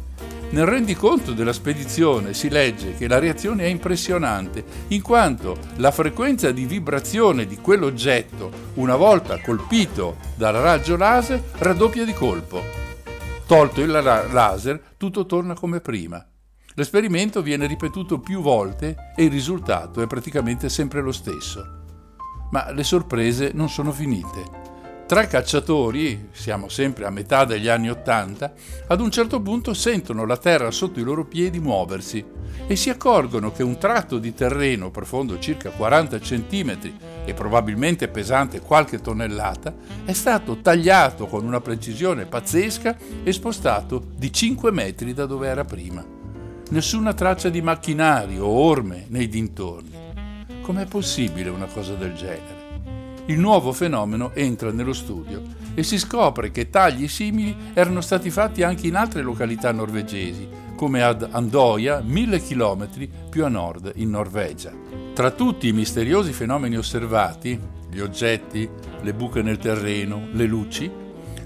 nel 0.50 0.64
rendiconto 0.64 1.34
della 1.34 1.52
spedizione 1.52 2.32
si 2.32 2.48
legge 2.48 2.94
che 2.94 3.06
la 3.08 3.18
reazione 3.18 3.64
è 3.64 3.66
impressionante, 3.66 4.64
in 4.88 5.02
quanto 5.02 5.58
la 5.76 5.90
frequenza 5.90 6.50
di 6.52 6.64
vibrazione 6.64 7.44
di 7.44 7.58
quell'oggetto, 7.58 8.50
una 8.76 8.96
volta 8.96 9.38
colpito 9.42 10.16
dal 10.34 10.54
raggio 10.54 10.96
laser, 10.96 11.42
raddoppia 11.58 12.06
di 12.06 12.14
colpo. 12.14 12.62
Tolto 13.46 13.82
il 13.82 13.90
laser, 13.90 14.94
tutto 14.96 15.26
torna 15.26 15.52
come 15.52 15.82
prima. 15.82 16.26
L'esperimento 16.72 17.42
viene 17.42 17.66
ripetuto 17.66 18.18
più 18.18 18.40
volte 18.40 19.12
e 19.14 19.24
il 19.24 19.30
risultato 19.30 20.00
è 20.00 20.06
praticamente 20.06 20.70
sempre 20.70 21.02
lo 21.02 21.12
stesso. 21.12 21.77
Ma 22.50 22.70
le 22.72 22.84
sorprese 22.84 23.50
non 23.54 23.68
sono 23.68 23.92
finite. 23.92 24.66
Tre 25.08 25.26
cacciatori, 25.26 26.28
siamo 26.32 26.68
sempre 26.68 27.06
a 27.06 27.10
metà 27.10 27.46
degli 27.46 27.66
anni 27.66 27.88
Ottanta, 27.88 28.52
ad 28.88 29.00
un 29.00 29.10
certo 29.10 29.40
punto 29.40 29.72
sentono 29.72 30.26
la 30.26 30.36
terra 30.36 30.70
sotto 30.70 31.00
i 31.00 31.02
loro 31.02 31.24
piedi 31.24 31.60
muoversi 31.60 32.22
e 32.66 32.76
si 32.76 32.90
accorgono 32.90 33.50
che 33.50 33.62
un 33.62 33.78
tratto 33.78 34.18
di 34.18 34.34
terreno 34.34 34.90
profondo 34.90 35.38
circa 35.38 35.70
40 35.70 36.18
cm 36.18 36.78
e 37.24 37.32
probabilmente 37.32 38.08
pesante 38.08 38.60
qualche 38.60 39.00
tonnellata 39.00 39.74
è 40.04 40.12
stato 40.12 40.58
tagliato 40.58 41.26
con 41.26 41.46
una 41.46 41.62
precisione 41.62 42.26
pazzesca 42.26 42.94
e 43.24 43.32
spostato 43.32 44.08
di 44.14 44.30
5 44.30 44.70
metri 44.70 45.14
da 45.14 45.24
dove 45.24 45.48
era 45.48 45.64
prima. 45.64 46.04
Nessuna 46.68 47.14
traccia 47.14 47.48
di 47.48 47.62
macchinari 47.62 48.38
o 48.38 48.46
orme 48.46 49.06
nei 49.08 49.26
dintorni. 49.26 50.07
Com'è 50.68 50.84
possibile 50.84 51.48
una 51.48 51.64
cosa 51.64 51.94
del 51.94 52.12
genere? 52.12 52.66
il 53.28 53.38
nuovo 53.38 53.72
fenomeno 53.72 54.34
entra 54.34 54.70
nello 54.70 54.92
studio 54.92 55.40
e 55.74 55.82
si 55.82 55.98
scopre 55.98 56.50
che 56.50 56.68
tagli 56.68 57.08
simili 57.08 57.56
erano 57.72 58.02
stati 58.02 58.28
fatti 58.28 58.62
anche 58.62 58.86
in 58.86 58.94
altre 58.94 59.22
località 59.22 59.72
norvegesi, 59.72 60.46
come 60.76 61.02
ad 61.02 61.26
Andoia, 61.30 62.02
mille 62.04 62.42
chilometri 62.42 63.10
più 63.30 63.46
a 63.46 63.48
nord 63.48 63.92
in 63.94 64.10
Norvegia. 64.10 64.70
Tra 65.14 65.30
tutti 65.30 65.68
i 65.68 65.72
misteriosi 65.72 66.32
fenomeni 66.32 66.76
osservati, 66.76 67.58
gli 67.90 68.00
oggetti, 68.00 68.68
le 69.00 69.14
buche 69.14 69.40
nel 69.40 69.56
terreno, 69.56 70.28
le 70.32 70.44
luci, 70.44 70.90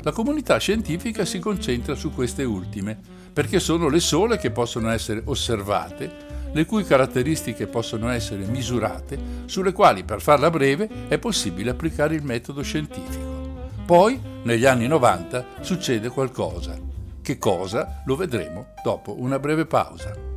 la 0.02 0.10
comunità 0.10 0.58
scientifica 0.58 1.24
si 1.24 1.38
concentra 1.38 1.94
su 1.94 2.12
queste 2.12 2.42
ultime, 2.42 2.98
perché 3.32 3.60
sono 3.60 3.88
le 3.88 4.00
sole 4.00 4.36
che 4.36 4.50
possono 4.50 4.90
essere 4.90 5.22
osservate, 5.24 6.32
le 6.53 6.66
cui 6.66 6.84
caratteristiche 6.84 7.66
possono 7.66 8.09
essere 8.11 8.44
misurate, 8.44 9.18
sulle 9.46 9.72
quali, 9.72 10.05
per 10.05 10.20
farla 10.20 10.50
breve, 10.50 10.88
è 11.09 11.18
possibile 11.18 11.70
applicare 11.70 12.14
il 12.14 12.24
metodo 12.24 12.62
scientifico. 12.62 13.70
Poi, 13.84 14.20
negli 14.44 14.64
anni 14.64 14.86
90, 14.86 15.44
succede 15.61 16.09
qualcosa. 16.09 16.78
Che 17.20 17.38
cosa? 17.38 18.03
Lo 18.07 18.16
vedremo 18.16 18.68
dopo 18.82 19.18
una 19.18 19.38
breve 19.38 19.66
pausa. 19.66 20.32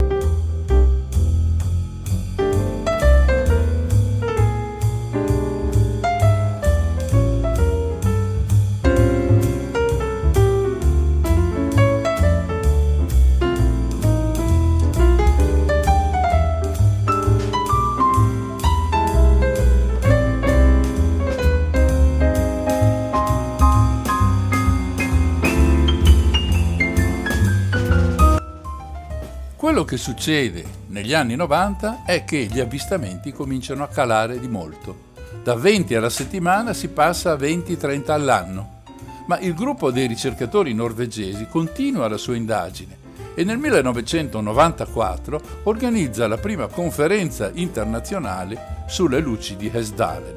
Quello 29.66 29.84
che 29.84 29.97
succede 29.97 30.63
negli 30.89 31.16
anni 31.16 31.36
90 31.36 32.03
è 32.05 32.24
che 32.24 32.45
gli 32.45 32.59
avvistamenti 32.59 33.32
cominciano 33.32 33.82
a 33.82 33.88
calare 33.88 34.39
di 34.39 34.47
molto. 34.47 35.13
Da 35.41 35.55
20 35.55 35.95
alla 35.95 36.11
settimana 36.11 36.72
si 36.72 36.89
passa 36.89 37.32
a 37.32 37.36
20-30 37.36 38.11
all'anno. 38.11 38.84
Ma 39.26 39.39
il 39.39 39.55
gruppo 39.55 39.89
dei 39.89 40.05
ricercatori 40.05 40.76
norvegesi 40.76 41.47
continua 41.47 42.07
la 42.07 42.18
sua 42.18 42.36
indagine 42.36 42.95
e 43.34 43.43
nel 43.43 43.57
1994 43.57 45.41
organizza 45.63 46.28
la 46.28 46.38
prima 46.38 46.68
conferenza 46.68 47.49
internazionale 47.51 48.84
sulle 48.86 49.20
luci 49.20 49.55
di 49.55 49.72
Hesdalen. 49.74 50.36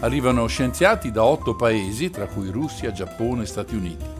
Arrivano 0.00 0.44
scienziati 0.48 1.12
da 1.12 1.22
otto 1.22 1.54
paesi, 1.54 2.10
tra 2.10 2.26
cui 2.26 2.50
Russia, 2.50 2.90
Giappone 2.90 3.44
e 3.44 3.46
Stati 3.46 3.76
Uniti. 3.76 4.15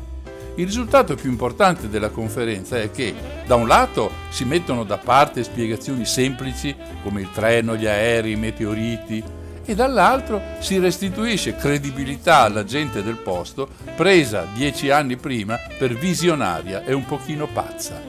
Il 0.59 0.65
risultato 0.65 1.17
più 1.17 1.29
importante 1.29 1.91
della 1.91 2.09
conferenza 2.09 2.81
è 2.81 2.91
che, 2.91 3.15
da 3.47 3.57
un 3.57 3.67
lato, 3.67 4.11
si 4.31 4.47
mettono 4.47 4.85
da 4.85 4.97
parte 4.97 5.45
spiegazioni 5.45 6.07
semplici 6.07 6.75
come 7.03 7.21
il 7.21 7.31
treno, 7.31 7.77
gli 7.77 7.87
aerei, 7.87 8.33
i 8.33 8.37
meteoriti, 8.37 9.23
e 9.67 9.75
dall'altro 9.75 10.41
si 10.61 10.79
restituisce 10.79 11.57
credibilità 11.57 12.39
alla 12.39 12.65
gente 12.65 13.03
del 13.03 13.17
posto 13.17 13.69
presa 13.97 14.47
dieci 14.55 14.89
anni 14.89 15.17
prima 15.17 15.59
per 15.77 15.93
visionaria 15.93 16.85
e 16.85 16.95
un 16.95 17.05
pochino 17.05 17.47
pazza. 17.47 18.01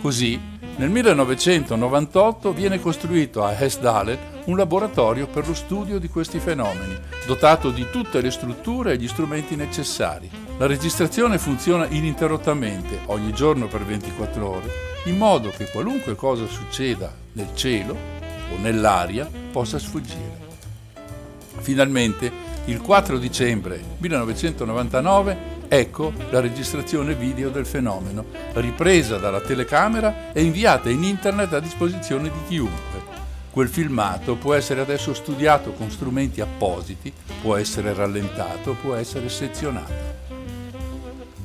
Così, 0.00 0.40
nel 0.76 0.90
1998 0.90 2.52
viene 2.52 2.80
costruito 2.80 3.44
a 3.44 3.56
Hesdalen 3.56 4.18
un 4.46 4.56
laboratorio 4.56 5.28
per 5.28 5.46
lo 5.46 5.54
studio 5.54 6.00
di 6.00 6.08
questi 6.08 6.40
fenomeni, 6.40 6.98
dotato 7.26 7.70
di 7.70 7.86
tutte 7.92 8.20
le 8.20 8.32
strutture 8.32 8.94
e 8.94 8.96
gli 8.96 9.06
strumenti 9.06 9.54
necessari 9.54 10.43
la 10.56 10.66
registrazione 10.66 11.38
funziona 11.38 11.88
ininterrottamente 11.88 13.00
ogni 13.06 13.32
giorno 13.32 13.66
per 13.66 13.84
24 13.84 14.48
ore, 14.48 14.70
in 15.06 15.16
modo 15.16 15.50
che 15.50 15.68
qualunque 15.68 16.14
cosa 16.14 16.46
succeda 16.46 17.12
nel 17.32 17.48
cielo 17.54 17.96
o 18.52 18.58
nell'aria 18.60 19.28
possa 19.50 19.80
sfuggire. 19.80 20.42
Finalmente, 21.58 22.30
il 22.66 22.80
4 22.80 23.18
dicembre 23.18 23.82
1999, 23.98 25.36
ecco 25.66 26.12
la 26.30 26.38
registrazione 26.40 27.14
video 27.14 27.50
del 27.50 27.66
fenomeno, 27.66 28.24
ripresa 28.52 29.18
dalla 29.18 29.40
telecamera 29.40 30.32
e 30.32 30.42
inviata 30.44 30.88
in 30.88 31.02
internet 31.02 31.52
a 31.52 31.60
disposizione 31.60 32.30
di 32.30 32.38
chiunque. 32.46 33.12
Quel 33.50 33.68
filmato 33.68 34.36
può 34.36 34.54
essere 34.54 34.80
adesso 34.80 35.14
studiato 35.14 35.72
con 35.72 35.90
strumenti 35.90 36.40
appositi, 36.40 37.12
può 37.40 37.56
essere 37.56 37.92
rallentato, 37.92 38.76
può 38.80 38.94
essere 38.94 39.28
sezionato. 39.28 40.23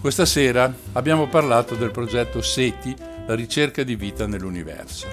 Questa 0.01 0.25
sera 0.25 0.73
abbiamo 0.93 1.27
parlato 1.27 1.75
del 1.75 1.91
progetto 1.91 2.41
SETI, 2.41 2.95
la 3.27 3.35
ricerca 3.35 3.83
di 3.83 3.97
vita 3.97 4.25
nell'universo. 4.27 5.05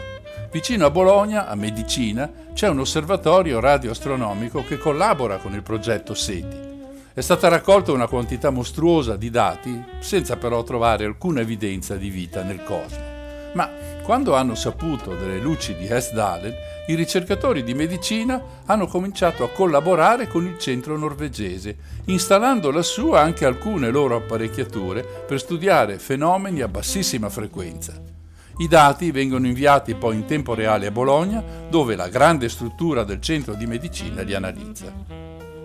Vicino 0.53 0.87
a 0.87 0.91
Bologna, 0.91 1.49
a 1.49 1.57
Medicina, 1.57 2.31
c'è 2.55 2.69
un 2.69 2.79
osservatorio 2.79 3.59
radioastronomico 3.59 4.63
che 4.63 4.79
collabora 4.79 5.39
con 5.39 5.55
il 5.55 5.63
progetto 5.63 6.15
SETI. 6.15 6.75
È 7.13 7.21
stata 7.21 7.49
raccolta 7.49 7.91
una 7.91 8.07
quantità 8.07 8.51
mostruosa 8.51 9.17
di 9.17 9.29
dati, 9.29 9.85
senza 9.99 10.37
però 10.37 10.63
trovare 10.63 11.05
alcuna 11.05 11.41
evidenza 11.41 11.97
di 11.97 12.09
vita 12.09 12.45
nel 12.45 12.63
cosmo. 12.63 13.03
Ma 13.55 13.69
quando 14.07 14.37
hanno 14.37 14.55
saputo 14.55 15.17
delle 15.17 15.41
luci 15.41 15.75
di 15.75 15.89
Hesdalen, 15.89 16.55
i 16.87 16.95
ricercatori 16.95 17.65
di 17.65 17.75
medicina 17.75 18.41
hanno 18.67 18.87
cominciato 18.87 19.43
a 19.43 19.49
collaborare 19.49 20.29
con 20.29 20.47
il 20.47 20.61
centro 20.61 20.97
norvegese, 20.97 21.77
installando 22.05 22.71
lassù 22.71 23.15
anche 23.15 23.45
alcune 23.45 23.91
loro 23.91 24.15
apparecchiature 24.15 25.03
per 25.27 25.41
studiare 25.41 25.99
fenomeni 25.99 26.61
a 26.61 26.69
bassissima 26.69 27.29
frequenza. 27.29 28.01
I 28.59 28.69
dati 28.69 29.11
vengono 29.11 29.49
inviati 29.49 29.97
poi 29.97 30.15
in 30.15 30.25
tempo 30.25 30.55
reale 30.55 30.87
a 30.87 30.93
Bologna, 30.93 31.43
dove 31.69 31.97
la 31.97 32.09
grande 32.09 32.49
struttura 32.49 33.03
del 33.03 33.21
centro 33.21 33.55
di 33.55 33.67
medicina 33.67 34.23
li 34.23 34.35
analizza. 34.35 34.93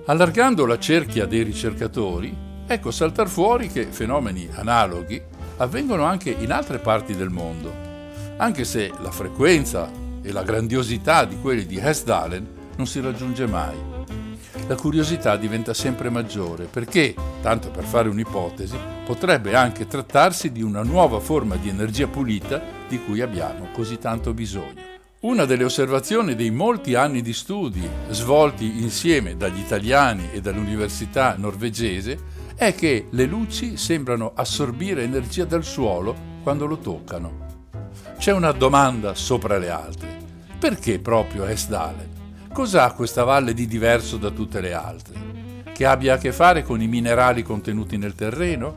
Allargando 0.06 0.66
la 0.66 0.80
cerchia 0.80 1.28
dei 1.28 1.44
ricercatori, 1.44 2.36
ecco 2.66 2.90
saltar 2.90 3.30
fuori 3.30 3.68
che 3.68 3.86
fenomeni 3.92 4.50
analoghi 4.52 5.22
avvengono 5.58 6.06
anche 6.06 6.32
in 6.32 6.52
altre 6.52 6.80
parti 6.80 7.16
del 7.16 7.30
mondo, 7.30 7.91
anche 8.42 8.66
se 8.66 8.92
la 9.02 9.12
frequenza 9.12 9.90
e 10.24 10.32
la 10.32 10.42
grandiosità 10.42 11.26
di 11.26 11.40
quelli 11.40 11.68
di 11.68 11.78
Hesdalen 11.78 12.48
non 12.76 12.88
si 12.88 13.00
raggiunge 13.00 13.46
mai. 13.46 13.76
La 14.68 14.76
curiosità 14.76 15.38
diventa 15.38 15.76
sempre 15.76 16.10
maggiore 16.10 16.66
perché, 16.66 17.14
tanto 17.42 17.70
per 17.70 17.84
fare 17.84 18.10
un'ipotesi, 18.10 18.76
potrebbe 19.06 19.56
anche 19.56 19.86
trattarsi 19.86 20.52
di 20.52 20.64
una 20.64 20.82
nuova 20.82 21.20
forma 21.20 21.56
di 21.56 21.70
energia 21.70 22.08
pulita 22.08 22.60
di 22.88 23.00
cui 23.04 23.22
abbiamo 23.22 23.68
così 23.74 24.00
tanto 24.00 24.34
bisogno. 24.34 24.90
Una 25.20 25.46
delle 25.46 25.64
osservazioni 25.64 26.34
dei 26.34 26.50
molti 26.50 26.96
anni 26.96 27.22
di 27.22 27.34
studi 27.34 27.88
svolti 28.10 28.82
insieme 28.82 29.38
dagli 29.38 29.60
italiani 29.60 30.32
e 30.32 30.42
dall'università 30.42 31.36
norvegese 31.38 32.18
è 32.56 32.74
che 32.74 33.06
le 33.12 33.26
luci 33.26 33.78
sembrano 33.78 34.32
assorbire 34.34 35.04
energia 35.04 35.46
dal 35.46 35.64
suolo 35.64 36.16
quando 36.42 36.66
lo 36.66 36.78
toccano. 36.80 37.51
C'è 38.22 38.32
una 38.32 38.52
domanda 38.52 39.16
sopra 39.16 39.58
le 39.58 39.72
altre. 39.72 40.08
Perché 40.60 41.00
proprio 41.00 41.46
Esdale? 41.46 42.08
Cos'ha 42.54 42.92
questa 42.92 43.24
valle 43.24 43.56
di 43.56 43.66
diverso 43.66 44.18
da 44.18 44.30
tutte 44.30 44.62
le 44.62 44.74
altre? 44.74 45.64
Che 45.74 45.86
abbia 45.88 46.14
a 46.14 46.18
che 46.20 46.32
fare 46.32 46.62
con 46.62 46.80
i 46.84 46.88
minerali 46.88 47.42
contenuti 47.42 47.98
nel 47.98 48.14
terreno? 48.14 48.76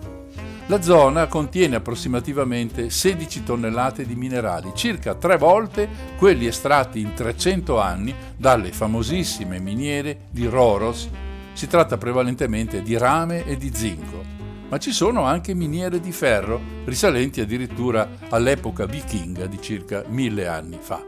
La 0.68 0.80
zona 0.80 1.26
contiene 1.26 1.76
approssimativamente 1.76 2.88
16 2.88 3.42
tonnellate 3.42 4.06
di 4.06 4.14
minerali, 4.14 4.72
circa 4.74 5.14
tre 5.14 5.36
volte 5.36 5.90
quelli 6.16 6.46
estratti 6.46 7.00
in 7.00 7.12
300 7.12 7.78
anni 7.78 8.14
dalle 8.38 8.72
famosissime 8.72 9.58
miniere 9.58 10.20
di 10.30 10.46
Roros 10.46 11.06
si 11.52 11.66
tratta 11.66 11.98
prevalentemente 11.98 12.80
di 12.80 12.96
rame 12.96 13.44
e 13.44 13.58
di 13.58 13.70
zinco, 13.74 14.24
ma 14.68 14.78
ci 14.78 14.92
sono 14.92 15.24
anche 15.24 15.54
miniere 15.54 16.00
di 16.00 16.12
ferro, 16.12 16.60
risalenti 16.84 17.40
addirittura 17.40 18.08
all'epoca 18.30 18.86
vichinga 18.86 19.46
di 19.46 19.60
circa 19.60 20.04
mille 20.08 20.46
anni 20.46 20.78
fa. 20.80 21.04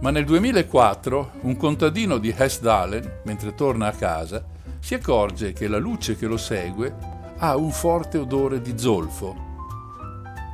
Ma 0.00 0.10
nel 0.10 0.24
2004 0.24 1.32
un 1.42 1.56
contadino 1.56 2.18
di 2.18 2.34
Hesdalen, 2.36 3.20
mentre 3.24 3.54
torna 3.54 3.86
a 3.88 3.92
casa, 3.92 4.44
si 4.78 4.94
accorge 4.94 5.52
che 5.52 5.68
la 5.68 5.78
luce 5.78 6.16
che 6.16 6.26
lo 6.26 6.36
segue 6.36 6.94
ha 7.38 7.56
un 7.56 7.70
forte 7.70 8.18
odore 8.18 8.60
di 8.60 8.78
zolfo 8.78 9.52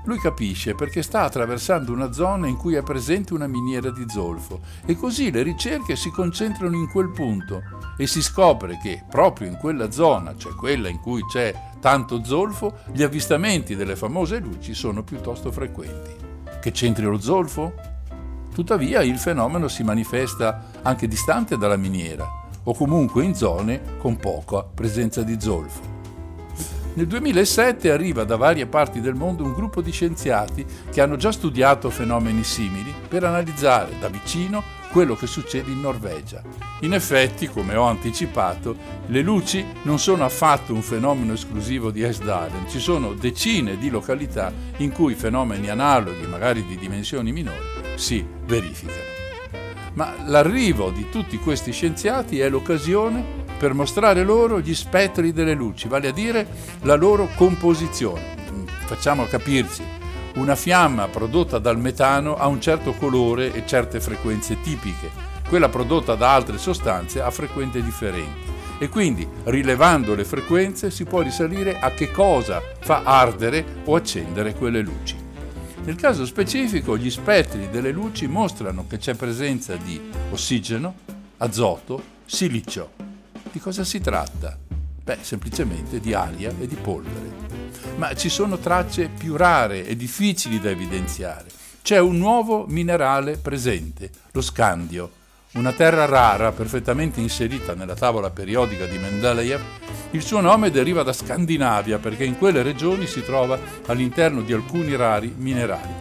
lui 0.05 0.19
capisce 0.19 0.75
perché 0.75 1.03
sta 1.03 1.23
attraversando 1.23 1.93
una 1.93 2.11
zona 2.11 2.47
in 2.47 2.57
cui 2.57 2.75
è 2.75 2.83
presente 2.83 3.35
una 3.35 3.47
miniera 3.47 3.91
di 3.91 4.07
zolfo 4.09 4.61
e 4.87 4.97
così 4.97 5.31
le 5.31 5.43
ricerche 5.43 5.95
si 5.95 6.11
concentrano 6.11 6.75
in 6.75 6.89
quel 6.89 7.11
punto 7.11 7.63
e 7.99 8.07
si 8.07 8.23
scopre 8.23 8.79
che 8.83 9.05
proprio 9.09 9.49
in 9.49 9.57
quella 9.57 9.91
zona, 9.91 10.35
cioè 10.37 10.55
quella 10.55 10.89
in 10.89 11.01
cui 11.01 11.25
c'è 11.27 11.55
tanto 11.81 12.23
zolfo, 12.23 12.79
gli 12.93 13.03
avvistamenti 13.03 13.75
delle 13.75 13.97
famose 13.97 14.39
luci 14.39 14.75
sono 14.75 15.03
piuttosto 15.03 15.51
frequenti. 15.51 16.11
Che 16.61 16.71
c'entri 16.71 17.05
lo 17.05 17.19
zolfo? 17.19 17.73
Tuttavia 18.53 19.03
il 19.03 19.19
fenomeno 19.19 19.69
si 19.69 19.83
manifesta 19.83 20.67
anche 20.83 21.09
distante 21.09 21.57
dalla 21.57 21.77
miniera 21.77 22.29
o 22.63 22.75
comunque 22.75 23.25
in 23.25 23.35
zone 23.35 23.97
con 23.99 24.17
poca 24.17 24.63
presenza 24.63 25.23
di 25.23 25.41
zolfo. 25.41 25.99
Nel 26.93 27.07
2007 27.07 27.91
arriva 27.91 28.25
da 28.25 28.37
varie 28.37 28.67
parti 28.67 29.01
del 29.01 29.15
mondo 29.15 29.45
un 29.45 29.53
gruppo 29.53 29.81
di 29.81 29.93
scienziati 29.93 30.67
che 30.91 31.01
hanno 31.01 31.17
già 31.17 31.33
studiato 31.33 31.89
fenomeni 31.89 32.43
simili 32.43 32.93
per 33.09 33.25
analizzare 33.25 33.93
da 33.99 34.09
vicino 34.09 34.63
quello 34.91 35.15
che 35.15 35.27
succede 35.27 35.71
in 35.71 35.81
Norvegia. 35.81 36.43
In 36.81 36.93
effetti, 36.93 37.49
come 37.49 37.77
ho 37.77 37.85
anticipato, 37.85 38.77
le 39.07 39.23
luci 39.23 39.65
non 39.83 39.99
sono 39.99 40.25
affatto 40.25 40.75
un 40.75 40.83
fenomeno 40.83 41.33
esclusivo 41.33 41.91
di 41.91 42.03
Esdalen, 42.03 42.69
ci 42.69 42.81
sono 42.81 43.15
decine 43.15 43.79
di 43.79 43.89
località 43.89 44.53
in 44.79 44.93
cui 44.93 45.15
fenomeni 45.15 45.69
analoghi, 45.69 46.27
magari 46.27 46.65
di 46.67 46.77
dimensioni 46.77 47.33
minori, 47.33 47.65
si 47.95 48.25
verificano. 48.45 49.09
Ma 49.95 50.15
l'arrivo 50.27 50.91
di 50.91 51.09
tutti 51.11 51.37
questi 51.39 51.73
scienziati 51.73 52.39
è 52.41 52.49
l'occasione 52.49 53.39
per 53.59 53.75
mostrare 53.75 54.25
loro 54.25 54.61
gli 54.61 54.75
spettri 54.75 55.33
delle 55.33 55.55
luci, 55.55 55.89
vale 55.89 56.09
a 56.09 56.13
dire 56.13 56.47
la 56.83 56.95
loro 56.95 57.29
composizione. 57.35 58.39
Facciamo 58.87 59.25
capirci, 59.27 59.83
una 60.35 60.55
fiamma 60.55 61.09
prodotta 61.09 61.59
dal 61.59 61.79
metano 61.79 62.37
ha 62.37 62.47
un 62.47 62.61
certo 62.61 62.93
colore 62.93 63.53
e 63.53 63.67
certe 63.67 64.01
frequenze 64.01 64.61
tipiche, 64.61 65.11
quella 65.49 65.69
prodotta 65.69 66.15
da 66.15 66.33
altre 66.33 66.59
sostanze 66.59 67.21
ha 67.21 67.31
frequenze 67.31 67.83
differenti 67.83 68.59
e 68.79 68.89
quindi 68.89 69.29
rilevando 69.45 70.15
le 70.15 70.25
frequenze 70.25 70.91
si 70.91 71.05
può 71.05 71.21
risalire 71.21 71.79
a 71.79 71.91
che 71.91 72.11
cosa 72.11 72.63
fa 72.79 73.03
ardere 73.05 73.83
o 73.85 73.95
accendere 73.95 74.55
quelle 74.55 74.81
luci. 74.81 75.17
Nel 75.85 75.97
caso 75.97 76.25
specifico 76.25 76.97
gli 76.97 77.11
spettri 77.11 77.69
delle 77.69 77.91
luci 77.91 78.27
mostrano 78.27 78.87
che 78.87 78.97
c'è 78.97 79.15
presenza 79.15 79.77
di 79.77 80.01
ossigeno, 80.31 80.95
azoto, 81.39 82.03
silicio. 82.25 82.93
Di 83.51 83.59
cosa 83.59 83.85
si 83.85 84.01
tratta? 84.01 84.57
Beh, 85.03 85.19
semplicemente 85.21 86.01
di 86.01 86.15
aria 86.15 86.55
e 86.59 86.67
di 86.67 86.77
polvere. 86.77 87.50
Ma 88.01 88.15
ci 88.15 88.31
sono 88.31 88.57
tracce 88.57 89.11
più 89.11 89.37
rare 89.37 89.87
e 89.87 89.95
difficili 89.95 90.59
da 90.59 90.71
evidenziare. 90.71 91.45
C'è 91.83 91.99
un 91.99 92.17
nuovo 92.17 92.65
minerale 92.67 93.37
presente, 93.37 94.11
lo 94.33 94.41
scandio, 94.41 95.11
una 95.53 95.73
terra 95.73 96.07
rara 96.07 96.51
perfettamente 96.51 97.21
inserita 97.21 97.75
nella 97.75 97.95
tavola 97.95 98.31
periodica 98.31 98.87
di 98.87 98.97
Mendeleev. 98.97 99.61
Il 100.13 100.23
suo 100.23 100.41
nome 100.41 100.71
deriva 100.71 101.03
da 101.03 101.13
Scandinavia 101.13 101.99
perché 101.99 102.25
in 102.25 102.39
quelle 102.39 102.63
regioni 102.63 103.07
si 103.07 103.23
trova 103.23 103.59
all'interno 103.85 104.41
di 104.41 104.55
alcuni 104.55 104.97
rari 104.97 105.35
minerali. 105.37 105.93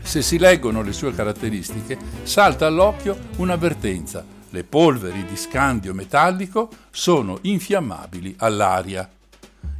Se 0.00 0.22
si 0.22 0.38
leggono 0.38 0.80
le 0.80 0.94
sue 0.94 1.14
caratteristiche, 1.14 1.98
salta 2.22 2.64
all'occhio 2.64 3.14
un'avvertenza 3.36 4.24
le 4.48 4.64
polveri 4.64 5.22
di 5.26 5.36
scandio 5.36 5.92
metallico 5.92 6.70
sono 6.90 7.40
infiammabili 7.42 8.36
all'aria. 8.38 9.10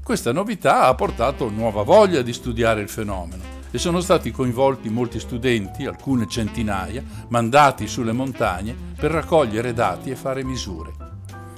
Questa 0.06 0.30
novità 0.30 0.82
ha 0.82 0.94
portato 0.94 1.50
nuova 1.50 1.82
voglia 1.82 2.22
di 2.22 2.32
studiare 2.32 2.80
il 2.80 2.88
fenomeno 2.88 3.42
e 3.72 3.76
sono 3.76 4.00
stati 4.00 4.30
coinvolti 4.30 4.88
molti 4.88 5.18
studenti, 5.18 5.84
alcune 5.84 6.28
centinaia, 6.28 7.02
mandati 7.26 7.88
sulle 7.88 8.12
montagne 8.12 8.72
per 8.96 9.10
raccogliere 9.10 9.72
dati 9.72 10.10
e 10.10 10.14
fare 10.14 10.44
misure. 10.44 10.92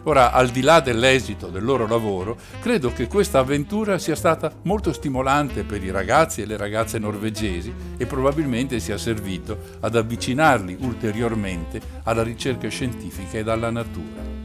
Ora, 0.05 0.33
al 0.33 0.49
di 0.49 0.63
là 0.63 0.81
dell'esito 0.81 1.49
del 1.49 1.63
loro 1.63 1.87
lavoro, 1.87 2.39
credo 2.63 2.91
che 2.91 3.07
questa 3.07 3.41
avventura 3.41 3.99
sia 3.99 4.17
stata 4.17 4.51
molto 4.63 4.95
stimolante 4.95 5.65
per 5.65 5.85
i 5.85 5.91
ragazzi 5.91 6.41
e 6.41 6.47
le 6.47 6.57
ragazze 6.57 6.99
norvegesi 6.99 7.71
e 7.99 8.07
probabilmente 8.07 8.81
sia 8.81 8.97
servito 8.97 9.59
ad 9.81 9.95
avvicinarli 9.95 10.79
ulteriormente 10.81 11.83
alla 12.05 12.23
ricerca 12.23 12.67
scientifica 12.69 13.37
e 13.37 13.51
alla 13.51 13.69
natura. 13.69 14.38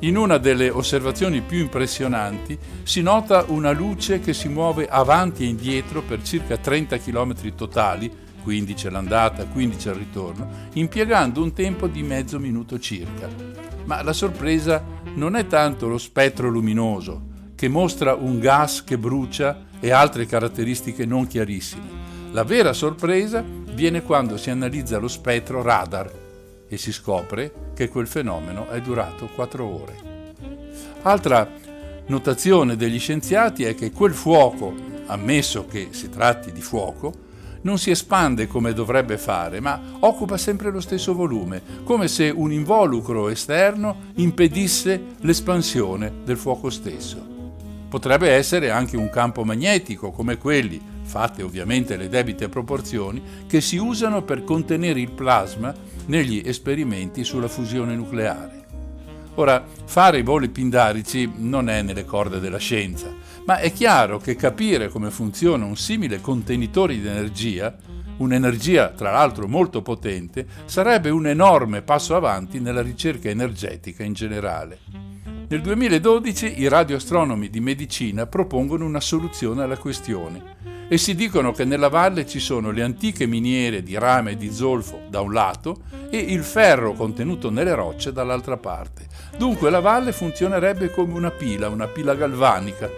In 0.00 0.16
una 0.16 0.38
delle 0.38 0.70
osservazioni 0.70 1.40
più 1.40 1.58
impressionanti 1.58 2.56
si 2.84 3.02
nota 3.02 3.44
una 3.48 3.72
luce 3.72 4.20
che 4.20 4.32
si 4.32 4.48
muove 4.48 4.86
avanti 4.86 5.42
e 5.42 5.48
indietro 5.48 6.02
per 6.02 6.22
circa 6.22 6.56
30 6.56 6.98
km 6.98 7.54
totali, 7.54 8.10
15 8.42 8.86
all'andata, 8.86 9.44
15 9.44 9.88
al 9.88 9.94
ritorno, 9.96 10.50
impiegando 10.74 11.42
un 11.42 11.52
tempo 11.52 11.86
di 11.88 12.02
mezzo 12.02 12.38
minuto 12.38 12.78
circa 12.78 13.58
ma 13.88 14.02
la 14.02 14.12
sorpresa 14.12 14.84
non 15.14 15.34
è 15.34 15.46
tanto 15.46 15.88
lo 15.88 15.96
spettro 15.96 16.50
luminoso, 16.50 17.22
che 17.54 17.68
mostra 17.68 18.14
un 18.14 18.38
gas 18.38 18.84
che 18.84 18.98
brucia 18.98 19.64
e 19.80 19.90
altre 19.90 20.26
caratteristiche 20.26 21.06
non 21.06 21.26
chiarissime. 21.26 22.06
La 22.32 22.44
vera 22.44 22.74
sorpresa 22.74 23.42
viene 23.42 24.02
quando 24.02 24.36
si 24.36 24.50
analizza 24.50 24.98
lo 24.98 25.08
spettro 25.08 25.62
radar 25.62 26.27
e 26.68 26.76
si 26.76 26.92
scopre 26.92 27.52
che 27.74 27.88
quel 27.88 28.06
fenomeno 28.06 28.68
è 28.68 28.80
durato 28.80 29.28
4 29.34 29.64
ore. 29.64 29.96
Altra 31.02 31.50
notazione 32.06 32.76
degli 32.76 32.98
scienziati 32.98 33.64
è 33.64 33.74
che 33.74 33.90
quel 33.90 34.12
fuoco, 34.12 34.74
ammesso 35.06 35.66
che 35.66 35.88
si 35.90 36.08
tratti 36.08 36.52
di 36.52 36.60
fuoco, 36.60 37.26
non 37.62 37.78
si 37.78 37.90
espande 37.90 38.46
come 38.46 38.72
dovrebbe 38.72 39.18
fare, 39.18 39.60
ma 39.60 39.80
occupa 40.00 40.36
sempre 40.36 40.70
lo 40.70 40.80
stesso 40.80 41.14
volume, 41.14 41.62
come 41.84 42.08
se 42.08 42.30
un 42.30 42.52
involucro 42.52 43.28
esterno 43.28 43.96
impedisse 44.14 45.00
l'espansione 45.20 46.12
del 46.24 46.36
fuoco 46.36 46.70
stesso. 46.70 47.36
Potrebbe 47.88 48.30
essere 48.30 48.70
anche 48.70 48.96
un 48.96 49.10
campo 49.10 49.44
magnetico 49.44 50.10
come 50.10 50.36
quelli, 50.36 50.80
fatte 51.08 51.42
ovviamente 51.42 51.96
le 51.96 52.08
debite 52.08 52.48
proporzioni, 52.50 53.22
che 53.48 53.62
si 53.62 53.78
usano 53.78 54.22
per 54.22 54.44
contenere 54.44 55.00
il 55.00 55.10
plasma 55.10 55.74
negli 56.06 56.42
esperimenti 56.44 57.24
sulla 57.24 57.48
fusione 57.48 57.96
nucleare. 57.96 58.66
Ora, 59.36 59.64
fare 59.84 60.18
i 60.18 60.22
voli 60.22 60.48
pindarici 60.48 61.30
non 61.36 61.68
è 61.68 61.80
nelle 61.80 62.04
corde 62.04 62.40
della 62.40 62.58
scienza, 62.58 63.12
ma 63.46 63.58
è 63.58 63.72
chiaro 63.72 64.18
che 64.18 64.36
capire 64.36 64.88
come 64.88 65.10
funziona 65.10 65.64
un 65.64 65.76
simile 65.76 66.20
contenitore 66.20 66.98
di 66.98 67.06
energia, 67.06 67.74
un'energia 68.18 68.88
tra 68.88 69.12
l'altro 69.12 69.48
molto 69.48 69.80
potente, 69.80 70.44
sarebbe 70.66 71.10
un 71.10 71.26
enorme 71.28 71.82
passo 71.82 72.16
avanti 72.16 72.60
nella 72.60 72.82
ricerca 72.82 73.30
energetica 73.30 74.02
in 74.02 74.12
generale. 74.12 74.80
Nel 75.48 75.62
2012 75.62 76.60
i 76.60 76.68
radioastronomi 76.68 77.48
di 77.48 77.60
medicina 77.60 78.26
propongono 78.26 78.84
una 78.84 79.00
soluzione 79.00 79.62
alla 79.62 79.78
questione 79.78 80.77
e 80.88 80.96
si 80.96 81.14
dicono 81.14 81.52
che 81.52 81.64
nella 81.64 81.88
valle 81.88 82.26
ci 82.26 82.40
sono 82.40 82.70
le 82.70 82.82
antiche 82.82 83.26
miniere 83.26 83.82
di 83.82 83.98
rame 83.98 84.32
e 84.32 84.36
di 84.36 84.50
zolfo 84.50 85.02
da 85.08 85.20
un 85.20 85.32
lato 85.32 85.82
e 86.10 86.18
il 86.18 86.42
ferro 86.42 86.94
contenuto 86.94 87.50
nelle 87.50 87.74
rocce 87.74 88.12
dall'altra 88.12 88.56
parte. 88.56 89.06
Dunque 89.36 89.68
la 89.68 89.80
valle 89.80 90.12
funzionerebbe 90.12 90.90
come 90.90 91.12
una 91.12 91.30
pila, 91.30 91.68
una 91.68 91.86
pila 91.86 92.14
galvanica. 92.14 92.90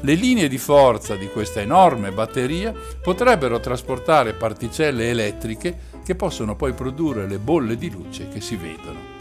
Le 0.00 0.14
linee 0.14 0.48
di 0.48 0.58
forza 0.58 1.16
di 1.16 1.28
questa 1.28 1.60
enorme 1.60 2.12
batteria 2.12 2.72
potrebbero 3.02 3.58
trasportare 3.58 4.34
particelle 4.34 5.08
elettriche 5.08 5.92
che 6.04 6.14
possono 6.14 6.54
poi 6.54 6.72
produrre 6.72 7.26
le 7.26 7.38
bolle 7.38 7.76
di 7.76 7.90
luce 7.90 8.28
che 8.28 8.40
si 8.40 8.54
vedono. 8.56 9.12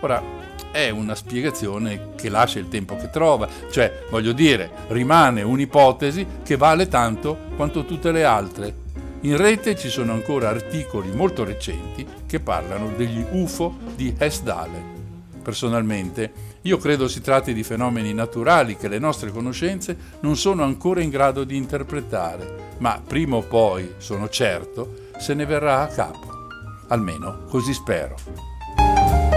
Ora, 0.00 0.22
è 0.70 0.90
una 0.90 1.14
spiegazione 1.14 2.10
che 2.16 2.28
lascia 2.28 2.58
il 2.58 2.68
tempo 2.68 2.96
che 2.96 3.10
trova, 3.10 3.48
cioè, 3.70 4.04
voglio 4.10 4.32
dire, 4.32 4.70
rimane 4.88 5.42
un'ipotesi 5.42 6.26
che 6.42 6.56
vale 6.56 6.88
tanto 6.88 7.36
quanto 7.56 7.84
tutte 7.84 8.12
le 8.12 8.24
altre. 8.24 8.86
In 9.22 9.36
rete 9.36 9.76
ci 9.76 9.88
sono 9.88 10.12
ancora 10.12 10.48
articoli 10.48 11.10
molto 11.10 11.42
recenti 11.42 12.06
che 12.26 12.38
parlano 12.40 12.92
degli 12.96 13.24
UFO 13.30 13.76
di 13.96 14.14
Hesdale. 14.16 14.96
Personalmente, 15.42 16.46
io 16.62 16.76
credo 16.76 17.08
si 17.08 17.20
tratti 17.20 17.54
di 17.54 17.62
fenomeni 17.62 18.12
naturali 18.12 18.76
che 18.76 18.88
le 18.88 18.98
nostre 18.98 19.30
conoscenze 19.30 19.96
non 20.20 20.36
sono 20.36 20.62
ancora 20.62 21.00
in 21.00 21.10
grado 21.10 21.44
di 21.44 21.56
interpretare, 21.56 22.74
ma 22.78 23.00
prima 23.04 23.36
o 23.36 23.42
poi, 23.42 23.94
sono 23.96 24.28
certo, 24.28 25.06
se 25.18 25.34
ne 25.34 25.46
verrà 25.46 25.80
a 25.80 25.86
capo. 25.86 26.26
Almeno 26.88 27.44
così 27.48 27.72
spero. 27.72 29.27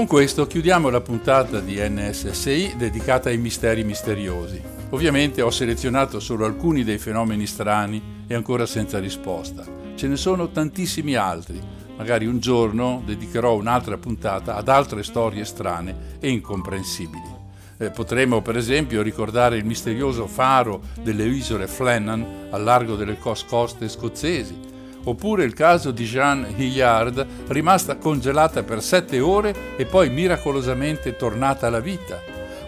Con 0.00 0.08
questo 0.08 0.46
chiudiamo 0.46 0.88
la 0.88 1.02
puntata 1.02 1.60
di 1.60 1.76
NSSI 1.78 2.76
dedicata 2.78 3.28
ai 3.28 3.36
misteri 3.36 3.84
misteriosi. 3.84 4.58
Ovviamente 4.92 5.42
ho 5.42 5.50
selezionato 5.50 6.20
solo 6.20 6.46
alcuni 6.46 6.84
dei 6.84 6.96
fenomeni 6.96 7.44
strani 7.44 8.24
e 8.26 8.34
ancora 8.34 8.64
senza 8.64 8.98
risposta. 8.98 9.62
Ce 9.96 10.08
ne 10.08 10.16
sono 10.16 10.48
tantissimi 10.48 11.16
altri. 11.16 11.60
Magari 11.98 12.24
un 12.24 12.38
giorno 12.38 13.02
dedicherò 13.04 13.54
un'altra 13.54 13.98
puntata 13.98 14.54
ad 14.54 14.68
altre 14.70 15.02
storie 15.02 15.44
strane 15.44 16.16
e 16.18 16.30
incomprensibili. 16.30 17.36
Eh, 17.76 17.90
potremmo 17.90 18.40
per 18.40 18.56
esempio 18.56 19.02
ricordare 19.02 19.58
il 19.58 19.66
misterioso 19.66 20.26
faro 20.26 20.80
delle 21.02 21.26
isole 21.26 21.66
Flennan 21.66 22.48
al 22.48 22.62
largo 22.62 22.96
delle 22.96 23.18
coste 23.18 23.86
scozzesi 23.86 24.69
oppure 25.04 25.44
il 25.44 25.54
caso 25.54 25.90
di 25.90 26.04
Jeanne 26.04 26.52
Hilliard, 26.54 27.26
rimasta 27.48 27.96
congelata 27.96 28.62
per 28.62 28.82
sette 28.82 29.20
ore 29.20 29.54
e 29.76 29.86
poi 29.86 30.10
miracolosamente 30.10 31.16
tornata 31.16 31.66
alla 31.66 31.80
vita, 31.80 32.20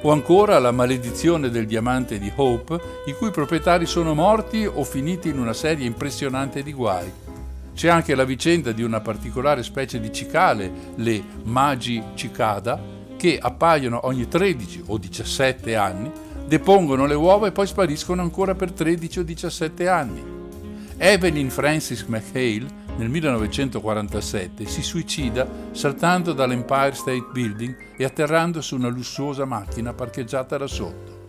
o 0.03 0.11
ancora 0.11 0.59
la 0.59 0.71
maledizione 0.71 1.51
del 1.51 1.67
diamante 1.67 2.19
di 2.19 2.33
Hope, 2.35 2.81
i 3.07 3.15
cui 3.15 3.31
proprietari 3.31 3.87
sono 3.87 4.15
morti 4.15 4.67
o 4.67 4.83
finiti 4.85 5.29
in 5.29 5.39
una 5.39 5.53
serie 5.53 5.87
impressionante 5.87 6.63
di 6.63 6.73
guai. 6.73 7.11
C'è 7.75 7.89
anche 7.89 8.15
la 8.15 8.25
vicenda 8.25 8.73
di 8.73 8.83
una 8.83 9.01
particolare 9.01 9.63
specie 9.63 9.99
di 9.99 10.13
cicale, 10.13 10.71
le 10.97 11.23
Magi 11.45 12.03
cicada, 12.15 12.81
che 13.17 13.39
appaiono 13.41 14.01
ogni 14.05 14.27
13 14.27 14.85
o 14.89 14.99
17 14.99 15.77
anni, 15.77 16.11
depongono 16.47 17.07
le 17.07 17.15
uova 17.15 17.47
e 17.47 17.53
poi 17.53 17.67
spariscono 17.67 18.21
ancora 18.21 18.55
per 18.55 18.73
13 18.73 19.21
o 19.21 19.23
17 19.23 19.89
anni. 19.89 20.42
Evelyn 21.05 21.51
Francis 21.51 22.05
McHale 22.05 22.65
nel 22.97 23.09
1947 23.09 24.67
si 24.67 24.83
suicida 24.83 25.49
saltando 25.73 26.33
dall'Empire 26.33 26.95
State 26.95 27.27
Building 27.33 27.77
e 27.97 28.05
atterrando 28.05 28.61
su 28.61 28.77
una 28.77 28.87
lussuosa 28.87 29.45
macchina 29.45 29.93
parcheggiata 29.93 30.57
da 30.57 30.69
sotto. 30.69 31.25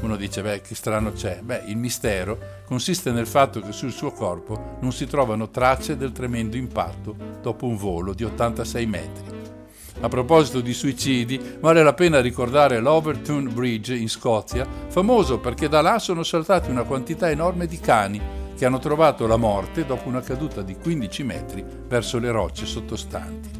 Uno 0.00 0.16
dice, 0.16 0.42
beh, 0.42 0.60
che 0.62 0.74
strano 0.74 1.12
c'è? 1.12 1.38
Beh, 1.40 1.62
il 1.66 1.76
mistero 1.76 2.36
consiste 2.64 3.12
nel 3.12 3.28
fatto 3.28 3.60
che 3.60 3.70
sul 3.70 3.92
suo 3.92 4.10
corpo 4.10 4.78
non 4.80 4.90
si 4.90 5.06
trovano 5.06 5.50
tracce 5.50 5.96
del 5.96 6.10
tremendo 6.10 6.56
impatto 6.56 7.14
dopo 7.40 7.66
un 7.66 7.76
volo 7.76 8.14
di 8.14 8.24
86 8.24 8.86
metri. 8.86 9.24
A 10.00 10.08
proposito 10.08 10.60
di 10.60 10.74
suicidi, 10.74 11.40
vale 11.60 11.84
la 11.84 11.94
pena 11.94 12.20
ricordare 12.20 12.80
l'Overton 12.80 13.54
Bridge 13.54 13.94
in 13.94 14.08
Scozia, 14.08 14.66
famoso 14.88 15.38
perché 15.38 15.68
da 15.68 15.80
là 15.80 16.00
sono 16.00 16.24
saltati 16.24 16.70
una 16.72 16.82
quantità 16.82 17.30
enorme 17.30 17.68
di 17.68 17.78
cani 17.78 18.40
che 18.62 18.68
hanno 18.68 18.78
trovato 18.78 19.26
la 19.26 19.36
morte 19.36 19.84
dopo 19.84 20.06
una 20.06 20.20
caduta 20.20 20.62
di 20.62 20.76
15 20.76 21.24
metri 21.24 21.64
verso 21.88 22.20
le 22.20 22.30
rocce 22.30 22.64
sottostanti. 22.64 23.50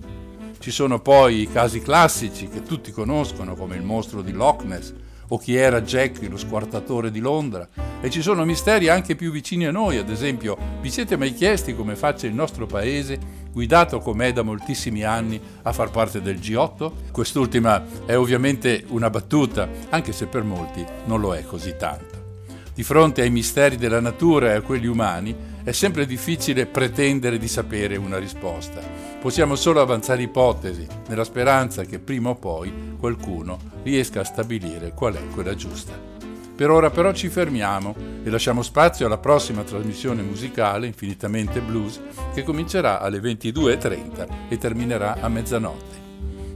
Ci 0.60 0.70
sono 0.70 1.00
poi 1.00 1.40
i 1.40 1.50
casi 1.50 1.80
classici 1.80 2.46
che 2.46 2.62
tutti 2.62 2.92
conoscono 2.92 3.56
come 3.56 3.74
il 3.74 3.82
mostro 3.82 4.22
di 4.22 4.30
Loch 4.30 4.62
Ness 4.62 4.94
o 5.26 5.38
chi 5.38 5.56
era 5.56 5.82
Jack, 5.82 6.22
lo 6.28 6.36
squartatore 6.36 7.10
di 7.10 7.18
Londra, 7.18 7.68
e 8.00 8.10
ci 8.10 8.22
sono 8.22 8.44
misteri 8.44 8.88
anche 8.88 9.16
più 9.16 9.32
vicini 9.32 9.66
a 9.66 9.72
noi, 9.72 9.96
ad 9.96 10.08
esempio, 10.08 10.56
vi 10.80 10.88
siete 10.88 11.16
mai 11.16 11.34
chiesti 11.34 11.74
come 11.74 11.96
faccia 11.96 12.28
il 12.28 12.34
nostro 12.34 12.66
paese, 12.66 13.18
guidato 13.50 13.98
com'è 13.98 14.32
da 14.32 14.42
moltissimi 14.42 15.02
anni, 15.02 15.40
a 15.62 15.72
far 15.72 15.90
parte 15.90 16.22
del 16.22 16.36
G8? 16.36 17.10
Quest'ultima 17.10 17.82
è 18.06 18.16
ovviamente 18.16 18.84
una 18.90 19.10
battuta, 19.10 19.68
anche 19.88 20.12
se 20.12 20.26
per 20.26 20.44
molti 20.44 20.86
non 21.06 21.18
lo 21.18 21.34
è 21.34 21.42
così 21.42 21.74
tanto. 21.76 22.11
Di 22.74 22.82
fronte 22.84 23.20
ai 23.20 23.28
misteri 23.28 23.76
della 23.76 24.00
natura 24.00 24.52
e 24.52 24.54
a 24.54 24.60
quelli 24.62 24.86
umani 24.86 25.36
è 25.62 25.72
sempre 25.72 26.06
difficile 26.06 26.64
pretendere 26.64 27.36
di 27.36 27.46
sapere 27.46 27.96
una 27.96 28.16
risposta. 28.16 28.80
Possiamo 29.20 29.56
solo 29.56 29.82
avanzare 29.82 30.22
ipotesi, 30.22 30.86
nella 31.08 31.24
speranza 31.24 31.84
che 31.84 31.98
prima 31.98 32.30
o 32.30 32.34
poi 32.34 32.96
qualcuno 32.98 33.58
riesca 33.82 34.20
a 34.20 34.24
stabilire 34.24 34.94
qual 34.94 35.14
è 35.14 35.26
quella 35.34 35.54
giusta. 35.54 35.92
Per 36.54 36.70
ora 36.70 36.88
però 36.88 37.12
ci 37.12 37.28
fermiamo 37.28 37.94
e 38.24 38.30
lasciamo 38.30 38.62
spazio 38.62 39.04
alla 39.04 39.18
prossima 39.18 39.64
trasmissione 39.64 40.22
musicale 40.22 40.86
Infinitamente 40.86 41.60
Blues 41.60 42.00
che 42.32 42.42
comincerà 42.42 43.00
alle 43.00 43.18
22.30 43.18 44.48
e 44.48 44.56
terminerà 44.56 45.18
a 45.20 45.28
mezzanotte. 45.28 46.00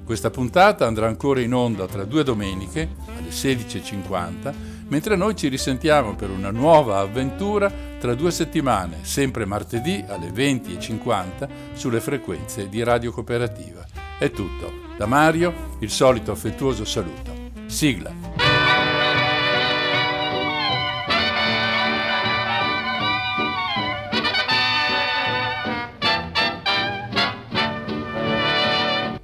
Questa 0.02 0.30
puntata 0.30 0.86
andrà 0.86 1.08
ancora 1.08 1.40
in 1.40 1.52
onda 1.52 1.86
tra 1.86 2.04
due 2.04 2.22
domeniche 2.22 2.88
alle 3.18 3.28
16.50 3.28 4.75
mentre 4.88 5.16
noi 5.16 5.36
ci 5.36 5.48
risentiamo 5.48 6.14
per 6.14 6.30
una 6.30 6.50
nuova 6.50 6.98
avventura 6.98 7.72
tra 7.98 8.14
due 8.14 8.30
settimane, 8.30 8.98
sempre 9.02 9.44
martedì 9.44 10.04
alle 10.06 10.28
20.50 10.28 11.48
sulle 11.74 12.00
frequenze 12.00 12.68
di 12.68 12.82
Radio 12.82 13.12
Cooperativa. 13.12 13.84
È 14.18 14.30
tutto. 14.30 14.84
Da 14.96 15.06
Mario, 15.06 15.76
il 15.80 15.90
solito 15.90 16.32
affettuoso 16.32 16.84
saluto. 16.84 17.34
Sigla. 17.66 18.46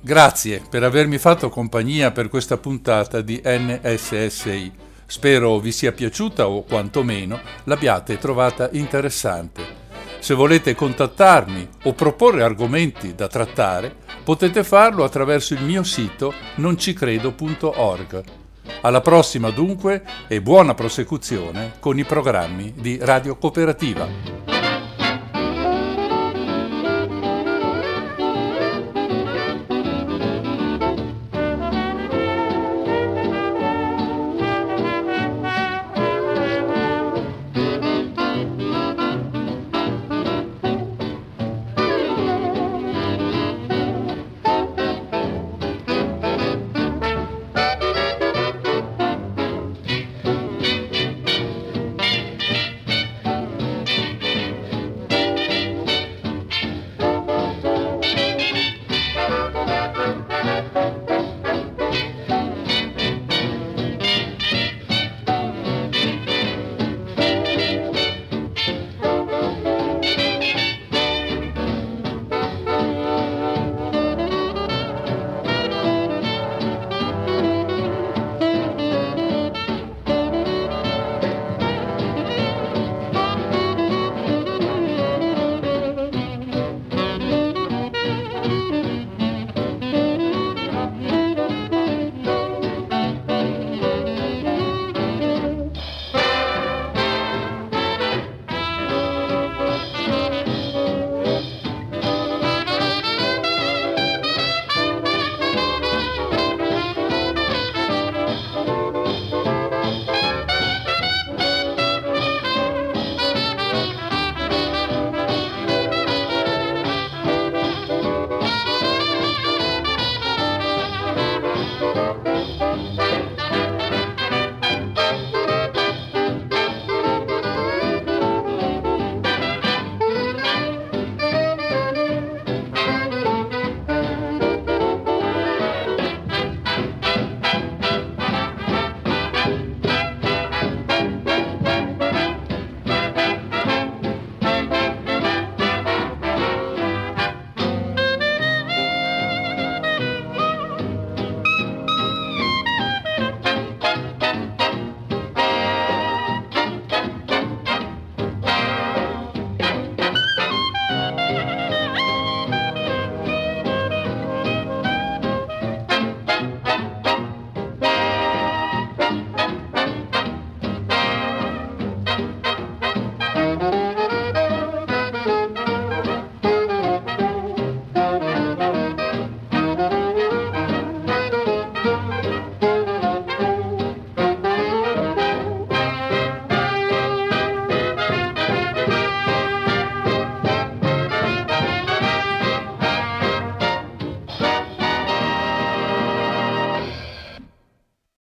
Grazie 0.05 0.61
per 0.69 0.83
avermi 0.83 1.17
fatto 1.17 1.49
compagnia 1.49 2.11
per 2.11 2.29
questa 2.29 2.59
puntata 2.59 3.23
di 3.23 3.41
NSSI. 3.43 4.91
Spero 5.07 5.59
vi 5.59 5.73
sia 5.73 5.93
piaciuta 5.93 6.49
o 6.49 6.63
quantomeno 6.63 7.41
l'abbiate 7.65 8.19
trovata 8.19 8.69
interessante. 8.73 9.81
Se 10.19 10.35
volete 10.35 10.75
contattarmi 10.75 11.69
o 11.85 11.95
proporre 11.95 12.45
argomenti 12.45 13.15
da 13.15 13.27
trattare, 13.27 13.95
potete 14.23 14.63
farlo 14.63 15.03
attraverso 15.03 15.55
il 15.55 15.63
mio 15.63 15.83
sito 15.83 16.33
noncicredo.org. 16.57 18.23
Alla 18.83 19.01
prossima 19.01 19.51
dunque 19.51 20.05
e 20.29 20.41
buona 20.41 20.75
prosecuzione 20.75 21.73
con 21.81 21.99
i 21.99 22.05
programmi 22.05 22.73
di 22.77 22.99
Radio 23.01 23.37
Cooperativa. 23.37 24.52